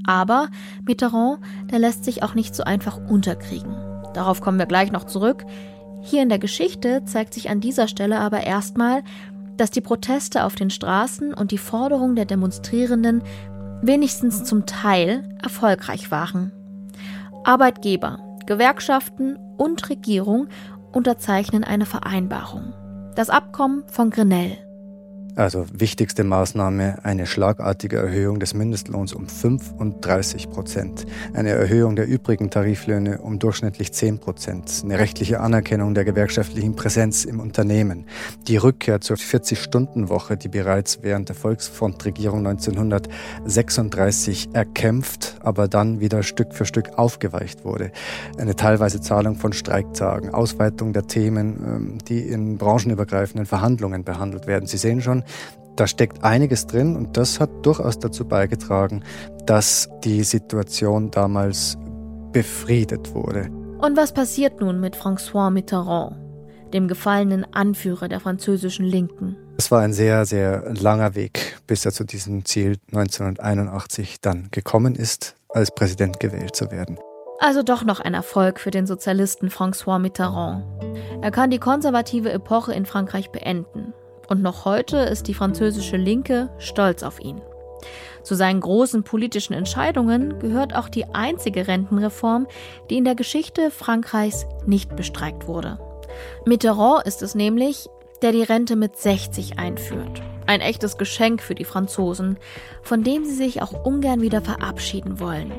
Aber 0.04 0.50
Mitterrand, 0.86 1.40
der 1.70 1.78
lässt 1.78 2.06
sich 2.06 2.24
auch 2.24 2.34
nicht 2.34 2.56
so 2.56 2.64
einfach 2.64 2.98
unterkriegen. 2.98 3.76
Darauf 4.16 4.42
kommen 4.42 4.58
wir 4.58 4.66
gleich 4.66 4.92
noch 4.92 5.04
zurück. 5.04 5.46
Hier 6.02 6.24
in 6.24 6.30
der 6.30 6.40
Geschichte 6.40 7.04
zeigt 7.06 7.36
sich 7.36 7.52
an 7.52 7.62
dieser 7.62 7.88
Stelle 7.88 8.20
aber 8.20 8.42
erstmal, 8.42 9.04
dass 9.58 9.70
die 9.70 9.82
Proteste 9.82 10.44
auf 10.44 10.56
den 10.56 10.72
Straßen 10.72 11.36
und 11.36 11.52
die 11.52 11.60
Forderung 11.60 12.16
der 12.16 12.26
Demonstrierenden 12.26 13.22
wenigstens 13.82 14.44
zum 14.44 14.66
Teil 14.66 15.38
erfolgreich 15.42 16.12
waren. 16.12 16.52
Arbeitgeber, 17.44 18.20
Gewerkschaften 18.46 19.38
und 19.58 19.90
Regierung 19.90 20.48
unterzeichnen 20.92 21.64
eine 21.64 21.86
Vereinbarung. 21.86 22.74
Das 23.16 23.30
Abkommen 23.30 23.84
von 23.88 24.10
Grenelle. 24.10 24.71
Also 25.36 25.66
wichtigste 25.72 26.26
Maßnahme, 26.26 27.00
eine 27.04 27.26
schlagartige 27.26 27.96
Erhöhung 27.98 28.42
des 28.42 28.54
Mindestlohns 28.54 29.14
um 29.14 29.30
35 29.30 30.50
Prozent, 30.50 31.06
eine 31.34 31.52
Erhöhung 31.52 31.96
der 31.96 32.06
übrigen 32.06 32.50
Tariflöhne 32.50 33.20
um 33.20 33.40
durchschnittlich 33.40 33.94
10 33.94 34.20
Prozent, 34.20 34.82
eine 34.84 35.00
rechtliche 35.00 35.40
Anerkennung 35.40 35.94
der 35.94 36.04
gewerkschaftlichen 36.04 36.76
Präsenz 36.76 37.24
im 37.24 37.40
Unternehmen, 37.40 38.08
die 38.48 38.58
Rückkehr 38.58 39.00
zur 39.00 39.16
40-Stunden-Woche, 39.16 40.36
die 40.36 40.50
bereits 40.50 41.00
während 41.02 41.30
der 41.30 41.38
Volksfrontregierung 41.38 42.46
1936 42.46 44.50
erkämpft, 44.52 45.38
aber 45.40 45.70
dann 45.70 46.02
wieder 46.02 46.24
Stück 46.24 46.54
für 46.54 46.66
Stück 46.66 46.98
aufgeweicht 46.98 47.64
wurde, 47.64 47.94
eine 48.38 48.58
teilweise 48.58 49.00
Zahlung 49.00 49.38
von 49.38 49.54
Streiktagen, 49.54 50.34
Ausweitung 50.34 50.92
der 50.92 51.08
Themen, 51.08 51.64
ähm, 51.66 51.98
die 52.10 52.20
in 52.20 52.58
branchenübergreifenden 52.58 53.46
Verhandlungen 53.46 54.04
behandelt 54.04 54.46
werden. 54.46 54.68
Sie 54.68 54.78
sehen 54.78 55.02
schon, 55.02 55.21
da 55.76 55.88
steckt 55.88 56.24
einiges 56.24 56.68
drin 56.68 56.96
und 56.96 57.18
das 57.18 57.40
hat 57.40 57.50
durchaus 57.64 57.98
dazu 57.98 58.26
beigetragen, 58.26 59.04
dass 59.46 59.90
die 60.04 60.24
Situation 60.24 61.12
damals 61.12 61.78
befriedet 62.32 63.14
wurde. 63.14 63.50
Und 63.80 63.98
was 63.98 64.14
passiert 64.14 64.62
nun 64.62 64.80
mit 64.80 64.96
François 64.96 65.50
Mitterrand, 65.50 66.18
dem 66.74 66.88
gefallenen 66.88 67.52
Anführer 67.54 68.08
der 68.10 68.20
französischen 68.20 68.86
Linken? 68.86 69.36
Es 69.58 69.72
war 69.72 69.82
ein 69.82 69.94
sehr, 69.94 70.26
sehr 70.26 70.74
langer 70.74 71.16
Weg, 71.16 71.58
bis 71.68 71.86
er 71.86 71.92
zu 71.92 72.04
diesem 72.04 72.46
Ziel 72.46 72.78
1981 72.94 74.22
dann 74.22 74.50
gekommen 74.52 74.96
ist, 74.96 75.36
als 75.50 75.72
Präsident 75.72 76.20
gewählt 76.20 76.56
zu 76.56 76.70
werden. 76.70 77.00
Also 77.40 77.64
doch 77.64 77.84
noch 77.84 78.00
ein 78.00 78.14
Erfolg 78.14 78.60
für 78.60 78.70
den 78.70 78.86
Sozialisten 78.86 79.50
François 79.50 79.98
Mitterrand. 79.98 80.64
Er 81.24 81.32
kann 81.32 81.50
die 81.50 81.58
konservative 81.58 82.32
Epoche 82.32 82.74
in 82.74 82.86
Frankreich 82.86 83.32
beenden 83.32 83.94
und 84.32 84.42
noch 84.42 84.64
heute 84.64 84.98
ist 84.98 85.28
die 85.28 85.34
französische 85.34 85.98
Linke 85.98 86.50
stolz 86.58 87.04
auf 87.04 87.20
ihn. 87.20 87.42
Zu 88.24 88.36
seinen 88.36 88.62
großen 88.62 89.04
politischen 89.04 89.54
Entscheidungen 89.54 90.40
gehört 90.40 90.74
auch 90.74 90.88
die 90.88 91.06
einzige 91.14 91.68
Rentenreform, 91.68 92.48
die 92.90 92.98
in 92.98 93.04
der 93.04 93.16
Geschichte 93.16 93.72
Frankreichs 93.72 94.46
nicht 94.66 94.96
bestreikt 94.96 95.48
wurde. 95.48 95.80
Mitterrand 96.46 97.06
ist 97.06 97.22
es 97.22 97.36
nämlich, 97.36 97.90
der 98.22 98.32
die 98.32 98.44
Rente 98.44 98.78
mit 98.78 98.96
60 98.96 99.60
einführt. 99.60 100.22
Ein 100.48 100.62
echtes 100.62 100.98
Geschenk 100.98 101.42
für 101.42 101.56
die 101.56 101.66
Franzosen, 101.66 102.38
von 102.82 103.04
dem 103.04 103.26
sie 103.26 103.36
sich 103.36 103.62
auch 103.62 103.86
ungern 103.86 104.22
wieder 104.22 104.42
verabschieden 104.42 105.20
wollen. 105.20 105.52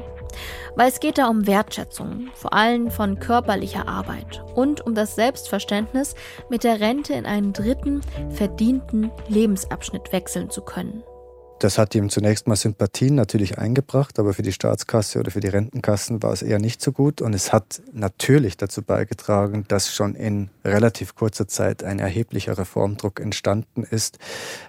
Weil 0.74 0.88
es 0.88 1.00
geht 1.00 1.18
da 1.18 1.28
um 1.28 1.46
Wertschätzung, 1.46 2.28
vor 2.34 2.52
allem 2.52 2.90
von 2.90 3.18
körperlicher 3.18 3.88
Arbeit 3.88 4.42
und 4.54 4.84
um 4.86 4.94
das 4.94 5.14
Selbstverständnis, 5.14 6.14
mit 6.48 6.64
der 6.64 6.80
Rente 6.80 7.12
in 7.12 7.26
einen 7.26 7.52
dritten, 7.52 8.00
verdienten 8.30 9.10
Lebensabschnitt 9.28 10.12
wechseln 10.12 10.50
zu 10.50 10.62
können. 10.62 11.04
Das 11.62 11.78
hat 11.78 11.94
ihm 11.94 12.10
zunächst 12.10 12.48
mal 12.48 12.56
Sympathien 12.56 13.14
natürlich 13.14 13.56
eingebracht, 13.56 14.18
aber 14.18 14.34
für 14.34 14.42
die 14.42 14.50
Staatskasse 14.50 15.20
oder 15.20 15.30
für 15.30 15.38
die 15.38 15.46
Rentenkassen 15.46 16.20
war 16.20 16.32
es 16.32 16.42
eher 16.42 16.58
nicht 16.58 16.82
so 16.82 16.90
gut. 16.90 17.22
Und 17.22 17.34
es 17.34 17.52
hat 17.52 17.80
natürlich 17.92 18.56
dazu 18.56 18.82
beigetragen, 18.82 19.64
dass 19.68 19.94
schon 19.94 20.16
in 20.16 20.50
relativ 20.64 21.14
kurzer 21.14 21.46
Zeit 21.46 21.84
ein 21.84 22.00
erheblicher 22.00 22.58
Reformdruck 22.58 23.20
entstanden 23.20 23.84
ist, 23.84 24.18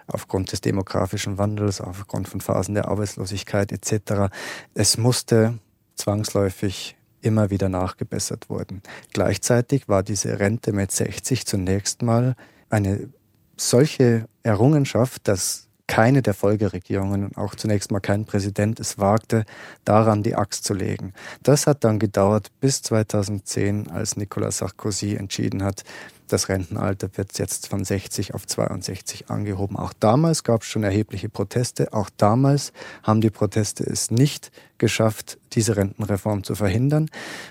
aufgrund 0.06 0.52
des 0.52 0.62
demografischen 0.62 1.40
Wandels, 1.40 1.82
aufgrund 1.82 2.28
von 2.28 2.42
Phasen 2.42 2.76
der 2.76 2.90
Arbeitslosigkeit 2.90 3.72
etc. 3.72 4.32
Es 4.76 5.00
musste 5.00 5.58
zwangsläufig 5.96 6.96
immer 7.22 7.50
wieder 7.50 7.70
nachgebessert 7.70 8.52
worden. 8.52 8.84
Gleichzeitig 9.14 9.90
war 9.90 10.04
diese 10.04 10.40
Rente 10.40 10.74
mit 10.74 10.92
60 10.92 11.48
zunächst 11.48 12.04
mal 12.04 12.36
eine 12.70 13.10
solche 13.58 14.28
Errungenschaft, 14.44 15.28
dass 15.28 15.70
keine 15.94 16.24
der 16.24 16.34
Folgeregierungen 16.34 17.24
und 17.26 17.38
auch 17.38 17.54
zunächst 17.54 17.92
mal 17.92 18.00
kein 18.00 18.26
Präsident 18.26 18.80
es 18.80 18.98
wagte, 18.98 19.46
daran 19.86 20.24
die 20.24 20.34
Axt 20.34 20.64
zu 20.64 20.74
legen. 20.74 21.14
Das 21.44 21.68
hat 21.68 21.84
dann 21.84 22.00
gedauert 22.00 22.52
bis 22.60 22.82
2010, 22.82 23.92
als 23.92 24.18
Nicolas 24.18 24.58
Sarkozy 24.58 25.14
entschieden 25.16 25.64
hat, 25.64 25.84
das 26.28 26.50
Rentenalter 26.50 27.10
wird 27.16 27.38
jetzt 27.38 27.68
von 27.68 27.86
60 27.86 28.34
auf 28.34 28.48
62 28.48 29.30
angehoben. 29.30 29.78
Auch 29.78 29.94
damals 29.94 30.44
gab 30.44 30.64
es 30.64 30.68
schon 30.68 30.84
erhebliche 30.84 31.30
Proteste. 31.30 31.94
Auch 31.94 32.10
damals 32.18 32.74
haben 33.04 33.22
die 33.22 33.30
Proteste 33.30 33.84
es 33.84 34.10
nicht 34.10 34.52
geschafft, 34.80 35.38
diese 35.52 35.76
Rentenreform 35.76 36.44
zu 36.44 36.56
verhindern. 36.56 37.08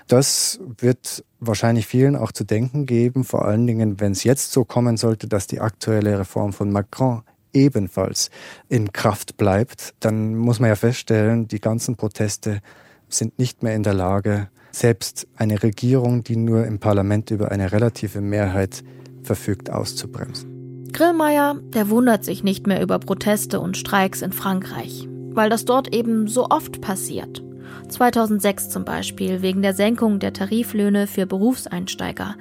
Das 0.09 0.59
wird 0.79 1.25
wahrscheinlich 1.39 1.87
vielen 1.87 2.17
auch 2.17 2.33
zu 2.33 2.43
denken 2.43 2.87
geben, 2.87 3.23
vor 3.23 3.45
allen 3.45 3.69
Dingen, 3.69 4.01
wenn 4.01 4.13
es 4.13 4.25
jetzt 4.25 4.51
so 4.51 4.65
kommen 4.65 4.97
sollte, 4.97 5.29
dass 5.29 5.47
die 5.47 5.61
aktuelle 5.61 6.19
Reform 6.19 6.53
von 6.53 6.73
Macron 6.73 7.23
ebenfalls 7.53 8.31
in 8.69 8.93
Kraft 8.93 9.37
bleibt, 9.37 9.95
dann 10.01 10.35
muss 10.35 10.61
man 10.61 10.69
ja 10.69 10.77
feststellen, 10.77 11.49
die 11.49 11.61
ganzen 11.61 11.97
Proteste 11.97 12.61
sind 13.09 13.39
nicht 13.39 13.63
mehr 13.63 13.75
in 13.75 13.83
der 13.83 13.95
Lage, 13.95 14.49
selbst 14.71 15.27
eine 15.37 15.63
Regierung, 15.63 16.25
die 16.25 16.37
nur 16.37 16.67
im 16.67 16.79
Parlament 16.79 17.31
über 17.31 17.51
eine 17.53 17.73
relative 17.73 18.21
Mehrheit 18.21 18.83
verfügt, 19.23 19.71
auszubremsen. 19.71 20.91
Grillmeier, 20.93 21.57
der 21.75 21.89
wundert 21.89 22.25
sich 22.25 22.43
nicht 22.43 22.67
mehr 22.67 22.83
über 22.83 22.99
Proteste 22.99 23.61
und 23.61 23.77
Streiks 23.77 24.23
in 24.23 24.33
Frankreich, 24.33 25.09
weil 25.31 25.49
das 25.49 25.65
dort 25.65 25.95
eben 25.95 26.29
so 26.29 26.49
oft 26.51 26.81
passiert. 26.81 27.43
2006 27.89 28.71
zum 28.71 28.85
Beispiel 28.85 29.43
wegen 29.43 29.63
der 29.63 29.75
Senkung 29.75 30.19
der 30.19 30.33
Tariflöhne 30.33 31.07
für 31.07 31.27
Berufseinsteiger. 31.27 32.37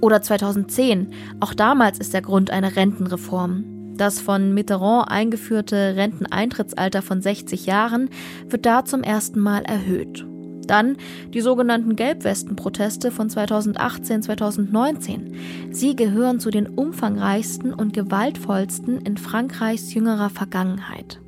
Oder 0.00 0.22
2010, 0.22 1.12
auch 1.40 1.54
damals 1.54 1.98
ist 1.98 2.14
der 2.14 2.22
Grund 2.22 2.50
eine 2.50 2.76
Rentenreform. 2.76 3.81
Das 4.02 4.20
von 4.20 4.52
Mitterrand 4.52 5.10
eingeführte 5.12 5.94
Renteneintrittsalter 5.94 7.02
von 7.02 7.22
60 7.22 7.66
Jahren 7.66 8.10
wird 8.48 8.66
da 8.66 8.84
zum 8.84 9.04
ersten 9.04 9.38
Mal 9.38 9.62
erhöht. 9.62 10.26
Dann 10.66 10.96
die 11.32 11.40
sogenannten 11.40 11.94
Gelbwesten-Proteste 11.94 13.12
von 13.12 13.28
2018-2019. 13.28 15.36
Sie 15.70 15.94
gehören 15.94 16.40
zu 16.40 16.50
den 16.50 16.66
umfangreichsten 16.66 17.72
und 17.72 17.92
gewaltvollsten 17.92 19.02
in 19.02 19.18
Frankreichs 19.18 19.94
jüngerer 19.94 20.30
Vergangenheit. 20.30 21.20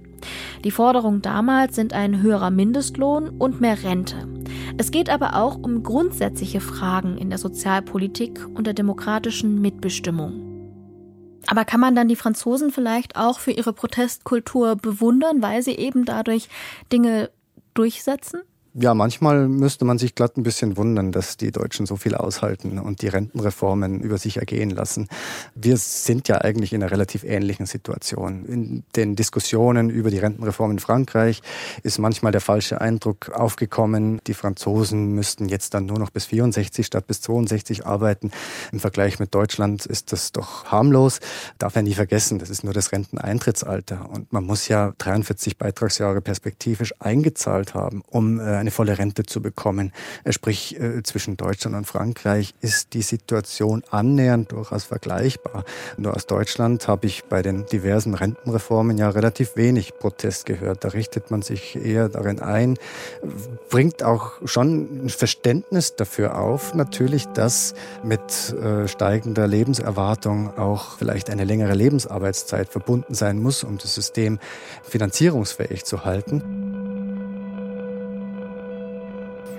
Die 0.64 0.72
Forderungen 0.72 1.22
damals 1.22 1.76
sind 1.76 1.92
ein 1.92 2.22
höherer 2.22 2.50
Mindestlohn 2.50 3.28
und 3.28 3.60
mehr 3.60 3.84
Rente. 3.84 4.16
Es 4.78 4.90
geht 4.90 5.10
aber 5.10 5.36
auch 5.36 5.60
um 5.62 5.84
grundsätzliche 5.84 6.60
Fragen 6.60 7.18
in 7.18 7.30
der 7.30 7.38
Sozialpolitik 7.38 8.44
und 8.52 8.66
der 8.66 8.74
demokratischen 8.74 9.60
Mitbestimmung. 9.60 10.43
Aber 11.46 11.64
kann 11.64 11.80
man 11.80 11.94
dann 11.94 12.08
die 12.08 12.16
Franzosen 12.16 12.70
vielleicht 12.70 13.16
auch 13.16 13.38
für 13.38 13.52
ihre 13.52 13.72
Protestkultur 13.72 14.76
bewundern, 14.76 15.42
weil 15.42 15.62
sie 15.62 15.76
eben 15.76 16.04
dadurch 16.04 16.48
Dinge 16.92 17.30
durchsetzen? 17.74 18.42
Ja, 18.76 18.92
manchmal 18.92 19.46
müsste 19.46 19.84
man 19.84 19.98
sich 19.98 20.16
glatt 20.16 20.36
ein 20.36 20.42
bisschen 20.42 20.76
wundern, 20.76 21.12
dass 21.12 21.36
die 21.36 21.52
Deutschen 21.52 21.86
so 21.86 21.94
viel 21.94 22.16
aushalten 22.16 22.80
und 22.80 23.02
die 23.02 23.06
Rentenreformen 23.06 24.00
über 24.00 24.18
sich 24.18 24.38
ergehen 24.38 24.70
lassen. 24.70 25.06
Wir 25.54 25.76
sind 25.76 26.26
ja 26.26 26.40
eigentlich 26.40 26.72
in 26.72 26.82
einer 26.82 26.90
relativ 26.90 27.22
ähnlichen 27.22 27.66
Situation. 27.66 28.44
In 28.46 28.82
den 28.96 29.14
Diskussionen 29.14 29.90
über 29.90 30.10
die 30.10 30.18
Rentenreform 30.18 30.72
in 30.72 30.78
Frankreich 30.80 31.40
ist 31.84 32.00
manchmal 32.00 32.32
der 32.32 32.40
falsche 32.40 32.80
Eindruck 32.80 33.30
aufgekommen, 33.30 34.20
die 34.26 34.34
Franzosen 34.34 35.14
müssten 35.14 35.48
jetzt 35.48 35.72
dann 35.74 35.86
nur 35.86 36.00
noch 36.00 36.10
bis 36.10 36.24
64 36.24 36.84
statt 36.84 37.06
bis 37.06 37.20
62 37.20 37.86
arbeiten. 37.86 38.32
Im 38.72 38.80
Vergleich 38.80 39.20
mit 39.20 39.36
Deutschland 39.36 39.86
ist 39.86 40.10
das 40.10 40.32
doch 40.32 40.64
harmlos. 40.64 41.20
Darf 41.58 41.76
man 41.76 41.84
nie 41.84 41.94
vergessen, 41.94 42.40
das 42.40 42.50
ist 42.50 42.64
nur 42.64 42.72
das 42.72 42.90
Renteneintrittsalter 42.90 44.10
und 44.10 44.32
man 44.32 44.42
muss 44.42 44.66
ja 44.66 44.94
43 44.98 45.58
Beitragsjahre 45.58 46.20
perspektivisch 46.20 46.92
eingezahlt 46.98 47.74
haben, 47.74 48.02
um 48.10 48.40
äh, 48.40 48.63
eine 48.64 48.70
volle 48.70 48.98
Rente 48.98 49.24
zu 49.24 49.42
bekommen. 49.42 49.92
Äh, 50.24 50.32
sprich, 50.32 50.80
äh, 50.80 51.02
zwischen 51.02 51.36
Deutschland 51.36 51.76
und 51.76 51.86
Frankreich 51.86 52.54
ist 52.60 52.94
die 52.94 53.02
Situation 53.02 53.82
annähernd 53.90 54.52
durchaus 54.52 54.84
vergleichbar. 54.84 55.64
Nur 55.98 56.14
aus 56.14 56.26
Deutschland 56.26 56.88
habe 56.88 57.06
ich 57.06 57.24
bei 57.24 57.42
den 57.42 57.66
diversen 57.66 58.14
Rentenreformen 58.14 58.96
ja 58.96 59.10
relativ 59.10 59.56
wenig 59.56 59.98
Protest 59.98 60.46
gehört. 60.46 60.84
Da 60.84 60.88
richtet 60.88 61.30
man 61.30 61.42
sich 61.42 61.76
eher 61.76 62.08
darin 62.08 62.40
ein, 62.40 62.78
bringt 63.68 64.02
auch 64.02 64.32
schon 64.46 65.04
ein 65.04 65.08
Verständnis 65.10 65.94
dafür 65.96 66.38
auf, 66.38 66.74
natürlich, 66.74 67.26
dass 67.26 67.74
mit 68.02 68.52
äh, 68.52 68.88
steigender 68.88 69.46
Lebenserwartung 69.46 70.56
auch 70.56 70.96
vielleicht 70.96 71.28
eine 71.28 71.44
längere 71.44 71.74
Lebensarbeitszeit 71.74 72.68
verbunden 72.70 73.14
sein 73.14 73.42
muss, 73.42 73.62
um 73.62 73.76
das 73.76 73.94
System 73.94 74.38
finanzierungsfähig 74.82 75.84
zu 75.84 76.04
halten. 76.04 76.93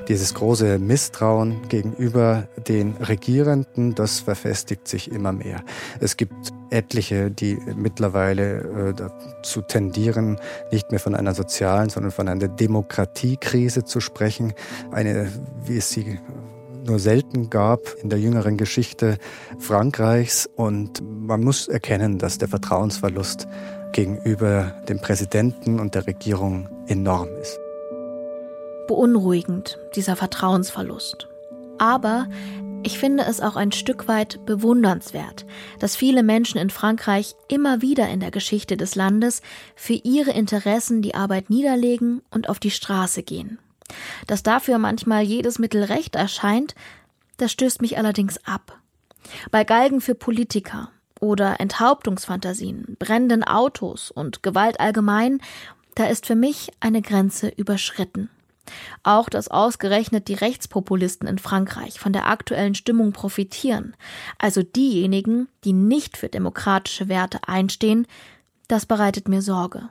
Dieses 0.07 0.35
große 0.35 0.77
Misstrauen 0.77 1.67
gegenüber 1.67 2.47
den 2.67 2.95
Regierenden, 2.97 3.95
das 3.95 4.19
verfestigt 4.19 4.87
sich 4.87 5.11
immer 5.11 5.31
mehr. 5.31 5.63
Es 5.99 6.15
gibt 6.15 6.33
etliche, 6.69 7.31
die 7.31 7.57
mittlerweile 7.75 8.89
äh, 8.89 8.93
dazu 8.93 9.61
tendieren, 9.61 10.39
nicht 10.71 10.91
mehr 10.91 10.99
von 10.99 11.15
einer 11.15 11.33
sozialen, 11.33 11.89
sondern 11.89 12.11
von 12.11 12.27
einer 12.27 12.47
Demokratiekrise 12.47 13.83
zu 13.83 13.99
sprechen. 13.99 14.53
Eine, 14.91 15.31
wie 15.65 15.77
es 15.77 15.89
sie 15.89 16.19
nur 16.85 16.99
selten 16.99 17.49
gab 17.49 17.81
in 18.03 18.09
der 18.09 18.19
jüngeren 18.19 18.57
Geschichte 18.57 19.17
Frankreichs. 19.57 20.47
Und 20.55 21.01
man 21.01 21.43
muss 21.43 21.67
erkennen, 21.67 22.19
dass 22.19 22.37
der 22.37 22.47
Vertrauensverlust 22.47 23.47
gegenüber 23.91 24.75
dem 24.87 24.99
Präsidenten 24.99 25.79
und 25.79 25.95
der 25.95 26.05
Regierung 26.05 26.69
enorm 26.87 27.29
ist 27.41 27.59
beunruhigend, 28.87 29.77
dieser 29.95 30.15
Vertrauensverlust. 30.15 31.27
Aber 31.77 32.27
ich 32.85 32.99
finde 32.99 33.23
es 33.25 33.41
auch 33.41 33.55
ein 33.55 33.71
Stück 33.71 34.07
weit 34.07 34.45
bewundernswert, 34.45 35.47
dass 35.79 35.95
viele 35.95 36.21
Menschen 36.21 36.59
in 36.59 36.69
Frankreich 36.69 37.35
immer 37.47 37.81
wieder 37.81 38.07
in 38.09 38.19
der 38.19 38.29
Geschichte 38.29 38.77
des 38.77 38.93
Landes 38.93 39.41
für 39.75 39.93
ihre 39.93 40.31
Interessen 40.31 41.01
die 41.01 41.15
Arbeit 41.15 41.49
niederlegen 41.49 42.21
und 42.29 42.47
auf 42.47 42.59
die 42.59 42.69
Straße 42.69 43.23
gehen. 43.23 43.57
Dass 44.27 44.43
dafür 44.43 44.77
manchmal 44.77 45.23
jedes 45.23 45.57
Mittel 45.57 45.83
recht 45.83 46.15
erscheint, 46.15 46.75
das 47.37 47.51
stößt 47.51 47.81
mich 47.81 47.97
allerdings 47.97 48.37
ab. 48.45 48.79
Bei 49.49 49.63
Galgen 49.63 49.99
für 49.99 50.13
Politiker 50.13 50.91
oder 51.19 51.59
Enthauptungsfantasien, 51.59 52.97
brennenden 52.99 53.43
Autos 53.43 54.11
und 54.11 54.43
Gewalt 54.43 54.79
allgemein, 54.79 55.41
da 55.95 56.05
ist 56.05 56.27
für 56.27 56.35
mich 56.35 56.71
eine 56.81 57.01
Grenze 57.01 57.47
überschritten. 57.47 58.29
Auch 59.03 59.29
dass 59.29 59.47
ausgerechnet 59.47 60.27
die 60.27 60.33
Rechtspopulisten 60.33 61.27
in 61.27 61.37
Frankreich 61.37 61.99
von 61.99 62.13
der 62.13 62.27
aktuellen 62.27 62.75
Stimmung 62.75 63.11
profitieren, 63.11 63.95
also 64.39 64.63
diejenigen, 64.63 65.47
die 65.63 65.73
nicht 65.73 66.17
für 66.17 66.29
demokratische 66.29 67.07
Werte 67.07 67.39
einstehen, 67.47 68.07
das 68.67 68.85
bereitet 68.85 69.27
mir 69.27 69.41
Sorge. 69.41 69.89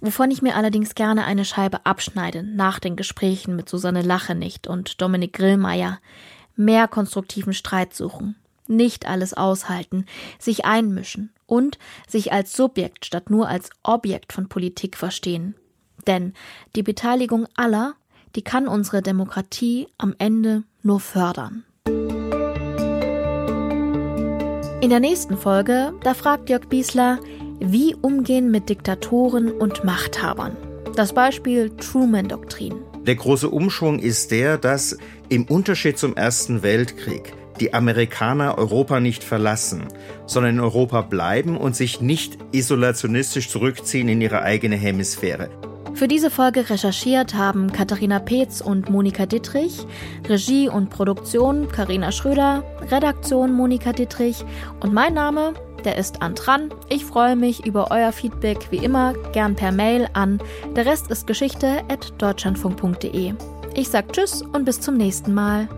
Wovon 0.00 0.30
ich 0.30 0.42
mir 0.42 0.56
allerdings 0.56 0.94
gerne 0.94 1.24
eine 1.24 1.44
Scheibe 1.44 1.86
abschneide 1.86 2.42
nach 2.42 2.78
den 2.80 2.96
Gesprächen 2.96 3.54
mit 3.54 3.68
Susanne 3.68 4.02
Lachenicht 4.02 4.66
und 4.66 5.00
Dominik 5.00 5.34
Grillmeier, 5.34 6.00
mehr 6.56 6.88
konstruktiven 6.88 7.52
Streit 7.52 7.94
suchen, 7.94 8.36
nicht 8.66 9.06
alles 9.06 9.34
aushalten, 9.34 10.06
sich 10.38 10.64
einmischen 10.64 11.32
und 11.46 11.78
sich 12.06 12.32
als 12.32 12.52
Subjekt 12.52 13.06
statt 13.06 13.30
nur 13.30 13.48
als 13.48 13.70
Objekt 13.82 14.32
von 14.32 14.48
Politik 14.48 14.96
verstehen. 14.96 15.54
Denn 16.08 16.32
die 16.74 16.82
Beteiligung 16.82 17.46
aller, 17.54 17.94
die 18.34 18.42
kann 18.42 18.66
unsere 18.66 19.02
Demokratie 19.02 19.86
am 19.98 20.14
Ende 20.18 20.64
nur 20.82 20.98
fördern. 20.98 21.64
In 24.80 24.90
der 24.90 25.00
nächsten 25.00 25.36
Folge, 25.36 25.92
da 26.02 26.14
fragt 26.14 26.50
Jörg 26.50 26.68
Biesler, 26.68 27.18
wie 27.60 27.94
umgehen 27.94 28.50
mit 28.50 28.68
Diktatoren 28.68 29.50
und 29.52 29.84
Machthabern. 29.84 30.56
Das 30.96 31.12
Beispiel 31.12 31.70
Truman-Doktrin. 31.76 32.74
Der 33.02 33.16
große 33.16 33.48
Umschwung 33.48 33.98
ist 33.98 34.30
der, 34.30 34.58
dass 34.58 34.96
im 35.28 35.44
Unterschied 35.44 35.98
zum 35.98 36.16
Ersten 36.16 36.62
Weltkrieg 36.62 37.32
die 37.60 37.74
Amerikaner 37.74 38.56
Europa 38.56 39.00
nicht 39.00 39.24
verlassen, 39.24 39.84
sondern 40.26 40.54
in 40.54 40.60
Europa 40.60 41.02
bleiben 41.02 41.56
und 41.56 41.74
sich 41.74 42.00
nicht 42.00 42.38
isolationistisch 42.52 43.48
zurückziehen 43.48 44.08
in 44.08 44.20
ihre 44.20 44.42
eigene 44.42 44.76
Hemisphäre. 44.76 45.50
Für 45.94 46.08
diese 46.08 46.30
Folge 46.30 46.70
recherchiert 46.70 47.34
haben 47.34 47.72
Katharina 47.72 48.18
Peetz 48.18 48.60
und 48.60 48.88
Monika 48.88 49.26
Dittrich, 49.26 49.86
Regie 50.28 50.68
und 50.68 50.90
Produktion 50.90 51.68
Karina 51.68 52.12
Schröder, 52.12 52.62
Redaktion 52.90 53.52
Monika 53.52 53.92
Dittrich 53.92 54.44
und 54.80 54.92
mein 54.92 55.14
Name, 55.14 55.54
der 55.84 55.96
ist 55.96 56.22
Antran. 56.22 56.70
Ich 56.88 57.04
freue 57.04 57.36
mich 57.36 57.66
über 57.66 57.90
euer 57.90 58.12
Feedback 58.12 58.68
wie 58.70 58.78
immer 58.78 59.14
gern 59.32 59.54
per 59.56 59.72
Mail 59.72 60.08
an 60.12 60.40
der 60.76 60.86
Rest 60.86 61.10
ist 61.10 61.26
Geschichte 61.26 61.82
at 61.88 62.12
deutschlandfunk.de. 62.18 63.34
Ich 63.74 63.88
sag 63.88 64.12
Tschüss 64.12 64.42
und 64.42 64.64
bis 64.64 64.80
zum 64.80 64.96
nächsten 64.96 65.34
Mal. 65.34 65.68